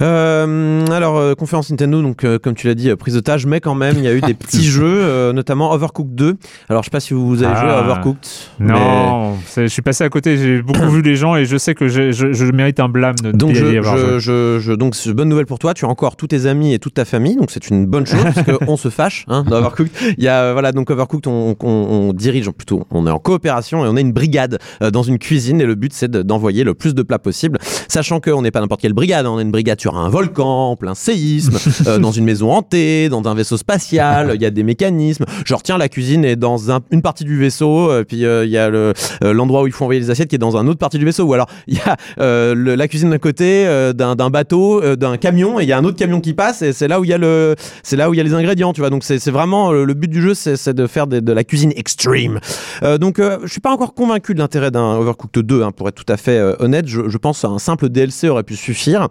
[0.00, 3.74] Euh, alors, euh, conférence Nintendo, donc euh, comme tu l'as dit, prise d'otage, mais quand
[3.74, 6.36] même, il y a eu des petits jeux, notamment Overcooked 2.
[6.68, 7.60] Alors, je sais pas si vous avez Ah.
[7.60, 8.18] joué à Overcooked.
[8.60, 10.36] Non, je suis passé à côté.
[10.36, 13.16] J'ai beaucoup vu les gens et je sais que je, je- je mérite un blâme
[13.16, 15.74] de Donc, je, avoir je, donc, c'est une bonne nouvelle pour toi.
[15.74, 18.20] Tu as encore tous tes amis et toute ta famille, donc c'est une bonne chose
[18.34, 19.90] parce qu'on se fâche hein, dans Overcooked.
[20.18, 23.84] Il y a voilà, donc Overcooked, on, on, on dirige plutôt, on est en coopération
[23.84, 24.58] et on est une brigade
[24.92, 27.58] dans une cuisine et le but c'est de- d'envoyer le plus de plats possible,
[27.90, 29.30] sachant qu'on n'est pas n'importe quelle brigade, hein.
[29.32, 33.08] on est une brigade sur un volcan, en plein séisme, euh, dans une maison hantée,
[33.08, 34.32] dans un vaisseau spatial.
[34.34, 35.24] Il y a des mécanismes.
[35.44, 38.50] Genre tiens, la cuisine est dans un- une partie du vaisseau, euh, puis euh, il
[38.50, 38.92] y a le
[39.24, 41.04] euh, l'endroit où il faut envoyer les assiettes qui est dans une autre partie du
[41.04, 41.24] vaisseau.
[41.24, 44.96] Ou alors il y a euh, le- la cuisine d'un côté euh, d'un bateau, euh,
[44.96, 47.04] d'un camion, et il y a un autre camion qui passe, et c'est là où
[47.04, 48.90] il y a le, c'est là où il y a les ingrédients, tu vois.
[48.90, 51.72] Donc c'est vraiment le but du jeu, c'est c'est de faire des- de la cuisine
[51.76, 52.40] extreme.
[52.82, 55.88] Euh, donc euh, je suis pas encore convaincu de l'intérêt d'un Overcooked 2, hein, pour
[55.88, 56.86] être tout à fait honnête.
[56.86, 59.08] Je, je pense à un simple simple DLC aurait pu suffire.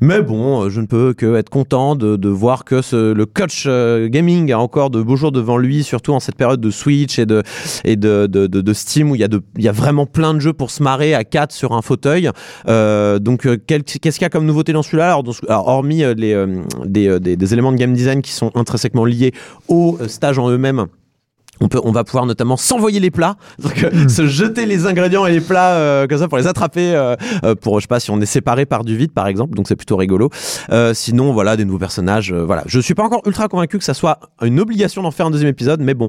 [0.00, 3.64] Mais bon, euh, je ne peux que être content de, voir que ce- le coach
[3.66, 7.18] euh, gaming a encore de beaux jours devant lui, surtout en cette période de Switch
[7.18, 7.42] et de,
[8.72, 9.26] Steam où il
[9.58, 12.30] y, a vraiment plein de jeux pour se marrer à 4 sur un fauteuil.
[12.68, 15.18] Euh, donc, qu'est-ce qu'il y a comme nouveauté dans celui-là?
[15.48, 16.46] Alors, hormis les,
[16.86, 19.32] des, éléments de game design qui sont intrinsèquement liés
[19.68, 20.86] au euh, stage en eux-mêmes.
[21.60, 23.36] On, peut, on va pouvoir notamment s'envoyer les plats,
[23.82, 27.16] euh, se jeter les ingrédients et les plats euh, comme ça pour les attraper, euh,
[27.44, 29.68] euh, pour je sais pas si on est séparé par du vide par exemple, donc
[29.68, 30.30] c'est plutôt rigolo.
[30.70, 32.62] Euh, sinon voilà des nouveaux personnages, voilà.
[32.66, 35.50] Je suis pas encore ultra convaincu que ça soit une obligation d'en faire un deuxième
[35.50, 36.08] épisode, mais bon.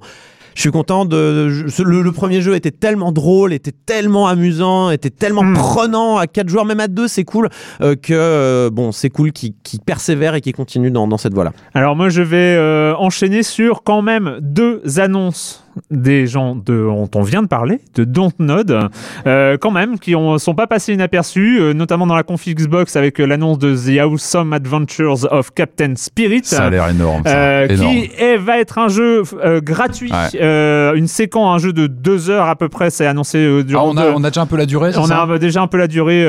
[0.59, 1.47] Je suis content de.
[1.47, 5.53] je- le, le premier jeu était tellement drôle, était tellement amusant, était tellement Hmm.
[5.53, 7.47] prenant à quatre joueurs, même à deux, c'est cool.
[7.79, 11.33] euh, que euh, bon, c'est cool qui, qui persévère et qui continue dans, dans cette
[11.33, 11.53] voie-là.
[11.73, 17.09] Alors moi je vais euh, enchaîner sur quand même deux annonces des gens de, dont
[17.15, 18.89] on vient de parler, de Dontnod,
[19.27, 22.95] euh, quand même, qui ne sont pas passés inaperçus, euh, notamment dans la conf Xbox
[22.95, 26.41] avec euh, l'annonce de The Awesome Adventures of Captain Spirit.
[26.43, 27.23] Ça a l'air énorme.
[27.25, 27.35] ça.
[27.37, 27.91] Euh, énorme.
[27.91, 29.23] qui est- va être un jeu
[29.63, 30.97] gratuit, Ouais.
[30.97, 33.89] une séquence, un jeu de deux heures à peu près, c'est annoncé euh, Ah, durant
[33.93, 35.23] on, a, on a déjà un peu la durée, on ça?
[35.23, 36.23] a déjà un peu la durée.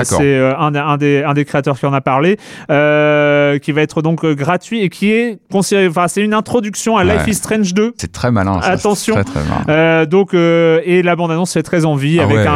[0.00, 2.36] Euh, c'est euh, un, des- un des, un des créateurs qui en a parlé,
[2.70, 5.88] euh, qui va être donc gratuit et qui est considéré.
[5.88, 7.16] Enfin, c'est une introduction à Ouais.
[7.18, 7.92] Life is Strange 2.
[7.98, 8.60] C'est très malin.
[8.62, 9.14] ça, Attention.
[9.14, 10.04] Très, très malin.
[10.06, 12.52] Donc et la bande annonce fait très envie Ah avec ouais, un.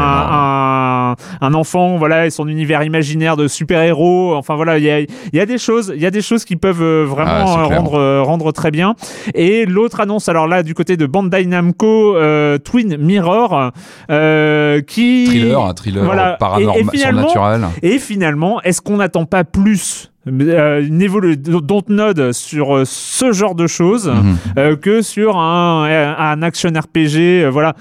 [1.40, 5.00] Un, enfant voilà et son univers imaginaire de super héros enfin voilà il y a,
[5.32, 7.64] y a des choses il y a des choses qui peuvent euh, Ah, vraiment euh,
[7.66, 8.94] rendre euh, rendre très bien
[9.34, 13.70] et l'autre annonce alors là du côté de Bandai Namco euh, Twin Mirror
[14.10, 16.36] euh, qui Thriller, un thriller Voilà.
[16.38, 17.68] paranormal, Et- et finalement- surnaturel.
[17.82, 23.54] et finalement, est-ce qu'on n'attend pas plus euh, une évolution Dontnod sur euh, ce genre
[23.54, 24.36] de choses Mhm.
[24.58, 27.74] euh, que sur un, euh, un action RPG euh, Voilà,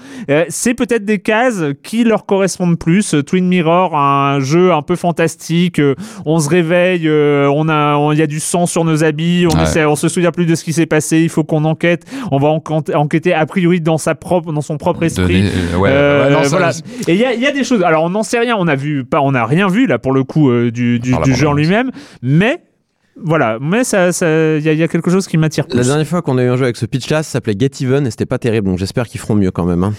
[0.48, 3.14] c'est peut-être des cases qui leur correspondent plus.
[3.26, 5.80] Twin Mirror, un jeu un peu fantastique.
[6.24, 9.64] on se réveille, on a, il y a du sang sur nos habits, on Ouais.
[9.64, 11.20] essaie, on se souvient plus de ce qui s'est passé.
[11.20, 12.04] Il faut qu'on enquête.
[12.30, 15.42] On va enquête- enquêter a priori dans sa propre, dans son propre esprit.
[15.42, 16.70] Donner- ouais, ouais, non, ça- voilà.
[17.06, 17.82] Et il y y a des choses.
[17.82, 18.56] Alors on n'en sait rien.
[18.58, 21.00] On a vu pas, on n'a rien vu là pour le coup du,
[21.34, 21.90] jeu en lui-même.
[22.32, 22.62] Mais
[23.22, 23.58] voilà.
[23.60, 26.38] Mais ça, ça- il y, y a quelque chose qui m'attire La dernière fois qu'on
[26.38, 28.68] a eu un jeu avec ce pitch-là, ça s'appelait Get Even et c'était pas terrible,
[28.68, 29.82] donc j'espère qu'ils feront mieux quand même.
[29.84, 29.92] hein.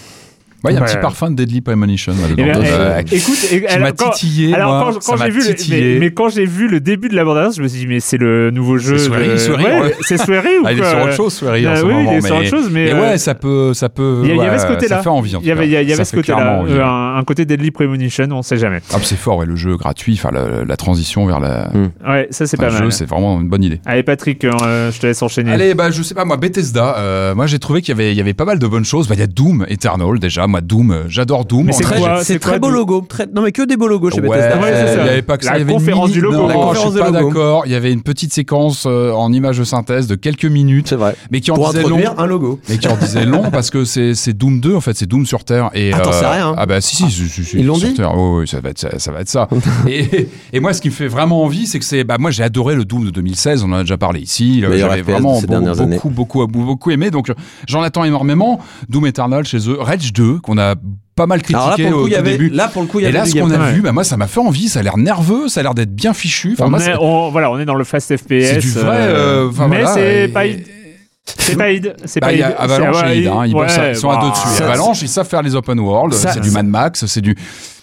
[0.64, 0.92] Ouais, il y a un Ouais.
[0.92, 2.60] petit parfum de Deadly Premonition là, Eh dedans.
[2.64, 5.56] Euh, eh, écoute, eh, qui alors, m'a quand- titillé, alors moi, quand, j'ai vu le,
[5.56, 5.94] titillé.
[5.94, 8.00] mais, mais quand j'ai vu le début de la bande je me suis dit mais
[8.00, 8.98] c'est le nouveau jeu.
[8.98, 9.96] C'est Swery, de- Swery, Ouais, ouais.
[10.02, 11.94] C'est Swery ou Ah, il est quoi sur autre chose, Swery, en Euh, ce oui,
[11.94, 12.12] moment.
[12.12, 14.22] il est sur autre chose, mais et euh, ouais, ça peut, ça peut.
[14.24, 14.98] Il y, avait ouais, ce côté-là.
[14.98, 15.36] Ça fait envie.
[15.36, 18.80] en Il y avait, ce côté-là, euh, un, un côté Deadly Premonition, on sait jamais.
[18.94, 21.72] Ah, c'est fort, ouais, le jeu gratuit, enfin la, la transition vers la,
[22.08, 22.92] Ouais, ça c'est pas le jeu, mal.
[22.92, 23.80] c'est vraiment une bonne idée.
[23.86, 25.52] Allez Patrick, euh, je te laisse enchaîner.
[25.54, 26.98] Allez, bah je sais pas moi, Bethesda.
[26.98, 29.08] euh, moi j'ai trouvé qu'il y avait, il y avait pas mal de bonnes choses.
[29.08, 30.48] Bah il y a Doom Eternal déjà.
[30.52, 31.72] Moi Doom, j'adore Doom.
[31.72, 33.06] C'est Très- quoi- C'est c'est très quoi beau logo.
[33.08, 33.26] Très...
[33.34, 34.60] Non, mais que des beaux logos chez Ouais, Bethesda.
[34.62, 35.52] Ouais, c'est il y avait pas que ça.
[35.52, 36.38] La il y avait une conférence mini- du logo.
[36.38, 37.64] Non, La je conférence suis des pas d'accord.
[37.66, 40.96] Il y avait une petite séquence euh, en image de synthèse de quelques minutes, C'est
[40.96, 41.16] vrai.
[41.32, 42.00] mais qui en Pour disait long.
[42.18, 42.60] un logo.
[42.70, 45.26] Mais qui en disait long parce que c'est c'est Doom 2 en fait, c'est Doom
[45.26, 46.56] sur Terre et Ah, t'en euh, sais rien, hein.
[46.58, 49.12] Ah bah si si, si, Ils l'ont sur dit ouais, ça va être ça, ça
[49.12, 49.48] va être ça.
[49.88, 52.44] et, et moi ce qui me fait vraiment envie, c'est que c'est bah moi j'ai
[52.44, 55.52] adoré le Doom de 2016, on en a déjà parlé ici, j'avais vraiment ces beaucoup,
[55.62, 55.96] dernières années.
[55.96, 57.32] beaucoup beaucoup beaucoup aimé donc
[57.68, 58.60] j'en attends énormément.
[58.90, 60.76] Doom Eternal chez eux, Rage 2 qu'on a
[61.16, 62.50] pas mal là, critiqué pour le coup, au il y tout avait, début.
[62.50, 63.92] là, pour le coup, il y Et avait là, du ce qu'on a vu, bah
[63.92, 64.70] moi, ça m'a fait envie.
[64.70, 66.54] Ça a l'air nerveux, ça a l'air d'être bien fichu.
[66.54, 68.24] Enfin, on, moi, est, on- voilà, on est dans le fast FPS.
[68.28, 68.98] c'est du vrai.
[69.00, 70.66] euh, euh, mais voilà, c'est et- pas id.
[71.26, 71.96] C'est pas id.
[72.06, 72.44] C'est Bah, pas id.
[72.58, 74.58] Avalanche et id, hein, ils, ouais, bossent à- ils sont à deux bah, dessus.
[74.58, 77.36] ça- Avalanche, ils savent faire les open world, c'est du Mad Max, c'est du.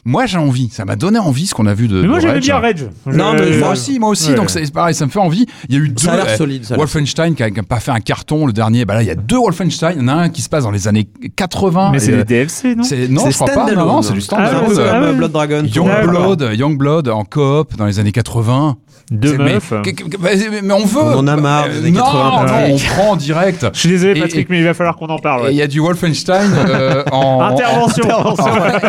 [0.04, 0.68] Moi, j'ai envie.
[0.70, 2.00] Ça m'a donné envie ce qu'on a vu de.
[2.02, 2.42] Mais moi de j'aimais Rage.
[2.44, 2.84] bien Rage.
[3.06, 4.30] Non, mais Moi aussi, moi aussi.
[4.30, 4.36] Ouais.
[4.36, 5.46] Donc c'est pareil, ça me fait envie.
[5.68, 6.02] Il y a eu deux.
[6.04, 6.64] Ça a l'air euh, solide.
[6.64, 8.84] ça a Wolfenstein qui a, qui a pas fait un carton le dernier.
[8.84, 9.92] Bah là, il y a deux Wolfenstein.
[9.96, 11.90] Il y en a un qui se passe dans les années 80.
[11.92, 13.52] Mais c'est des euh, DLC, non c'est- Non, je crois pas.
[13.54, 13.86] standalone.
[13.86, 14.54] Non, non, c'est du Ah, standalone.
[14.62, 15.08] Ah comme ouais.
[15.08, 15.62] euh, Blood Dragon.
[15.64, 18.76] Youngblood, Youngblood en coop dans les années 80.
[19.10, 19.72] Deux mais, meufs.
[20.20, 21.00] mais, mais on veut.
[21.00, 23.66] On en a marre des Euh, non, 80, non, on prend en direct.
[23.72, 25.48] Je suis désolé Et- Patrick, mais il va falloir qu'on en parle.
[25.48, 28.04] Et il y a du Wolfenstein euh, en Intervention.
[28.10, 28.34] en-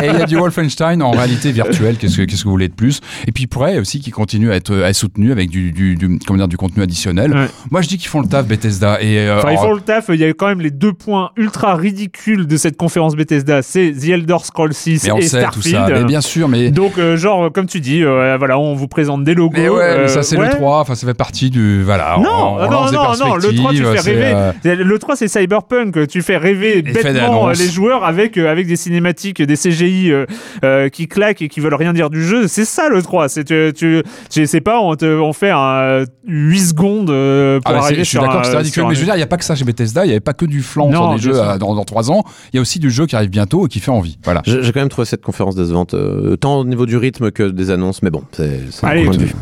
[0.02, 1.96] et il y a du Wolfenstein en réalité virtuelle.
[1.96, 3.00] Qu'est-ce que qu'est-ce que vous voulez de plus?
[3.26, 5.96] Et puis il pourrait aussi qu'ils continuent à être, à être soutenus avec du, du,
[5.96, 7.32] du- comment dire, du contenu additionnel.
[7.32, 7.46] Ouais.
[7.70, 10.06] Moi je dis qu'ils font le taf Bethesda et euh, Enfin, ils font le taf.
[10.10, 13.62] Il y a quand même les deux points ultra ridicules de cette conférence Bethesda.
[13.62, 15.88] C'est The Elder Scrolls 6 mais on et sait tout Starfield.
[15.88, 16.00] ça.
[16.00, 19.24] Mais bien sûr, mais Donc, euh, genre, comme tu dis, euh, voilà, on vous présente
[19.24, 19.52] des logos.
[19.56, 20.48] mais ouais, mais ça euh, c'est ouais.
[20.48, 20.80] le 3.
[20.80, 22.16] Enfin ça fait partie du voilà.
[22.18, 24.32] Non, on- on non, lance des non, non, le 3 tu fais c'est, rêver.
[24.66, 28.50] euh, Le 3 c'est Cyberpunk, tu fais rêver Effet bêtement euh, les joueurs avec, euh,
[28.50, 30.26] avec des cinématiques, des CGI euh,
[30.64, 32.48] euh, qui claquent et qui veulent rien dire du jeu.
[32.48, 33.28] C'est ça le 3.
[33.28, 34.02] C'est tu, tu,
[34.34, 37.86] je sais pas, on, te, on fait un 8 secondes euh, pour Ah, bah, c'est-
[37.86, 39.36] arriver je suis d'accord c'est ridicule, mais un- je veux dire, il n'y a pas
[39.36, 41.58] que ça chez Bethesda, il n'y avait pas que du flanc Non, sur des jeux
[41.58, 43.80] dans, dans 3 ans, il y a aussi du jeu qui arrive bientôt et qui
[43.80, 44.18] fait envie.
[44.24, 44.42] Voilà.
[44.44, 47.70] J'ai quand même trouvé cette conférence décevante, euh, tant au niveau du rythme que des
[47.70, 49.34] annonces, mais bon, c'est Allez, point de vue.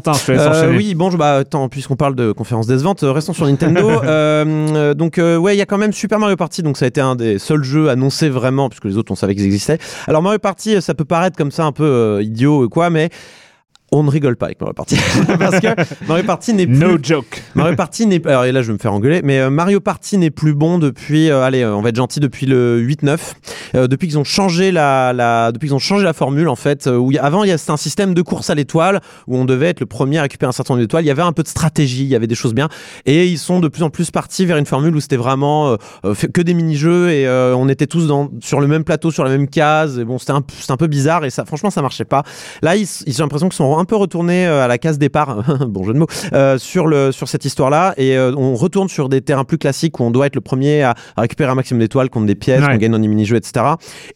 [0.00, 0.76] Corentin, je te laisse Euh, enchaîner.
[0.76, 3.80] oui, bon, je- bah, attends, puisqu'on parle de conférences décevantes, euh, restons sur Nintendo.
[4.10, 6.88] Euh, donc, euh, ouais, il y a quand même Super Mario Party, donc ça a
[6.88, 9.78] été un des seuls jeux annoncés vraiment, puisque les autres, on savait qu'ils existaient.
[10.06, 13.10] Alors, Mario Party, ça peut paraître comme ça un peu idiot ou quoi, mais
[13.92, 14.96] on ne rigole pas avec Mario Party.
[15.38, 15.68] Parce que
[16.06, 16.76] Mario Party n'est plus.
[16.78, 17.42] No joke.
[17.54, 20.16] Mario Party n'est alors et là je vais me faire engueuler mais euh, Mario Party
[20.18, 23.34] n'est plus bon depuis euh, allez euh, on va être gentil depuis le 8 9
[23.76, 26.86] Euh, depuis qu'ils ont changé la, la depuis qu'ils ont changé la formule en fait
[26.88, 29.44] où y avant il y a c'était un système de course à l'étoile où on
[29.44, 31.42] devait être le premier à récupérer un certain nombre d'étoiles il y avait un peu
[31.44, 32.68] de stratégie il y avait des choses bien
[33.06, 35.76] et ils sont de plus en plus partis vers une formule où c'était vraiment
[36.32, 39.48] que des mini-jeux et on était tous dans, sur le même plateau sur la même
[39.48, 42.22] case et bon c'était un, un peu bizarre et ça franchement ça marchait pas
[42.62, 45.42] Là, ils, ils- j'ai l'impression qu'ils sont un peu retournés euh, à la case départ,
[45.68, 47.94] bon jeu de mots, euh, sur, le, sur cette histoire-là.
[47.96, 50.82] Et euh, on retourne sur des terrains plus classiques où on doit être le premier
[50.82, 52.68] à, à récupérer un maximum d'étoiles contre des pièces, Ouais.
[52.72, 53.64] qu'on gagne dans des mini-jeux, etc.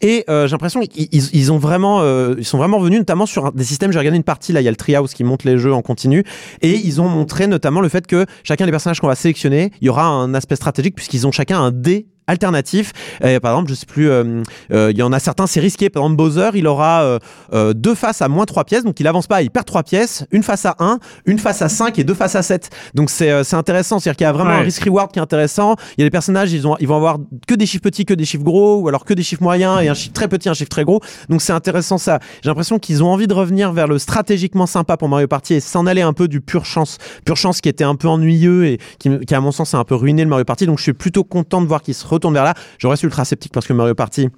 [0.00, 3.46] Et euh, j'ai l'impression qu'ils ils, ont vraiment, euh, ils sont vraiment revenus notamment sur
[3.46, 3.92] un- des systèmes.
[3.92, 5.82] J'ai regardé une partie, là, il y a le Treehouse qui monte les jeux en
[5.82, 6.24] continu.
[6.62, 9.86] Et ils ont montré notamment le fait que chacun des personnages qu'on va sélectionner, il
[9.86, 12.92] y aura un aspect stratégique puisqu'ils ont chacun un dé alternatif.
[13.20, 14.42] Par exemple, je sais plus, euh,
[14.72, 15.90] euh, il y en a certains, c'est risqué.
[15.90, 17.18] Par exemple, Bowser, il aura
[17.52, 20.24] euh, deux faces à moins 3 pièces, donc il avance pas, il perd 3 pièces,
[20.30, 22.70] une face à 1, une face à 5 et deux faces à 7.
[22.94, 24.56] Donc c'est c'est intéressant, c'est-à-dire qu'il y a vraiment Ouais.
[24.56, 25.76] un risk-reward qui est intéressant.
[25.96, 27.18] Il y a des personnages, ils, ont, ils vont avoir
[27.48, 29.88] que des chiffres petits, que des chiffres gros, ou alors que des chiffres moyens et
[29.88, 31.00] un chiffre très petit, un chiffre très gros.
[31.28, 32.18] Donc c'est intéressant ça.
[32.42, 35.60] J'ai l'impression qu'ils ont envie de revenir vers le stratégiquement sympa pour Mario Party et
[35.60, 36.98] s'en aller un peu du pure chance.
[37.24, 39.84] Pure chance qui était un peu ennuyeux et qui, qui à mon sens a un
[39.84, 40.66] peu ruiné le Mario Party.
[40.66, 42.54] Donc je suis plutôt content de voir qu'ils se retournent vers là.
[42.78, 44.28] Je reste ultra sceptique parce que Mario Party.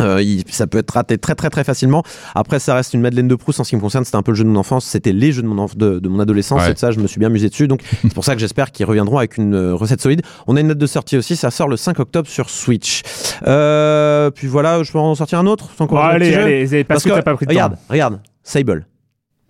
[0.00, 2.02] euh, il- ça peut être raté très très très facilement.
[2.34, 4.04] Après, ça reste une Madeleine de Proust en ce qui me concerne.
[4.06, 4.86] C'était un peu le jeu de mon enfance.
[4.86, 6.62] C'était les jeux de mon, enf- de, de mon adolescence.
[6.62, 6.70] Ouais.
[6.70, 7.68] Et de ça, je me suis bien amusé dessus.
[7.68, 10.22] Donc, c'est pour ça que j'espère qu'ils reviendront avec une euh, recette solide.
[10.46, 11.36] On a une date de sortie aussi.
[11.36, 13.02] Ça sort le 5 octobre sur Switch.
[13.46, 17.10] Euh, puis voilà, je peux en sortir un autre sans qu'on allez, allez, parce, que,
[17.10, 17.80] t'as pas pris de regarde, temps.
[17.90, 18.86] regarde, Sable.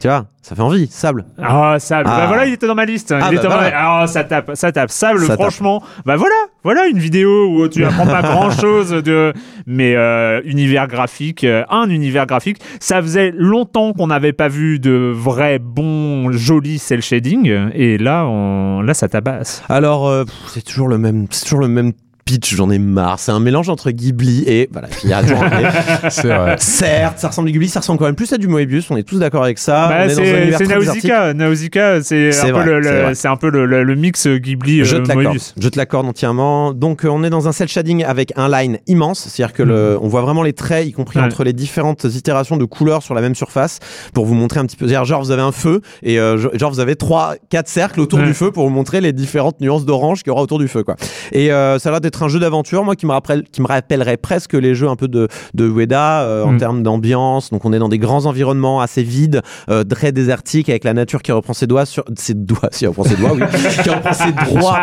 [0.02, 1.24] Tu vois, ça fait envie, Sable.
[1.40, 2.10] Ah, Sable.
[2.12, 2.18] Ah.
[2.22, 3.12] Bah voilà, il était dans ma liste.
[3.12, 3.70] Ah, il bah était dans ma-.
[3.72, 4.90] Ah, ça tape, ça tape.
[4.90, 5.40] Sable, Ça tape.
[5.40, 5.80] franchement.
[6.04, 6.34] Bah voilà,
[6.64, 9.32] voilà une vidéo où tu apprends pas grand chose de,
[9.64, 12.60] mais euh, univers graphique, euh, un univers graphique.
[12.80, 18.26] Ça faisait longtemps qu'on n'avait pas vu de vrai bon joli cel shading, et là,
[18.26, 19.62] on, là, ça tabasse.
[19.68, 21.92] Alors, euh, c'est toujours le même, c'est toujours le même
[22.24, 22.54] pitch.
[22.54, 23.18] J'en ai marre.
[23.18, 24.88] C'est un mélange entre Ghibli et voilà.
[26.10, 26.56] C'est vrai.
[26.58, 28.90] Certes, ça ressemble à Ghibli, ça ressemble quand même plus à du Moebius.
[28.90, 29.88] On est tous d'accord avec ça.
[29.88, 30.66] Bah, c'est.
[30.66, 31.34] Nausicaa.
[31.34, 33.14] Nausicaa, c'est un, peu vrai, le- c'est le- vrai.
[33.14, 35.24] c'est un peu le, le- le mix Ghibli Je euh, te l'accorde.
[35.24, 35.54] Moebius.
[35.60, 36.72] Je te l'accorde entièrement.
[36.72, 39.20] Donc, euh, on est dans un cel shading avec un line immense.
[39.28, 41.18] C'est-à-dire que le, on voit vraiment les traits, y compris.
[41.18, 41.24] Ouais.
[41.24, 43.78] entre les différentes itérations de couleurs sur la même surface,
[44.14, 44.86] pour vous montrer un petit peu.
[44.86, 48.18] C'est-à-dire, genre, vous avez un feu et euh, genre, vous avez trois, quatre cercles autour
[48.20, 48.26] Ouais.
[48.26, 50.82] du feu pour vous montrer les différentes nuances d'orange qu'il y aura autour du feu,
[50.84, 50.96] quoi.
[51.32, 53.66] Et euh, ça a l'air d'être un jeu d'aventure, moi, qui me rappelle, qui me
[53.66, 56.58] rappellerait presque les jeux un peu de, de Ueda euh, en Mm.
[56.58, 57.48] termes d'ambiance.
[57.50, 59.40] Donc, on est dans des grands environnements assez vides,
[59.70, 62.90] euh, très désertiques, avec la nature qui reprend ses doigts sur ses doigts, si elle
[62.90, 63.42] reprend ses doigts, oui,
[63.82, 64.82] qui reprend ses droits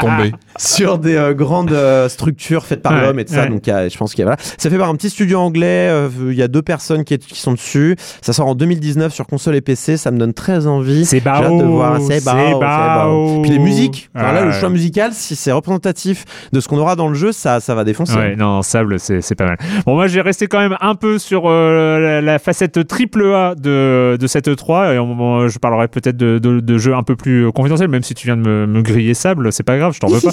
[0.57, 3.45] sur des euh, grandes euh, structures faites par Ouais, l'homme et tout ça.
[3.45, 4.37] Donc, il y a- je pense qu'il y a, voilà.
[4.57, 5.91] Ça fait par un petit studio anglais.
[6.19, 7.95] Il y a deux personnes qui, qui sont dessus.
[8.21, 9.97] Ça sort en 2019 sur console et PC.
[9.97, 11.05] Ça me donne très envie.
[11.05, 11.99] C'est bao, de voir.
[12.01, 13.41] C'est bao.
[13.43, 14.09] Puis les musiques.
[14.15, 17.18] Alors là, le choix musical, si c'est représentatif de ce qu'on aura dans le jeu,
[17.31, 18.15] ça, ça va défoncer.
[18.17, 19.57] Ouais, non, Sable, c'est c'est pas mal.
[19.85, 23.55] Bon, moi, j'ai resté quand même un peu sur euh, la, la facette triple A
[23.55, 27.15] de, de cette E3, et on- je parlerai peut-être de, de, de jeux un peu
[27.15, 29.99] plus confidentiels, même si tu viens de me, me griller Sable, c'est pas grave, je
[29.99, 30.31] t'en veux pas.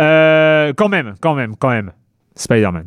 [0.00, 1.92] Euh, quand même, quand même, quand même.
[2.36, 2.86] Spider-Man.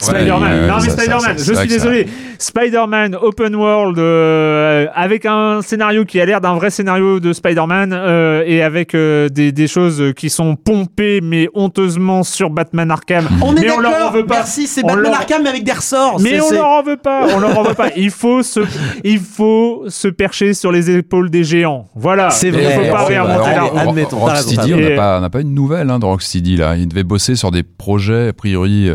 [0.00, 2.06] Spider-Man, Ouais, non mais Spider-Man, je suis désolé.
[2.38, 7.92] Spider-Man Open World euh, avec un scénario qui a l'air d'un vrai scénario de Spider-Man
[7.92, 13.28] euh, et avec euh, des, des choses qui sont pompées mais honteusement sur Batman Arkham.
[13.42, 14.36] On est mais on leur en veut pas.
[14.36, 16.18] Merci, c'est On Batman leur- Arkham mais avec des ressorts.
[16.20, 17.90] Mais on leur en veut pas, on leur en veut pas.
[17.96, 18.60] Il faut se,
[19.04, 21.88] il faut se percher sur les épaules des géants.
[21.94, 22.30] Voilà.
[22.30, 23.06] C'est Il vrai, faut pas.
[23.06, 26.76] Allez, admettons, Rocksteady, on n'a pas, pas une nouvelle hein, de Rocksteady là.
[26.76, 28.90] Ils devaient bosser sur des projets a priori.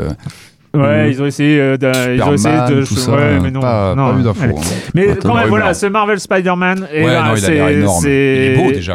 [0.80, 3.12] Euh, Ouais, ils ont essayé euh, de, ils ont essayé Superman, de, tout ça.
[3.12, 4.14] ouais, mais non, pas, non.
[4.14, 4.42] pas eu d'infos.
[4.44, 4.62] Hein.
[4.94, 7.34] Mais quand même, voilà, ce Marvel Spider-Man, Ouais, l'air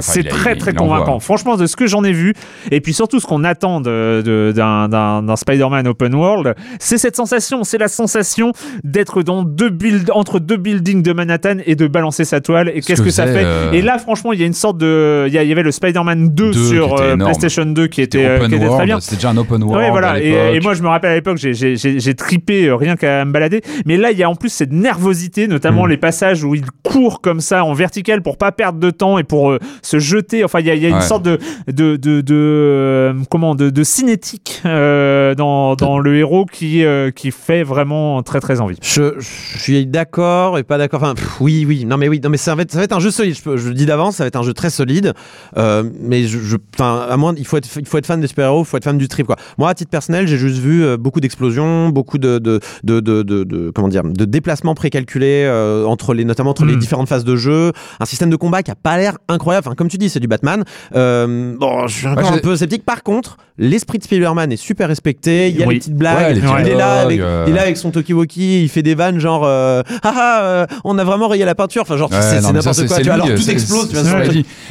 [0.03, 1.21] c'est- très très convaincant.
[1.21, 2.35] Franchement, de ce que j'en ai vu,
[2.71, 7.89] et puis surtout ce qu'on attend d'un Spider-Man open world, c'est cette sensation, c'est la
[7.89, 8.53] sensation
[8.85, 12.71] d'être dans deux build, entre deux buildings de Manhattan et de balancer sa toile.
[12.75, 14.79] Et qu'est-ce que que ça fait euh, Et là, franchement, il y a une sorte
[14.79, 17.17] de, il y, avait le Spider-Man 2, 2 qui sur euh.
[17.17, 19.01] PlayStation 2 qui était, euh, qui très bien.
[19.01, 19.79] C'était déjà un open world.
[19.83, 20.21] Ouais, voilà.
[20.21, 23.63] Et moi, je me rappelle à l'époque, j'ai- j'ai tripé euh, rien qu'à me balader.
[23.87, 25.91] Mais là, il y a en plus cette nervosité, notamment Mm.
[25.91, 29.25] les passages où il court comme ça en vertical pour pas perdre de temps et
[29.25, 30.45] pour euh, se jeter.
[30.45, 31.01] Enfin, il y a, il y a une Ouais.
[31.03, 31.39] sorte de
[31.69, 36.83] de de, de, euh, comment de, de cinétique euh, dans, dans le héros qui
[37.15, 38.77] qui fait vraiment très très envie.
[38.83, 41.03] Je, je suis d'accord et pas d'accord.
[41.03, 41.85] Enfin, pff, oui, oui.
[41.85, 42.21] Non, mais oui.
[42.23, 43.35] Non, mais ça va être, ça va être un jeu solide.
[43.37, 45.13] Je, le dis d'avance, ça va être un jeu très solide.
[45.57, 48.77] Mais je, à moins, il faut être, il faut être fan des super-héros, il faut
[48.77, 49.37] être fan du trip, quoi.
[49.59, 51.60] Moi, à titre personnel, j'ai juste vu beaucoup d'explosions,
[51.91, 56.25] beaucoup de, de, de, de, de- de- comment dire, de déplacements précalculés euh, entre les,
[56.25, 56.79] notamment entre les Mm.
[56.79, 57.73] différentes phases de jeu.
[58.01, 59.67] Un système de combat qui a pas l'air incroyable.
[59.67, 60.65] Enfin, comme tu dis, c'est du Batman.
[60.95, 62.85] Euh, bon, je suis encore Ouais, un peu sceptique.
[62.85, 65.49] Par contre, l'esprit de Spider-Man est super respecté.
[65.49, 65.75] Il y a Oui.
[65.75, 66.17] les petites blagues.
[66.17, 67.45] Ouais, les il, est là avec, euh.
[67.47, 70.67] il est là avec son Tokiwoki, il fait des vannes genre euh, ah ah euh,
[70.85, 73.27] on a vraiment rayé la peinture enfin genre Ouais, c'est n'importe quoi tu vois, alors
[73.35, 74.21] tout explose tu vois.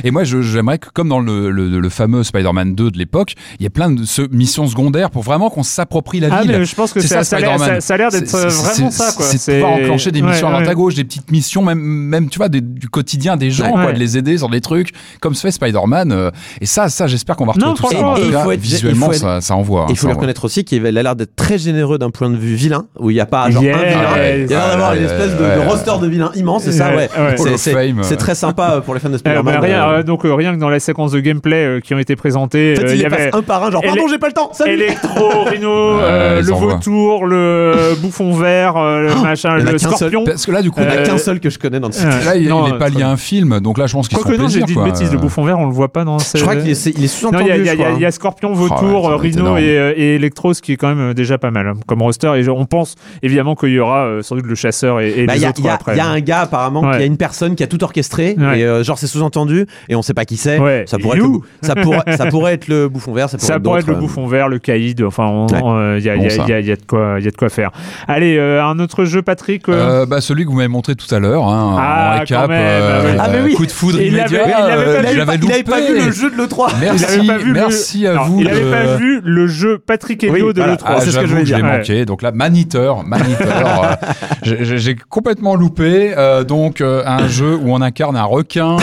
[0.03, 3.63] Et moi, j'aimerais que, comme dans le, le, le fameux Spider-Man 2 de l'époque, il
[3.63, 6.51] y a plein de ce- missions secondaires pour vraiment qu'on s'approprie la Ah, ville.
[6.51, 7.81] mais je pense que ça, ça, a l'air- Spider-Man.
[7.81, 9.11] ça- ça a l'air d'être euh, vraiment ça.
[9.15, 9.25] quoi.
[9.25, 10.71] C'est de pouvoir enclencher des ouais, missions à droite ouais.
[10.71, 13.83] à gauche, des petites missions, même, même tu vois, des- du quotidien des gens, Ouais.
[13.83, 14.89] quoi, de les aider sur des trucs,
[15.21, 16.11] comme se fait Spider-Man.
[16.11, 16.31] euh,
[16.61, 18.21] et ça, ça j'espère qu'on va retrouver Non, tout ça.
[18.39, 19.81] et faut être- visuellement, il faut être- ça, ça envoie.
[19.83, 20.21] hein, Et il faut ça lui envoie.
[20.21, 23.13] reconnaître aussi qu'il a l'air d'être très généreux d'un point de vue vilain, où il
[23.15, 23.77] n'y a pas genre un vilain,
[24.13, 26.71] Ouais, il y a l'air d'avoir ouais, une espèce de, roster de vilains immense, c'est
[26.71, 27.09] ça, ouais.
[27.57, 29.43] C'est- très sympa pour les fans de Euh, Spider-Man.
[29.55, 30.03] bah, rien, euh.
[30.03, 32.87] donc euh, rien que dans la séquence de gameplay qui ont été présentées, En fait,
[32.93, 35.43] il il y avait un par un, genre pardon, j'ai pas le temps, salut Electro,
[35.45, 36.41] Rhino, le.
[36.59, 39.91] Vautour, le bouffon vert, euh, le machin, il y en a le seul.
[39.95, 40.23] scorpion.
[40.25, 41.79] Parce que là, du coup, Il n'y en a Euh, qu'un seul que je connais
[41.79, 42.05] dans le site.
[42.05, 43.93] euh, là, il, non, il est pas euh, lié à un film, donc là, je
[43.93, 45.91] pense qu'ils Quoique sont non, j'ai dit une bêtise, le bouffon vert, on le voit
[45.91, 47.43] pas dans Je crois qu'il est, il sous-entendu.
[47.45, 48.11] il y a, il y il y il y hein.
[48.11, 50.99] Scorpion, Oh, Vautour, euh, être Rhino et, euh, et Electro, ce qui est quand même
[51.11, 52.31] euh, déjà pas mal hein, comme roster.
[52.37, 55.33] Et on pense évidemment qu'il y aura euh, sans doute le chasseur et, et Bah,
[55.33, 55.93] les Il y, a- autres il y a- après.
[55.93, 56.97] il y a un gars apparemment Ouais.
[56.97, 58.59] qui a une personne qui a tout orchestré Ouais.
[58.59, 60.59] et euh, genre c'est sous-entendu et on sait pas qui c'est.
[60.59, 60.83] Ouais.
[60.87, 61.25] Ça pourrait être
[61.61, 63.29] ça pourrait ça pourrait être le bouffon vert.
[63.29, 66.05] Ça pourrait Ça être pourrait être le euh, bouffon vert, le caïd, enfin, euh, il
[66.05, 67.31] y, a, il y il y a- il y a de quoi, il y a
[67.31, 67.71] de quoi faire.
[68.07, 69.67] Allez, euh, un autre jeu, Patrick.
[69.69, 72.41] euh, Euh, bah, celui que vous m'avez montré tout à l'heure, hein, Ah, en récap,
[72.43, 73.31] quand même, euh, ah oui.
[73.33, 73.53] Mais oui.
[73.55, 74.41] coup de foudre il immédiat.
[74.43, 76.67] avait- il avait pas euh, vu- pas, le jeu de l'E3.
[76.73, 78.09] il Merci, avait pas vu merci le...
[78.09, 78.41] à vous.
[78.41, 80.73] Il avait de- pas vu le jeu Patrick Helio Oui, de voilà.
[80.73, 80.85] l'E3.
[80.85, 81.77] Ah, c'est ce que je voulais je l'ai dire, ouais.
[81.77, 82.05] manqué.
[82.05, 83.97] Donc là, Maniteur, Maniteur,
[84.43, 86.13] j'ai- complètement loupé.
[86.47, 88.77] donc un jeu où on incarne un requin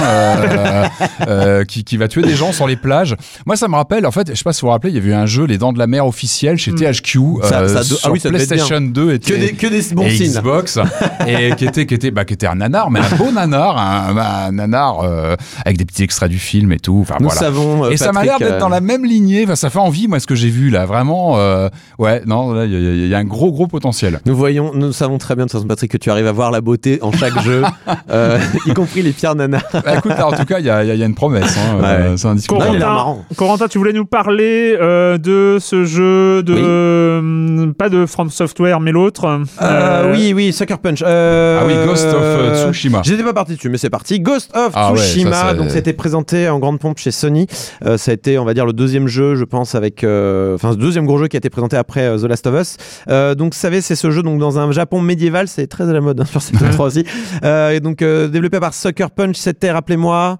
[1.68, 3.16] qui, qui va tuer des gens sur les plages.
[3.46, 4.06] Moi, ça me rappelle.
[4.06, 5.44] En fait, je sais pas si vous vous rappelez, il y avait eu un jeu
[5.44, 8.20] Les Dents de la Mer officiel chez THQ Ça- euh, ça do- sur ah oui,
[8.20, 10.32] ça PlayStation 2 et Que des, que des bons et signes.
[10.32, 10.78] Xbox
[11.26, 14.16] et qui était qui était bah qui était un nanar mais un beau nanar un,
[14.16, 17.84] un nanar euh, avec des petits extraits du film et tout enfin Nous voilà savons.
[17.84, 19.78] euh, et ça m'a l'air Patrick, d'être dans euh, la même lignée enfin, ça fait
[19.78, 21.68] envie moi ce que j'ai vu là vraiment euh,
[21.98, 24.72] ouais non là il y, a- il y a un gros gros potentiel Nous voyons,
[24.74, 26.98] nous savons très bien de toute façon, Patrick, que tu arrives à voir la beauté
[27.02, 27.62] en chaque jeu,
[28.10, 29.62] euh, y compris les pierres nanas.
[29.72, 31.56] Bah, écoute là, en tout cas il y a, il y y a une promesse
[31.56, 32.16] hein, euh, Ouais.
[32.16, 33.24] c'est indiscutable Corentin, marrant.
[33.36, 36.54] Corentin, tu voulais nous parler euh, de ce jeu de
[37.76, 39.40] pas de From Software mais l'autre.
[39.62, 41.02] Euh, oui, oui, Sucker Punch.
[41.06, 44.20] Euh, ah oui Ghost of euh, Tsushima J'étais pas parti dessus, mais c'est parti.
[44.20, 45.30] Ghost of Ah ouais, Tsushima.
[45.32, 47.46] ça, donc, c'était présenté en grande pompe chez Sony.
[47.84, 50.70] Euh, ça a été, on va dire, le deuxième jeu, je pense, avec, euh, enfin,
[50.70, 52.76] le deuxième gros jeu qui a été présenté après euh, The Last of Us.
[53.08, 55.48] Euh, donc, vous savez, c'est ce jeu donc dans un Japon médiéval.
[55.48, 57.04] C'est très à la mode hein, sur cette 3 aussi.
[57.44, 60.38] Euh, et donc, euh, développé par Sucker Punch, c'était, rappelez-moi,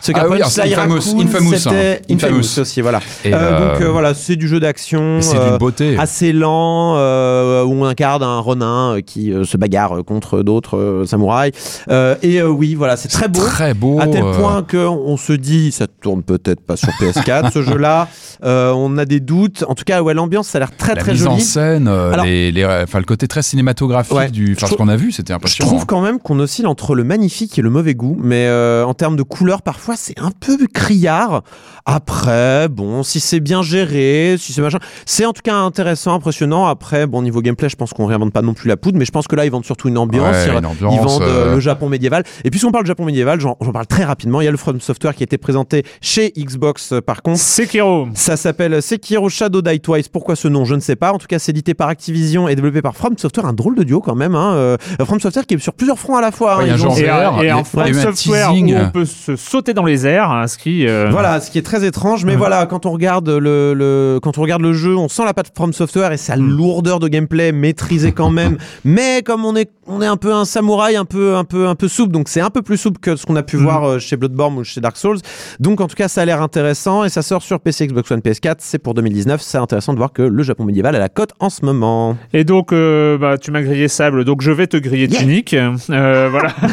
[0.00, 2.14] Sucker Ah oui, Punch, c'est Sly Infamous, Raccoon, Infamous, c'était hein.
[2.14, 2.58] Infamous Infamous.
[2.60, 3.00] aussi, voilà.
[3.26, 5.20] Euh, euh, donc, euh, voilà, c'est du jeu d'action.
[5.20, 9.44] c'est euh, d'une beauté assez lent euh, où on incarne un renin euh, qui euh,
[9.44, 11.82] se bagarre contre d'autres euh, samouraïs.
[11.90, 13.40] Euh, et euh, oui voilà c'est très beau.
[13.40, 16.88] très beau à tel euh, point que on se dit ça tourne peut-être pas sur
[17.00, 18.08] PS4 ce jeu là
[18.42, 19.64] on a des doutes.
[19.68, 22.12] En tout cas ouais l'ambiance ça a l'air très la très mise en scène, euh,
[22.12, 24.30] Alors- les, les- enfin, le côté très cinématographique Ouais.
[24.30, 25.68] du, Je enfin, ce qu'on a vu, c'était je impressionnant.
[25.70, 28.94] trouve quand même qu'on oscille entre le magnifique et le mauvais goût, mais euh, en
[28.94, 31.42] termes de couleurs, parfois c'est un peu criard.
[31.90, 36.66] Après, bon, si c'est bien géré, si c'est machin, c'est en tout cas intéressant, impressionnant.
[36.66, 39.12] Après, bon, niveau gameplay, je pense qu'on réinvente pas non plus la poudre, mais je
[39.12, 40.34] pense que là, ils vendent surtout une ambiance.
[40.34, 42.24] Ouais, ils, une ambiance, ils vendent euh, euh, le Japon médiéval.
[42.44, 44.40] Et puisqu'on parle de Japon médiéval, j'en parle très rapidement.
[44.40, 47.38] Il y a le From Software qui a été présenté chez Xbox, euh, par contre.
[47.38, 48.08] Sekiro.
[48.14, 50.08] Ça s'appelle Sekiro Shadow Die Twice.
[50.08, 50.64] Pourquoi ce nom?
[50.64, 51.12] Je ne sais pas.
[51.12, 53.46] En tout cas, c'est édité par Activision et développé par From Software.
[53.46, 54.34] Un drôle de duo quand même.
[54.34, 54.54] Hein.
[54.54, 56.54] Euh, From Software qui est sur plusieurs fronts à la fois.
[56.54, 56.58] hein.
[56.58, 58.52] Ouais, il y a un Ils genre ont- en Et, un- et un From Software
[58.52, 60.86] où on peut se sauter dans les airs, hein, ce qui.
[60.88, 64.38] euh, Voilà, ce qui est très étrange, mais voilà, quand on regarde le, le- quand
[64.38, 67.52] on regarde le jeu, on sent la patte From Software et sa lourdeur de gameplay
[67.52, 68.56] maîtrisée quand même.
[68.84, 71.74] mais comme on est on est un peu un samouraï, un peu, un peu, un
[71.74, 72.12] peu souple.
[72.12, 73.62] Donc c'est un peu plus souple que ce qu'on a pu Mhm.
[73.62, 75.18] voir euh, chez Bloodborne ou chez Dark Souls.
[75.60, 78.20] Donc en tout cas, ça a l'air intéressant et ça sort sur PC, Xbox One,
[78.20, 78.56] PS4.
[78.58, 79.40] C'est pour 2019.
[79.40, 82.16] C'est intéressant de voir que le Japon médiéval a la cote en ce moment.
[82.32, 85.54] Et donc, euh, bah, tu m'as grillé Sable, donc je vais te griller Tunic.
[85.54, 86.52] Euh, voilà.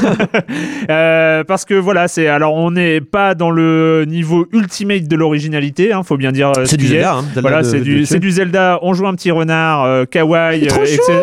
[0.90, 5.94] Euh, parce que voilà, c'est alors on n'est pas dans le niveau ultimate de l'originalité,
[5.94, 6.52] hein, faut bien dire.
[6.56, 6.88] ce C'est du.
[6.88, 7.15] Zelda.
[7.15, 8.80] Hein, Zelda Voilà, c'est du, du Zelda.
[8.81, 10.81] On joue un petit renard, kawaii, trop.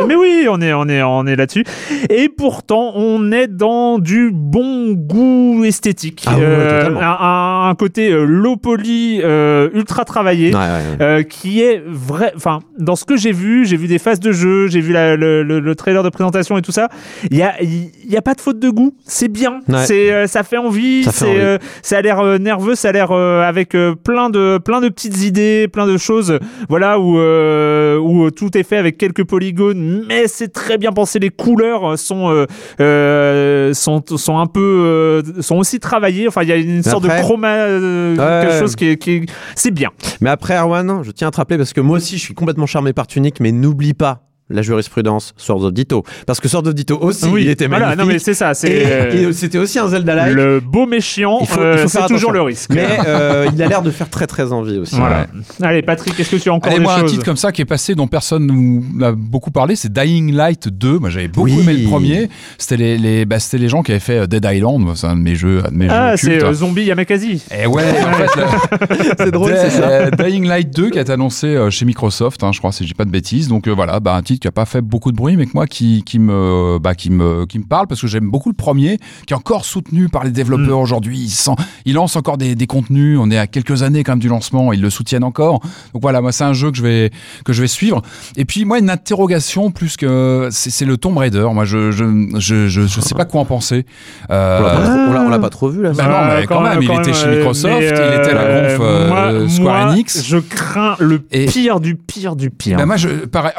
[0.08, 1.64] Mais oui, on est, on est, on est là-dessus.
[2.08, 6.24] Et pourtant, on est dans du bon goût esthétique.
[6.26, 7.00] Ah ouais, totalement.
[7.02, 10.54] un, un côté euh, low poly, euh, ultra travaillé.
[10.54, 10.60] Ouais.
[11.00, 12.32] Euh, qui est vrai.
[12.36, 15.16] Enfin, dans ce que j'ai vu, j'ai vu des phases de jeu, j'ai vu la-
[15.16, 16.88] le, le- le trailer de présentation et tout ça.
[17.30, 18.94] Il y a, y a pas de faute de goût.
[19.04, 19.60] C'est bien.
[19.84, 21.04] C'est, euh, ça fait envie.
[21.04, 21.38] Ça fait envie.
[21.38, 22.74] euh, ça a l'air euh, nerveux.
[22.74, 26.38] Ça a l'air euh, avec euh, plein de, plein de petites idées, plein de choses.
[26.68, 31.18] Voilà où, euh, où tout est fait avec quelques polygones, mais c'est très bien pensé.
[31.18, 32.46] Les couleurs sont, euh,
[32.80, 36.28] euh, sont, sont un peu, euh, sont aussi travaillées.
[36.28, 39.26] Enfin, il y a une sorte après- de chroma, euh, quelque chose qui qui est-
[39.54, 39.90] c'est bien.
[40.20, 42.66] Mais après, Erwan, je tiens à te rappeler parce que moi aussi, je suis complètement
[42.66, 46.04] charmé par Tunic, mais n'oublie pas la jurisprudence Swords of Ditto.
[46.26, 48.06] Parce que Swords of Ditto aussi, il était voilà, magnifique.
[48.06, 50.34] non mais c'est ça, euh, c'était aussi un Zelda-like.
[50.34, 52.70] le beau méchiant, Il faut- il euh, faut c'est toujours le risque.
[52.74, 54.96] Mais euh, il a l'air de faire très très envie aussi.
[54.96, 55.26] voilà.
[55.62, 57.62] Allez Patrick, est-ce que tu as encore Allez, des moi, un titre comme ça qui
[57.62, 60.98] est passé dont personne nous a beaucoup parlé, c'est Dying Light 2.
[60.98, 61.60] Moi, j'avais beaucoup Oui.
[61.60, 62.28] aimé le premier.
[62.58, 64.86] C'était les, les, bah, c'était les gens qui avaient fait euh, Dead Island.
[64.96, 67.42] C'est un de mes jeux, un de mes Ah, c'est euh, Zombie Yamakasi.
[67.56, 70.10] Et ouais, en fait, C'est drôle, c'est ça.
[70.10, 73.04] Dying Light 2 qui a été annoncé chez Microsoft, hein, je crois, si j'ai pas
[73.04, 73.48] de bêtises.
[73.48, 75.52] Donc euh, voilà, bah, un titre qui a pas fait beaucoup de bruit, mais que
[75.54, 78.54] moi qui, qui me, bah, qui me, qui me parle parce que j'aime beaucoup le
[78.54, 80.82] premier, qui est encore soutenu par les développeurs Mm.
[80.82, 81.28] aujourd'hui.
[81.28, 81.52] Sent-
[81.84, 83.18] ils lancent encore des, des contenus.
[83.20, 85.60] On est à quelques années quand même du lancement, ils le soutiennent encore.
[85.92, 87.10] Donc voilà, moi c'est un jeu que je vais,
[87.44, 88.02] que je vais suivre.
[88.36, 91.46] Et puis moi une interrogation plus que c'est le Tomb Raider.
[91.52, 92.04] Moi je, je,
[92.38, 93.84] je, je, je sais pas quoi en penser.
[94.30, 95.92] Euh, On l'a pas trop- vu là.
[95.92, 98.76] Bah non, mais quand même, il était chez euh, Microsoft, il était à la euh,
[98.78, 100.24] conf, euh, moi- Square moi, Enix.
[100.24, 102.78] Je crains le Et- pire du pire du pire.
[102.78, 102.96] Bah moi,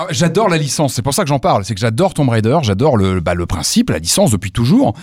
[0.10, 0.71] j'adore la licence.
[0.88, 1.66] C'est pour ça que j'en parle.
[1.66, 2.58] C'est que j'adore Tomb Raider.
[2.64, 4.94] J'adore le, bah, le principe, la licence depuis toujours.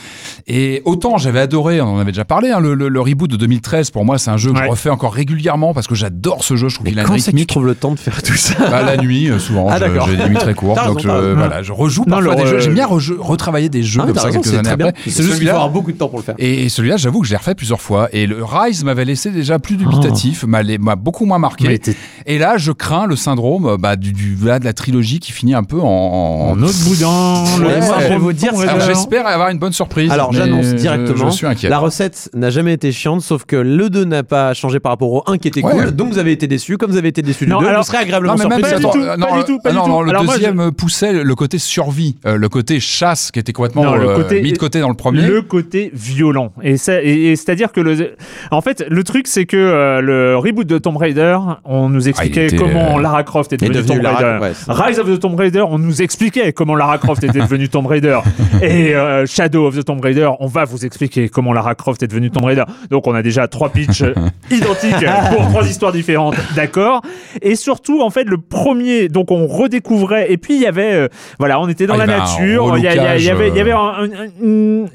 [0.47, 3.37] Et autant j'avais adoré, on en avait déjà parlé, hein, le, le- le reboot de
[3.37, 3.91] 2013.
[3.91, 4.65] Pour moi, c'est un jeu que Ouais.
[4.65, 6.69] je refais encore régulièrement parce que j'adore ce jeu.
[6.69, 8.55] Je trouve qu'il a quand c'est que tu trouves le temps de faire tout ça
[8.71, 9.69] Bah, la nuit, euh, souvent.
[9.71, 9.79] Ah.
[10.07, 10.85] J'ai des nuits très courtes.
[10.87, 11.35] Donc je, raison.
[11.37, 12.59] voilà, je rejoue Non, parfois des jeux.
[12.61, 14.87] J'aime bien retravailler des jeux Ah, comme ça raison, quelques c'est années très bien.
[14.89, 15.01] après.
[15.05, 16.35] C'est juste qu'il faut Celui-là- avoir beaucoup de temps pour le faire.
[16.39, 18.09] et, celui-là, j'avoue que je l'ai refait plusieurs fois.
[18.13, 21.81] Et le Rise m'avait laissé déjà plus dubitatif, m'a les- m'a beaucoup moins marqué.
[22.27, 25.55] Et là, je crains le syndrome bah, du, du- là, de la trilogie qui finit
[25.59, 26.53] un peu en.
[26.61, 27.45] autre boudin.
[27.61, 28.85] le Ouais, moi, syndrome je vais vous dire, Tomb Alors, Raider.
[28.95, 30.11] j'espère avoir une bonne surprise.
[30.11, 31.69] Alors j'annonce directement, Je, suis inquiet.
[31.69, 35.13] la recette n'a jamais été chiante, sauf que le 2 n'a pas changé par rapport
[35.13, 35.73] au 1 qui était Ouais.
[35.73, 37.83] cool, donc vous avez été déçus, comme vous avez été déçus du Non, 2, alors-
[37.83, 38.71] vous serez agréablement Non, mais surpris.
[38.73, 39.89] pas du tout, euh, pas non, du tout, pas euh, du non, tout.
[39.91, 43.53] non, le Alors moi, deuxième poussait le côté survie, euh, le côté chasse qui était
[43.53, 45.27] complètement Non, le euh, mis de côté dans le premier.
[45.27, 46.53] Le côté violent.
[46.63, 48.15] Et, ça- et- et c'est-à-dire que le,
[48.51, 52.43] en fait, le truc, c'est que euh, le reboot de Tomb Raider, on nous expliquait
[52.43, 54.39] Ah, était, comment euh, Lara Croft est est devenue Tomb Lara- Raider.
[54.47, 57.87] ouais, Rise of the Tomb Raider, on nous expliquait comment Lara Croft était devenue Tomb
[57.87, 58.19] Raider.
[58.63, 62.07] Et euh, Shadow of the Tomb Raider, on va vous expliquer comment Lara Croft est
[62.09, 62.65] devenue Tomb Raider.
[62.91, 64.13] Donc on a déjà trois pitchs euh,
[64.51, 67.01] identiques pour trois histoires différentes, d'accord.
[67.41, 70.31] Et surtout, en fait, le premier, donc on redécouvrait.
[70.33, 71.09] Et puis il y avait, euh,
[71.39, 72.77] voilà, on était dans Ah, la nature.
[72.77, 74.87] Il y, y y avait, y avait un-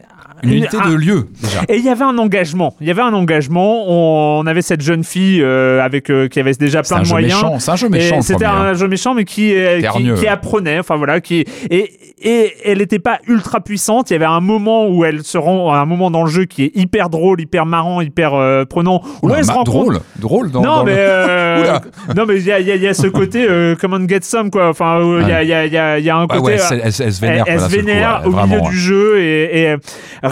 [0.43, 1.61] une, unité un- de lieu déjà.
[1.69, 2.75] et il y avait un engagement.
[2.81, 3.85] Il y avait un engagement.
[3.87, 7.43] On, on avait cette jeune fille euh, avec euh, qui avait déjà plein de moyens.
[7.59, 8.21] C'est un jeu méchant.
[8.21, 8.73] C'était un hein.
[8.73, 9.81] jeu méchant, mais qui, euh,
[10.17, 10.79] qui, apprenait.
[10.79, 11.91] Enfin voilà, qui et,
[12.21, 14.09] et elle n'était pas ultra puissante.
[14.09, 16.63] Il y avait un moment où elle se rend, un moment dans le jeu qui
[16.65, 18.31] est hyper drôle, hyper marrant, hyper
[18.69, 19.01] prenant.
[19.21, 20.61] Où Oula, elle se rend compte- drôle, drôle dans.
[20.61, 21.63] non dans mais le-
[22.15, 23.47] non mais il y a, il y a- il y a ce côté
[23.79, 24.69] come on get some quoi.
[24.69, 26.53] Enfin il y a y y un Bah côté.
[26.53, 27.43] ouais, elle, elle- elle se vénère.
[27.47, 28.69] elle, se coup, ouais, au vraiment, milieu ouais.
[28.69, 29.75] du jeu et, et,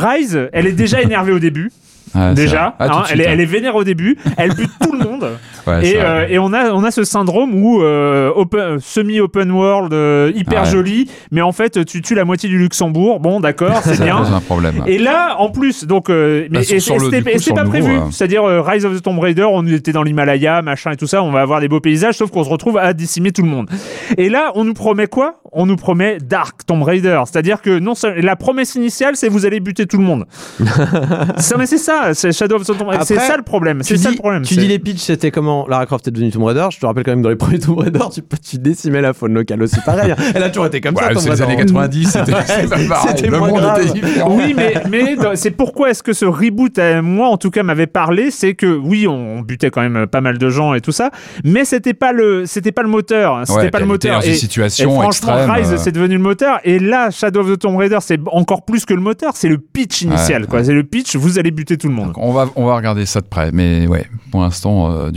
[0.01, 1.71] Rise, elle est déjà énervée au début.
[2.13, 2.75] C'est déjà.
[2.79, 5.29] Ah, hein, elle, est, elle est vénère au début, elle bute tout le monde.
[5.67, 9.51] Ouais, Et, euh, et on a on a ce syndrome où euh, open- semi open
[9.51, 10.71] world euh, hyper Ah ouais.
[10.71, 13.19] joli, mais en fait tu tues la moitié du Luxembourg.
[13.19, 14.17] Bon, d'accord, c'est bien.
[14.17, 14.83] pose un problème.
[14.87, 17.63] Et là, en plus, donc, euh, mais Bah, sur- et- sur et le- c'était pas
[17.65, 17.95] prévu.
[17.95, 17.99] euh.
[18.11, 21.21] C'est-à-dire euh, Rise of the Tomb Raider, on était dans l'Himalaya, machin et tout ça,
[21.23, 23.69] on va avoir des beaux paysages, sauf qu'on se retrouve à décimer tout le monde.
[24.17, 25.35] Et là, on nous promet quoi?
[25.53, 29.45] On nous promet Dark Tomb Raider, c'est-à-dire que non seul la promesse initiale, c'est vous
[29.45, 30.25] allez buter tout le monde.
[31.37, 33.03] ça, mais c'est ça, c'est Shadow of the Tomb Raider.
[33.05, 33.79] C'est ça le problème.
[33.79, 34.43] Tu C'est ça dis, le problème.
[34.43, 36.67] tu c'est- dis les pitchs, c'était comment Lara Croft est devenue Tomb Raider.
[36.71, 39.33] Je te rappelle quand même, dans les premiers Tomb Raider, tu, tu décimais la faune
[39.33, 40.11] locale aussi, pareil.
[40.11, 40.15] hein.
[40.35, 42.77] Elle a toujours été comme ça, Ouais, c'est les années 90, c'était Ouais, c'était pas
[42.95, 43.13] pareil.
[43.15, 43.81] c'était Le moins monde grave.
[43.81, 44.35] était différent.
[44.35, 48.31] Oui, mais, c'est pourquoi est-ce que ce reboot, euh, moi en tout cas, m'avait parlé,
[48.31, 51.09] c'est que oui, on, butait quand même euh, pas mal de gens et tout ça,
[51.43, 54.25] mais c'était pas le, c'était pas le moteur, hein, c'était Ouais, pas le moteur.
[54.25, 55.77] Et- situation et franchement, extrême, Rise, euh.
[55.77, 58.93] c'est devenu le moteur, et là, Shadow of the Tomb Raider, c'est encore plus que
[58.93, 60.63] le moteur, c'est le pitch initial, Ouais, quoi.
[60.63, 62.07] C'est le pitch, vous allez buter tout le monde.
[62.07, 65.11] Donc, on va, on va regarder ça de près, mais ouais, pour l'instant, euh,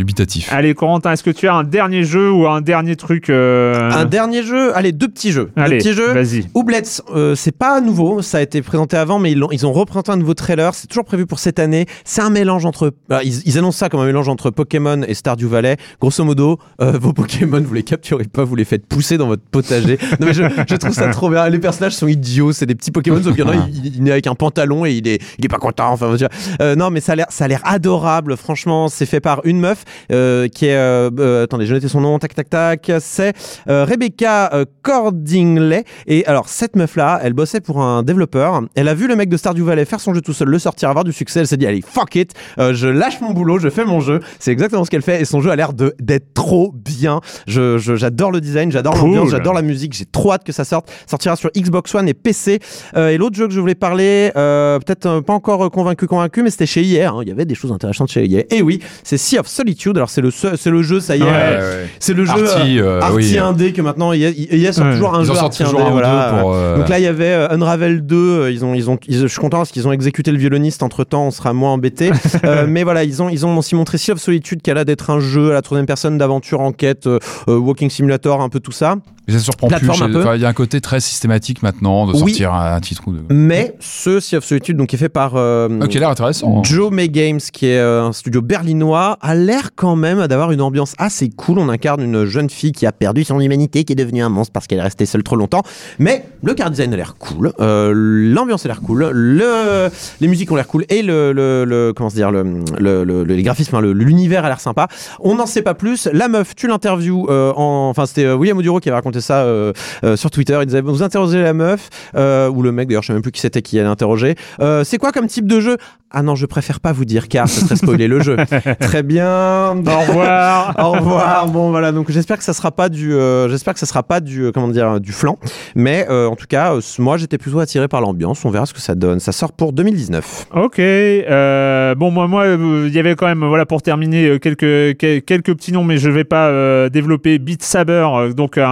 [0.50, 4.04] Allez, Corentin, est-ce que tu as un dernier jeu ou un dernier truc euh, Un
[4.04, 5.50] dernier jeu, allez, deux petits jeux.
[5.56, 6.12] Allez, deux petits jeux.
[6.12, 6.46] vas-y.
[6.54, 6.82] Oublets,
[7.14, 10.12] euh, c'est pas nouveau, ça a été présenté avant, mais ils, l'ont- ils ont représenté
[10.12, 10.74] un nouveau trailer.
[10.74, 11.86] C'est toujours prévu pour cette année.
[12.04, 12.92] C'est un mélange entre.
[13.10, 15.76] alors, ils, ils annoncent ça comme un mélange entre Pokémon et Stardew Valley.
[16.00, 19.42] Grosso modo, euh, vos Pokémon, vous les capturez pas, vous les faites pousser dans votre
[19.50, 19.98] potager.
[20.20, 21.48] non, mais je, je trouve ça trop bien.
[21.48, 24.08] Les personnages sont idiots, c'est des petits Pokémon, sauf qu'il y en a, il, il
[24.08, 25.90] est avec un pantalon et il est, il est pas content.
[25.92, 26.14] Enfin,
[26.60, 28.36] euh, non, mais ça a l'air, ça a l'air adorable.
[28.36, 29.84] Franchement, c'est fait par une meuf
[30.14, 30.74] euh, qui est.
[30.76, 32.18] euh, euh, attendez, je notais son nom.
[32.18, 32.92] Tac, tac, tac.
[33.00, 33.32] C'est
[33.68, 35.84] euh, Rebecca Cordingley.
[36.06, 38.62] Et alors, cette meuf-là, elle bossait pour un développeur.
[38.74, 40.88] Elle a vu le mec de Stardew Valley faire son jeu tout seul, le sortir,
[40.88, 41.40] avoir du succès.
[41.40, 44.20] Elle s'est dit, allez, fuck it, je lâche mon boulot, je fais mon jeu.
[44.38, 45.20] C'est exactement ce qu'elle fait.
[45.20, 47.20] Et son jeu a l'air d'être trop bien.
[47.46, 49.08] Je, je- j'adore le design, j'adore Cool.
[49.08, 49.92] l'ambiance, j'adore la musique.
[49.94, 50.90] J'ai trop hâte que ça sorte.
[51.08, 52.60] Sortira sur Xbox One et PC.
[52.96, 56.82] Et l'autre jeu que je voulais parler, peut-être pas encore convaincu, convaincu, mais c'était chez
[56.84, 57.10] EA.
[57.10, 57.18] hein.
[57.22, 58.44] Il y avait des choses intéressantes chez EA.
[58.50, 59.96] Et oui, c'est Sea of Solitude.
[59.96, 61.24] Alors, c'est le, seul- c'est le jeu, ça y est.
[61.24, 61.58] Ouais,
[61.98, 63.38] C'est le jeu Arty, euh, euh, Arty oui.
[63.38, 64.92] indé que maintenant EA sort Ouais.
[64.92, 66.36] toujours un Ils jeu Arty indé, voilà.
[66.40, 68.16] pour, euh, Donc là, il y avait Unravel 2.
[68.16, 70.82] euh, Ils ont, ils ont, ils- je suis content parce qu'ils ont exécuté le violoniste
[70.82, 71.26] entre temps.
[71.26, 72.10] On sera moins embêté.
[72.44, 74.84] Euh, mais voilà, ils ont, ils ont aussi montré Sea of Solitude qui a l'air
[74.84, 77.08] d'être un jeu à la troisième personne d'aventure, enquête,
[77.46, 78.96] walking simulator, un peu tout ça.
[79.26, 79.78] Mais ça surprend plus.
[79.86, 82.18] Plateforme Il y a un côté très systématique maintenant de Oui.
[82.18, 83.22] sortir un, un titre ou deux.
[83.30, 86.58] Mais ce Sea of Solitude, donc est fait par euh, Ok, qui a l'air intéressant.
[86.58, 86.62] hein.
[86.62, 90.60] Joe May Games, qui est euh, un studio berlinois, a l'air quand même d'avoir une
[90.60, 91.58] ambiance assez cool.
[91.58, 94.52] On incarne une jeune fille qui a perdu son humanité, qui est devenue un monstre
[94.52, 95.62] parce qu'elle est restée seule trop longtemps.
[95.98, 99.88] Mais le car design a l'air cool, euh, l'ambiance a l'air cool, le,
[100.20, 102.42] les musiques ont l'air cool et le, le, le- comment se dire, le,
[102.78, 104.88] le, le- les graphismes, hein, l'univers a l'air sympa.
[105.20, 106.08] On n'en sait pas plus.
[106.12, 109.72] La meuf, tu l'interviews euh, en, enfin c'était William Oduro qui avait raconté ça euh,
[110.04, 110.58] euh, sur Twitter.
[110.60, 113.32] Il disait vous interrogez la meuf euh, ou le mec d'ailleurs, je sais même plus
[113.32, 114.36] qui c'était qui allait interroger.
[114.84, 115.76] C'est quoi comme type de jeu?
[116.16, 118.36] Ah non, je préfère pas vous dire car ça serait spoiler le jeu.
[118.80, 119.70] Très bien.
[119.72, 120.74] Au revoir.
[120.78, 121.46] Au revoir.
[121.48, 124.20] Bon voilà, donc j'espère que ça sera pas du, euh, j'espère que ça sera pas
[124.20, 125.38] du, euh, comment dire, du flan.
[125.74, 128.44] Mais euh, en tout cas, euh, moi j'étais plutôt attiré par l'ambiance.
[128.44, 129.18] On verra ce que ça donne.
[129.20, 130.46] Ça sort pour 2019.
[130.54, 130.78] Ok.
[130.78, 134.96] euh, bon, moi, moi, euh, il y avait quand même, voilà, pour terminer, euh, quelques
[134.98, 138.64] quel- quelques petits noms, mais je vais pas euh, développer Beat Saber, euh, donc un,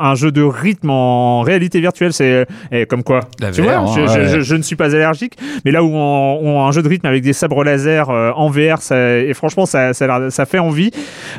[0.00, 2.12] un jeu de rythme en réalité virtuelle.
[2.12, 3.20] C'est eh, comme quoi.
[3.40, 4.28] La tu VR, vois, hein, je, je- ouais.
[4.28, 7.06] je- je ne suis pas allergique, mais là où on, on- un jeu de rythme
[7.06, 10.90] avec des sabres laser euh, en VR, et franchement, ça, ça, fait envie.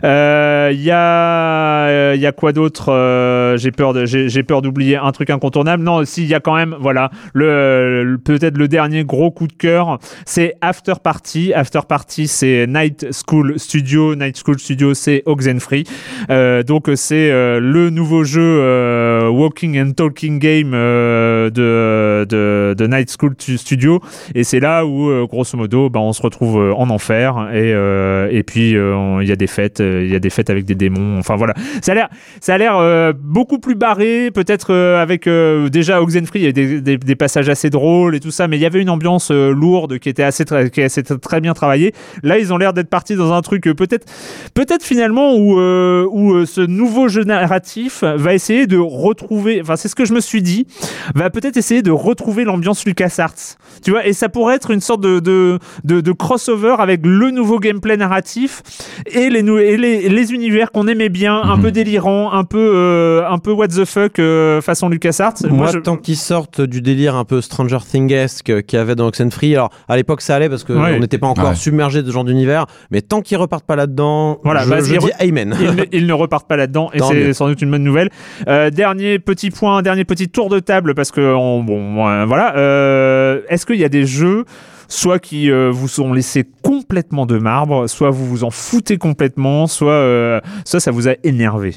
[0.04, 5.30] Euh, Il y a, euh, y a quoi d'autre Euh, J'ai peur d'oublier un truc
[5.30, 5.84] incontournable.
[5.84, 9.54] Non, si, il y a quand même, voilà, le, peut-être le dernier gros coup de
[9.54, 11.54] cœur, c'est After Party.
[11.54, 14.16] After Party, c'est Night School Studio.
[14.16, 15.84] Night School Studio, c'est Oxenfree.
[16.30, 22.88] Euh, donc c'est euh, le nouveau jeu euh, Walking and Talking Game euh, de, de,
[22.88, 24.00] Night School Tu- Studio.
[24.36, 27.50] Et c'est là où, euh, grosso modo, bah, on se retrouve euh, en enfer.
[27.54, 29.80] Et, euh, et puis, euh, il y a des fêtes.
[29.80, 31.18] Il y a des fêtes avec des démons.
[31.18, 31.54] Enfin, voilà.
[31.82, 32.10] Ça a l'air,
[32.40, 34.30] ça a l'air beaucoup plus barré.
[34.32, 38.48] Peut-être avec déjà Oxenfree, il y a des, des, passages assez drôles et tout ça.
[38.48, 41.94] Mais il y avait une ambiance lourde qui était assez, qui assez très bien travaillée.
[42.24, 44.06] Là, ils ont l'air d'être partis dans un truc peut-être,
[44.54, 49.60] peut-être finalement où, où ce nouveau jeu narratif va essayer de retrouver.
[49.62, 50.68] Enfin, c'est ce que je me suis dit.
[51.16, 53.58] Va peut-être essayer de retrouver l'ambiance LucasArts.
[53.84, 57.32] Tu vois, et ça pourrait être une sorte de, de, de, de crossover avec le
[57.32, 58.62] nouveau gameplay narratif
[59.06, 61.62] et les, nou- et les, les univers qu'on aimait bien, un Mhm.
[61.62, 65.34] peu délirant, un peu, euh, un peu what the fuck euh, façon LucasArts.
[65.50, 69.08] Moi, je- tant qu'ils sortent du délire un peu Stranger Things-esque qu'il y avait dans
[69.08, 71.00] Oxenfree, alors à l'époque ça allait parce qu'on Ouais.
[71.00, 71.56] n'était pas encore Ouais.
[71.56, 74.94] submergé de ce genre d'univers, mais tant qu'ils repartent pas là-dedans, Voilà, je, bah, je
[74.94, 75.56] ils dis Amen.
[75.62, 78.10] ils, ne, ils ne repartent pas là-dedans et c'est sans doute une bonne nouvelle.
[78.48, 82.56] Euh, dernier petit point, dernier petit tour de table parce que on- bon euh, voilà.
[82.58, 84.46] Euh, Est-ce qu'il y a des jeux
[84.92, 89.68] soit qui euh, vous sont laissés complètement de marbre, soit vous vous en foutez complètement,
[89.68, 91.74] soit euh, soit ça vous a énervé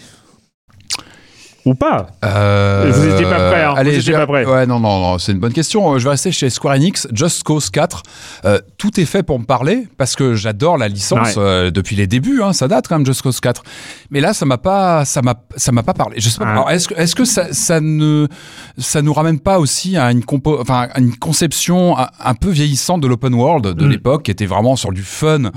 [1.64, 3.72] ou pas Euh, Vous étiez pas prêt, hein.
[3.72, 4.44] Vous Allez, étiez je- pas prêt.
[4.44, 5.98] Ouais, non, non, non, c'est une bonne question.
[5.98, 8.02] Je vais rester chez Square Enix, Just Cause 4.
[8.44, 11.42] Euh, tout est fait pour me parler parce que j'adore la licence Ouais.
[11.42, 12.42] euh, depuis les débuts.
[12.42, 13.62] Hein, ça date quand même Just Cause 4.
[14.10, 16.16] Mais là, ça m'a pas, ça m'a, ça m'a pas parlé.
[16.20, 16.44] Je sais pas.
[16.48, 16.52] Ah.
[16.52, 18.28] alors, est-ce que, est-ce que ça, ça ne,
[18.78, 22.50] ça nous ramène pas aussi à une compo, enfin, à une conception un, un peu
[22.50, 23.88] vieillissante de l'open world de Mm.
[23.90, 25.50] l'époque qui était vraiment sur du fun?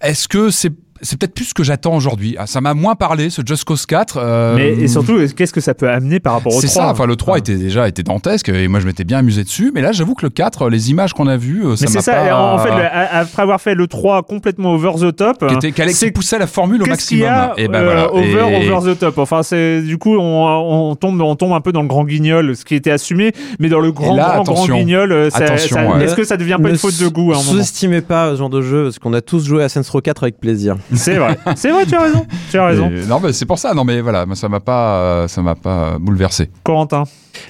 [0.00, 0.72] Est-ce que c'est
[1.02, 2.36] c'est peut-être plus ce que j'attends aujourd'hui.
[2.38, 4.16] Ah, ça m'a moins parlé ce Just Cause 4.
[4.18, 6.88] euh, Mais et surtout, qu'est-ce que ça peut amener par rapport au 3 c'est ça,
[6.88, 9.80] enfin le 3 était déjà était dantesque et moi je m'étais bien amusé dessus, mais
[9.82, 12.02] là j'avoue que le 4, les images qu'on a vues, euh, ça Mais c'est m'a
[12.02, 12.26] ça, pas...
[12.26, 15.54] et en en fait, le- après avoir fait le 3 complètement over the top, qui,
[15.54, 17.28] était, qui, allait- qui poussait la formule au maximum.
[17.28, 18.14] a et ben euh, voilà.
[18.14, 19.18] over, Et- over the top.
[19.18, 22.54] Enfin, c'est du coup, on, on tombe, on tombe un peu dans le grand guignol,
[22.56, 25.76] ce qui était assumé, mais dans le grand, là, grand, grand guignol, euh, ça- Attention,
[25.76, 26.04] ça- ouais.
[26.04, 27.52] est-ce que ça devient pas Ne une faute de goût à un moment?
[27.52, 30.22] Sous-estimez pas ce genre de jeu parce qu'on a tous joué à Saints Row 4
[30.22, 30.76] avec plaisir.
[30.94, 32.90] C'est vrai, c'est vrai, tu as raison, tu as raison.
[32.90, 33.72] et- non, mais c'est pour ça.
[33.74, 36.50] Non, mais voilà, ça m'a pas, euh, ça m'a pas bouleversé.
[36.64, 37.04] Corentin.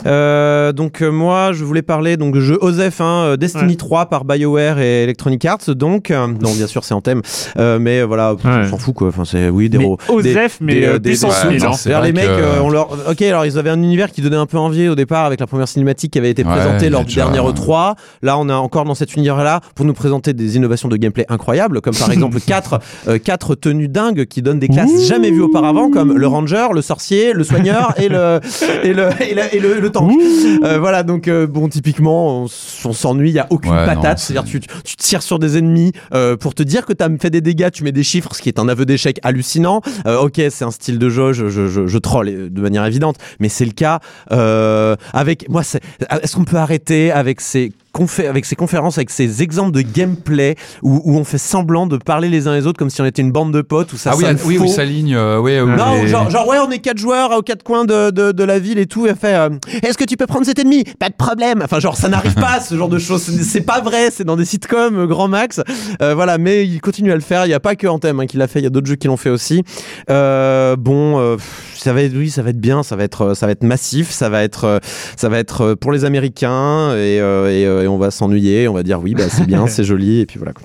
[0.07, 3.77] Euh, donc euh, moi je voulais parler donc de jeu Osef hein, euh, Destiny Ouais.
[3.77, 7.23] 3 par BioWare et Electronic Arts donc euh, non bien sûr c'est en thème
[7.59, 8.63] euh, mais voilà pff, Ouais.
[8.67, 11.11] on s'en fout quoi enfin c'est oui des Mais ro- Osef, des- mais des, des-
[11.11, 12.01] puissance des- ouais, 1000, non, hein.
[12.03, 12.91] les mecs, euh, on leur...
[13.11, 15.47] ok, alors ils avaient un univers qui donnait un peu envie au départ avec la
[15.47, 17.95] première cinématique qui avait été Ouais, présentée lors du dernier E3.
[18.23, 21.81] Là, on est encore dans cet univers-là pour nous présenter des innovations de gameplay incroyables,
[21.81, 25.91] comme par exemple quatre, euh, quatre tenues dingues qui donnent des classes jamais vues auparavant,
[25.91, 28.41] comme le ranger, le sorcier, le soigneur et le
[28.83, 30.13] et le et, le, et le- le tank.
[30.65, 33.81] Euh, voilà, donc euh, bon, typiquement, on, s- on s'ennuie, il y a aucune Ouais,
[33.87, 34.19] non, patate.
[34.19, 37.09] c'est- C'est-à-dire, tu, tu tires sur des ennemis euh, pour te dire que tu as
[37.21, 39.81] fait des dégâts, tu mets des chiffres, ce qui est un aveu d'échec hallucinant.
[40.07, 42.85] Euh, ok, c'est un style de jeu, je, je, je, je troll euh, de manière
[42.87, 44.01] évidente, mais c'est le cas.
[44.33, 45.81] Euh, avec moi, c'est-
[46.23, 50.57] est-ce qu'on peut arrêter avec ces confé- avec ces conférences, avec ces exemples de gameplay
[50.83, 53.23] où, où on fait semblant de parler les uns les autres comme si on était
[53.23, 55.15] une bande de potes, où ça ah oui, sonne oui, oui, ça ligne.
[55.15, 57.85] euh, ouais, oui, Non, les- genre, genre, ouais, on est quatre joueurs aux quatre coins
[57.85, 59.07] de, de, de la ville et tout.
[59.07, 59.51] Et fait, euh,
[59.83, 60.85] est-ce que tu peux prendre cet ennemi?
[60.99, 61.61] Pas de problème.
[61.65, 63.23] Enfin, genre, ça n'arrive pas, ce genre de choses.
[63.23, 64.11] C'est- pas vrai.
[64.11, 65.61] C'est dans des sitcoms, euh, grand max.
[66.01, 67.45] Euh, voilà, mais il continue à le faire.
[67.45, 68.61] Il n'y a pas que Anthem hein, qui l'a fait.
[68.61, 69.63] Il y a d'autres jeux qui l'ont fait aussi.
[70.11, 71.37] Euh, bon, euh,
[71.77, 72.83] ça va être, oui, ça va être bien.
[72.83, 74.11] Ça va être, ça va être massif.
[74.11, 74.81] Ça va être,
[75.17, 78.69] ça va être pour les Américains et, euh, et, euh, et on va s'ennuyer.
[78.69, 80.53] On va dire oui, bah c'est bien, c'est joli et puis voilà.
[80.53, 80.63] quoi.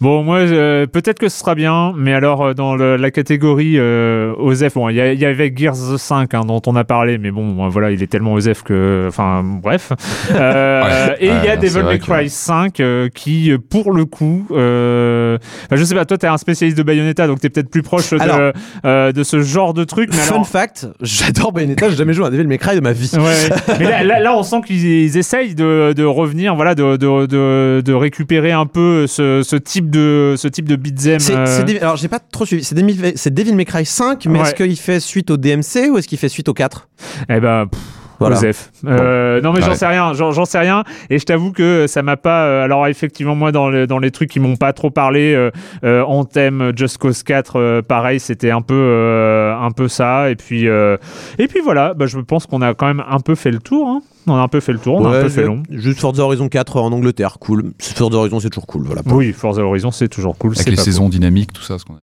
[0.00, 3.74] Bon, moi, je- peut-être que ce sera bien, mais alors euh, dans le- la catégorie
[3.78, 7.30] euh, OSEF, bon, il y, y avait Gears 5 hein, dont on a parlé, mais
[7.30, 9.92] bon, euh, voilà, il est tellement OSEF que, enfin, bref.
[10.34, 11.16] Euh, Ouais.
[11.20, 14.46] et il y a Devil May que- Cry 5 euh, qui, euh, pour le coup,
[14.50, 17.82] euh, enfin, je sais pas, toi, t'es un spécialiste de Bayonetta, donc t'es peut-être plus
[17.82, 18.52] proche de, Alors-
[18.84, 20.10] euh, de ce genre de truc.
[20.12, 21.88] Mais Fun alors, fact, j'adore Bayonetta.
[21.90, 23.10] J'ai jamais joué à un Devil May Cry de ma vie.
[23.14, 26.96] Ouais, mais là, là, là, on sent qu'ils ils essayent de, de revenir, voilà, de,
[26.96, 31.18] de, de, de récupérer un peu ce, ce type de ce type de beat'em.
[31.20, 32.64] C'est, euh, alors j'ai pas trop suivi.
[32.64, 34.44] C'est Devil, c'est Devil May Cry 5, mais Ouais.
[34.46, 36.88] est-ce qu'il fait suite au DMC ou est-ce qu'il fait suite au 4
[37.28, 37.80] Eh ben, pff,
[38.20, 38.36] Voilà.
[38.36, 38.70] Osef.
[38.86, 39.74] Euh, non mais j'en Ouais.
[39.76, 40.84] sais rien, j'en, j'en sais rien.
[41.10, 42.44] Et je t'avoue que ça m'a pas.
[42.46, 45.50] euh, alors effectivement moi dans, le- dans les trucs qui m'ont pas trop parlé, euh,
[45.84, 50.30] euh, Anthem, Just Cause 4, euh, pareil, c'était un peu euh, un peu ça.
[50.30, 50.96] Et puis euh,
[51.38, 53.88] et puis voilà, bah, je pense qu'on a quand même un peu fait le tour.
[53.88, 54.00] hein.
[54.26, 55.62] On a un peu fait le tour, on a un peu fait long.
[55.70, 57.72] Juste Forza Horizon 4 en Angleterre, cool.
[57.80, 59.02] Forza Horizon c'est toujours cool, voilà.
[59.06, 60.52] Oui, Forza Horizon, c'est toujours cool.
[60.52, 61.78] Avec c'est les pas saisons dynamiques, tout ça.
[61.78, 61.98] Ce qu'on a.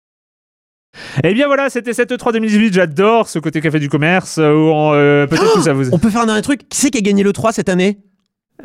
[1.25, 2.73] Eh bien voilà, c'était cette E3 2018.
[2.73, 4.39] J'adore ce côté café du commerce.
[4.39, 5.91] euh, où on, euh, peut-être que ça vous.
[5.93, 6.69] On peut faire un dernier truc.
[6.69, 7.99] Qui c'est qui a gagné le 3 cette année?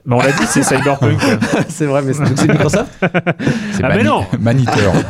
[0.06, 1.20] Bah, on l'a dit, c'est Cyberpunk.
[1.70, 2.92] C'est vrai, mais c'est, Microsoft.
[3.72, 4.94] C'est Ah, mais non Maniteur.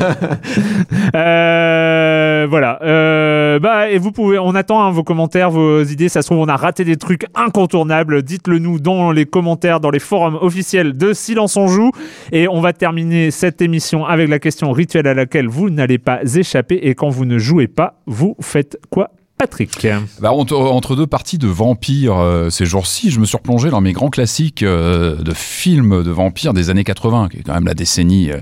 [1.13, 2.79] Euh, voilà.
[2.83, 6.09] Euh, bah, et vous pouvez, on attend hein, vos commentaires, vos idées.
[6.09, 8.23] Ça se trouve, on a raté des trucs incontournables.
[8.23, 11.91] Dites-le nous dans les commentaires, dans les forums officiels de Silence on joue.
[12.31, 16.21] Et on va terminer cette émission avec la question rituelle à laquelle vous n'allez pas
[16.23, 16.75] échapper.
[16.75, 19.11] Et quand vous ne jouez pas, vous faites quoi
[19.41, 19.87] Patrick.
[20.19, 23.91] Bah, entre, deux parties de vampires euh, ces jours-ci, je me suis replongé dans mes
[23.91, 27.73] grands classiques euh, de films de vampires des années 80, qui est quand même la
[27.73, 28.39] décennie euh,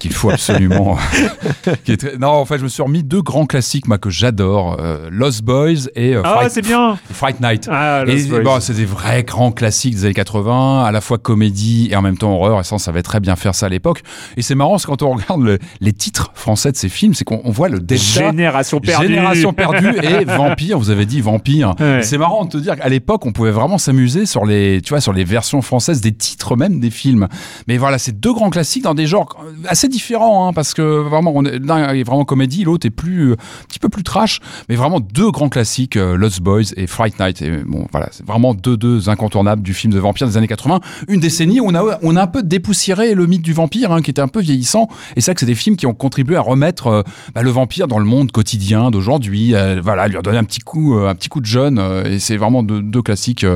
[0.00, 0.98] qu'il faut absolument.
[1.84, 4.10] qui est très- Non, en fait, je me suis remis deux grands classiques moi, que
[4.10, 7.68] j'adore euh, Lost Boys et euh, Ah, Fright, c'est bien Fright Night.
[7.70, 8.40] Ah, Et, Lost Boys.
[8.42, 12.02] bon, c'est des vrais grands classiques des années 80, à la fois comédie et en
[12.02, 14.02] même temps horreur, et ça on savait très bien faire ça à l'époque.
[14.36, 17.40] Et c'est marrant, quand on regarde le- les titres français de ces films, c'est qu'on
[17.44, 18.02] on voit le delta.
[18.30, 19.06] Génération perdue.
[19.06, 21.74] Génération perdue et vampire, vous avez dit vampire.
[21.78, 22.02] Ouais.
[22.02, 25.00] C'est marrant de te dire qu'à l'époque, on pouvait vraiment s'amuser sur les, tu vois,
[25.00, 27.28] sur les versions françaises des titres même des films.
[27.68, 29.36] Mais voilà, c'est deux grands classiques dans des genres
[29.68, 33.66] assez différents, hein, parce que vraiment, l'un est vraiment comédie, l'autre est plus, euh, un
[33.68, 37.42] petit peu plus trash, mais vraiment deux grands classiques, euh, Lost Boys et Fright Night.
[37.42, 40.80] Et bon, voilà, c'est vraiment deux, deux incontournables du film de vampire des années 80.
[41.08, 44.02] Une décennie où on a, on a un peu dépoussiéré le mythe du vampire, hein,
[44.02, 44.88] qui était un peu vieillissant.
[45.16, 47.02] Et c'est que c'est des films qui ont contribué à remettre euh,
[47.34, 49.54] bah, le vampire dans le monde quotidien d'aujourd'hui.
[49.54, 51.78] euh, voilà, lui redonner un petit coup, un petit coup de jeune.
[52.04, 53.46] et c'est vraiment deux, classiques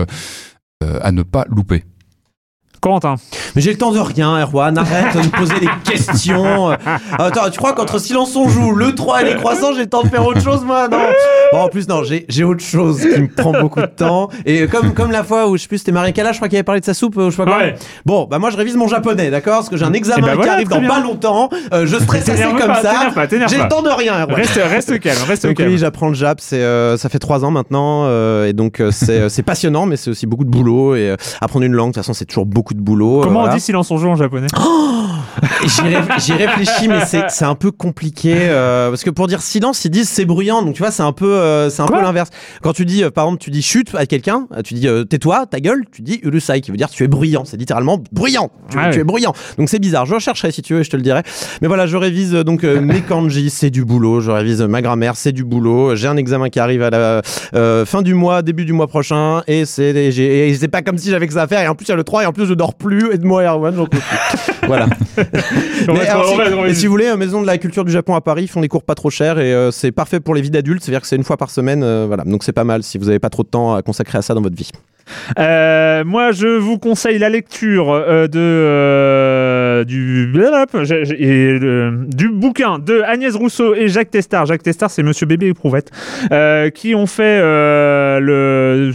[0.81, 1.85] à ne pas louper.
[2.85, 3.15] Corentin.
[3.57, 4.77] Mais j'ai le temps de rien, Erwan.
[4.77, 6.71] Arrête de me poser des questions.
[6.71, 6.77] Euh,
[7.19, 10.03] Attends, tu crois qu'entre Silence on joue, le 3 et les croissants, j'ai le temps
[10.03, 10.89] de faire autre chose, moi?
[10.89, 10.99] Non.
[11.53, 14.29] Bon, en plus, non, j'ai autre chose qui me prend beaucoup de temps.
[14.45, 16.57] Et comme, comme la fois où, je sais plus, c'était Marie Kala, je crois qu'il
[16.57, 17.59] avait parlé de sa soupe, euh, je sais pas quoi.
[17.59, 17.75] Ouais.
[18.05, 19.55] Bon, bah moi, je révise mon japonais, d'accord?
[19.57, 20.91] Parce que j'ai un examen Eh ben qui voilà, arrive très dans bien.
[20.91, 21.49] pas longtemps.
[21.73, 22.95] Euh, je stresse assez comme pas, ça.
[23.49, 24.35] J'ai le temps de rien, Erwan.
[24.37, 25.71] Reste, reste calme, reste Donc calme.
[25.71, 28.91] oui, j'apprends le Jap, c'est euh, ça fait trois ans maintenant euh, et donc euh,
[28.91, 31.89] c'est euh, c'est passionnant, mais c'est aussi beaucoup de boulot et euh, apprendre une langue,
[31.91, 33.21] de toute façon c'est toujours beaucoup de boulot.
[33.21, 33.53] euh, Comment voilà.
[33.55, 34.47] on dit silence on joue en japonais?
[34.47, 35.04] Et
[35.67, 39.85] J'y ré- j'y réfléchis, mais c'est un peu compliqué euh, parce que pour dire silence,
[39.85, 42.03] ils disent c'est bruyant, donc tu vois c'est un peu euh, c'est un Quoi peu
[42.05, 42.31] l'inverse.
[42.63, 45.05] Quand tu dis euh, par exemple tu dis chute à quelqu'un, euh, tu dis euh,
[45.05, 48.51] tais-toi, ta gueule, tu dis urusai qui veut dire tu es bruyant, c'est littéralement bruyant,
[48.71, 49.33] tu, Ah tu es bruyant.
[49.59, 50.07] Donc c'est bizarre.
[50.07, 51.23] Je rechercherai si tu veux, je te le dirai.
[51.63, 54.21] Mais voilà, je révise donc euh, mes kanji, c'est du boulot.
[54.21, 55.95] Je révise ma grammaire, c'est du boulot.
[55.97, 57.23] J'ai un examen qui arrive à la
[57.55, 60.99] euh, fin du mois, début du mois prochain, et c'est j'ai- et c'est pas comme
[60.99, 61.61] si j'avais que ça à faire.
[61.61, 63.13] Et en plus il y a le 3 et en plus je dors plus.
[63.13, 64.64] Et de moi Erwan, j'en peux plus.
[64.67, 64.87] voilà.
[65.89, 66.27] Mais alors,
[66.73, 68.69] si, vous voulez, euh, Maison de la Culture du Japon à Paris, ils font des
[68.69, 70.83] cours pas trop chers et euh, c'est parfait pour les vies d'adultes.
[70.83, 72.25] C'est-à-dire que c'est une fois par semaine, euh, voilà.
[72.25, 74.35] Donc c'est pas mal si vous avez pas trop de temps à consacrer à ça
[74.35, 74.71] dans votre vie.
[75.39, 78.29] Euh, moi, je vous conseille la lecture de
[79.75, 80.33] euh, du
[81.19, 84.47] et, euh, du bouquin de Agnès Rousseau et Jacques Testard.
[84.47, 85.91] Jacques Testard, c'est Monsieur Bébé Éprouvette,
[86.33, 88.93] euh, qui ont fait le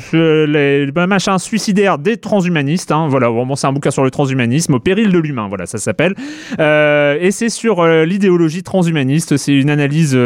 [1.07, 2.91] machin suicidaire des transhumanistes.
[2.91, 5.47] Hein, voilà, vraiment, c'est un bouquin sur le transhumanisme au péril de l'humain.
[5.49, 6.15] Voilà, ça s'appelle.
[6.59, 9.37] Et c'est sur l'idéologie transhumaniste.
[9.37, 10.17] C'est une analyse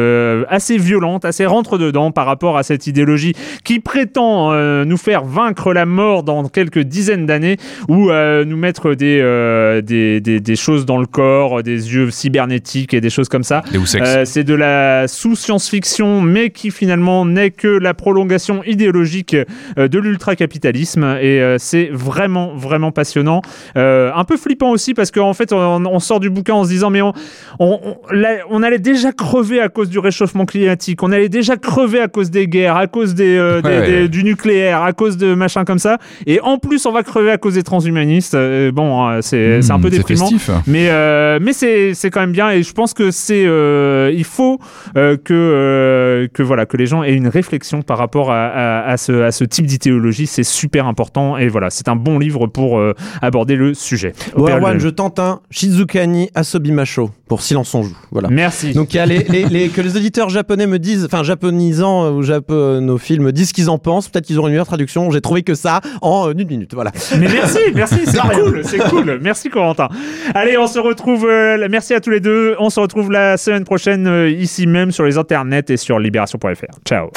[0.50, 4.54] assez violente, assez rentre dedans par rapport à cette idéologie qui prétend
[4.86, 7.58] nous faire vaincre la mort dans quelques dizaines d'années
[7.88, 13.10] ou nous mettre des, des, des choses dans le corps, des yeux cybernétiques et des
[13.10, 13.64] choses comme ça.
[14.06, 19.36] Euh, c'est de la sous-science-fiction, mais qui finalement n'est que la prolongation idéologique
[19.78, 21.04] euh, de l'ultracapitalisme.
[21.22, 23.42] Et euh, c'est vraiment, vraiment passionnant.
[23.76, 26.90] Un peu flippant aussi, parce qu'en fait, on, on sort du bouquin en se disant,
[26.90, 27.14] mais on,
[27.60, 31.58] on, on- là, on allait déjà crever à cause du réchauffement climatique, on allait déjà
[31.58, 33.88] crever à cause des guerres, à cause des, euh, des- Ouais, ouais.
[34.02, 35.98] des- du nucléaire, à cause de machin comme ça.
[36.28, 38.36] Et en plus, on va crever à cause des transhumanistes.
[38.36, 40.30] Euh, bon, euh, c'est c'est un peu Mmh, déprimant.
[40.68, 44.24] Mais, euh, mais c'est, c'est quand même bien et je pense que c'est, euh, il
[44.24, 44.60] faut
[44.98, 48.92] euh, que, euh, que, voilà, que les gens aient une réflexion par rapport à, à,
[48.92, 50.28] à ce, à ce type d'idéologie.
[50.28, 54.14] C'est super important et voilà, c'est un bon livre pour euh, aborder le sujet.
[54.36, 57.98] Erwan, de- je tente un Shizukani Asobimacho pour Silence on joue.
[58.12, 58.30] Voilà.
[58.30, 58.74] Merci.
[58.74, 62.12] Donc il y a les, les- les- que les auditeurs japonais me disent, enfin japonisants
[62.12, 64.10] ou japonophiles me disent ce qu'ils en pensent.
[64.10, 65.10] Peut-être qu'ils auront une meilleure traduction.
[65.12, 66.74] J'ai trouvé que ça en une minute.
[66.74, 66.92] Voilà.
[67.20, 69.20] Mais merci, merci, c'est cool, c'est cool.
[69.22, 69.90] Merci Corentin.
[70.34, 71.26] Allez, on se retrouve.
[71.28, 72.56] euh, merci à tous les deux.
[72.60, 76.80] On se retrouve la semaine prochaine euh, ici même sur les internets et sur libération.fr.
[76.86, 77.10] Ciao.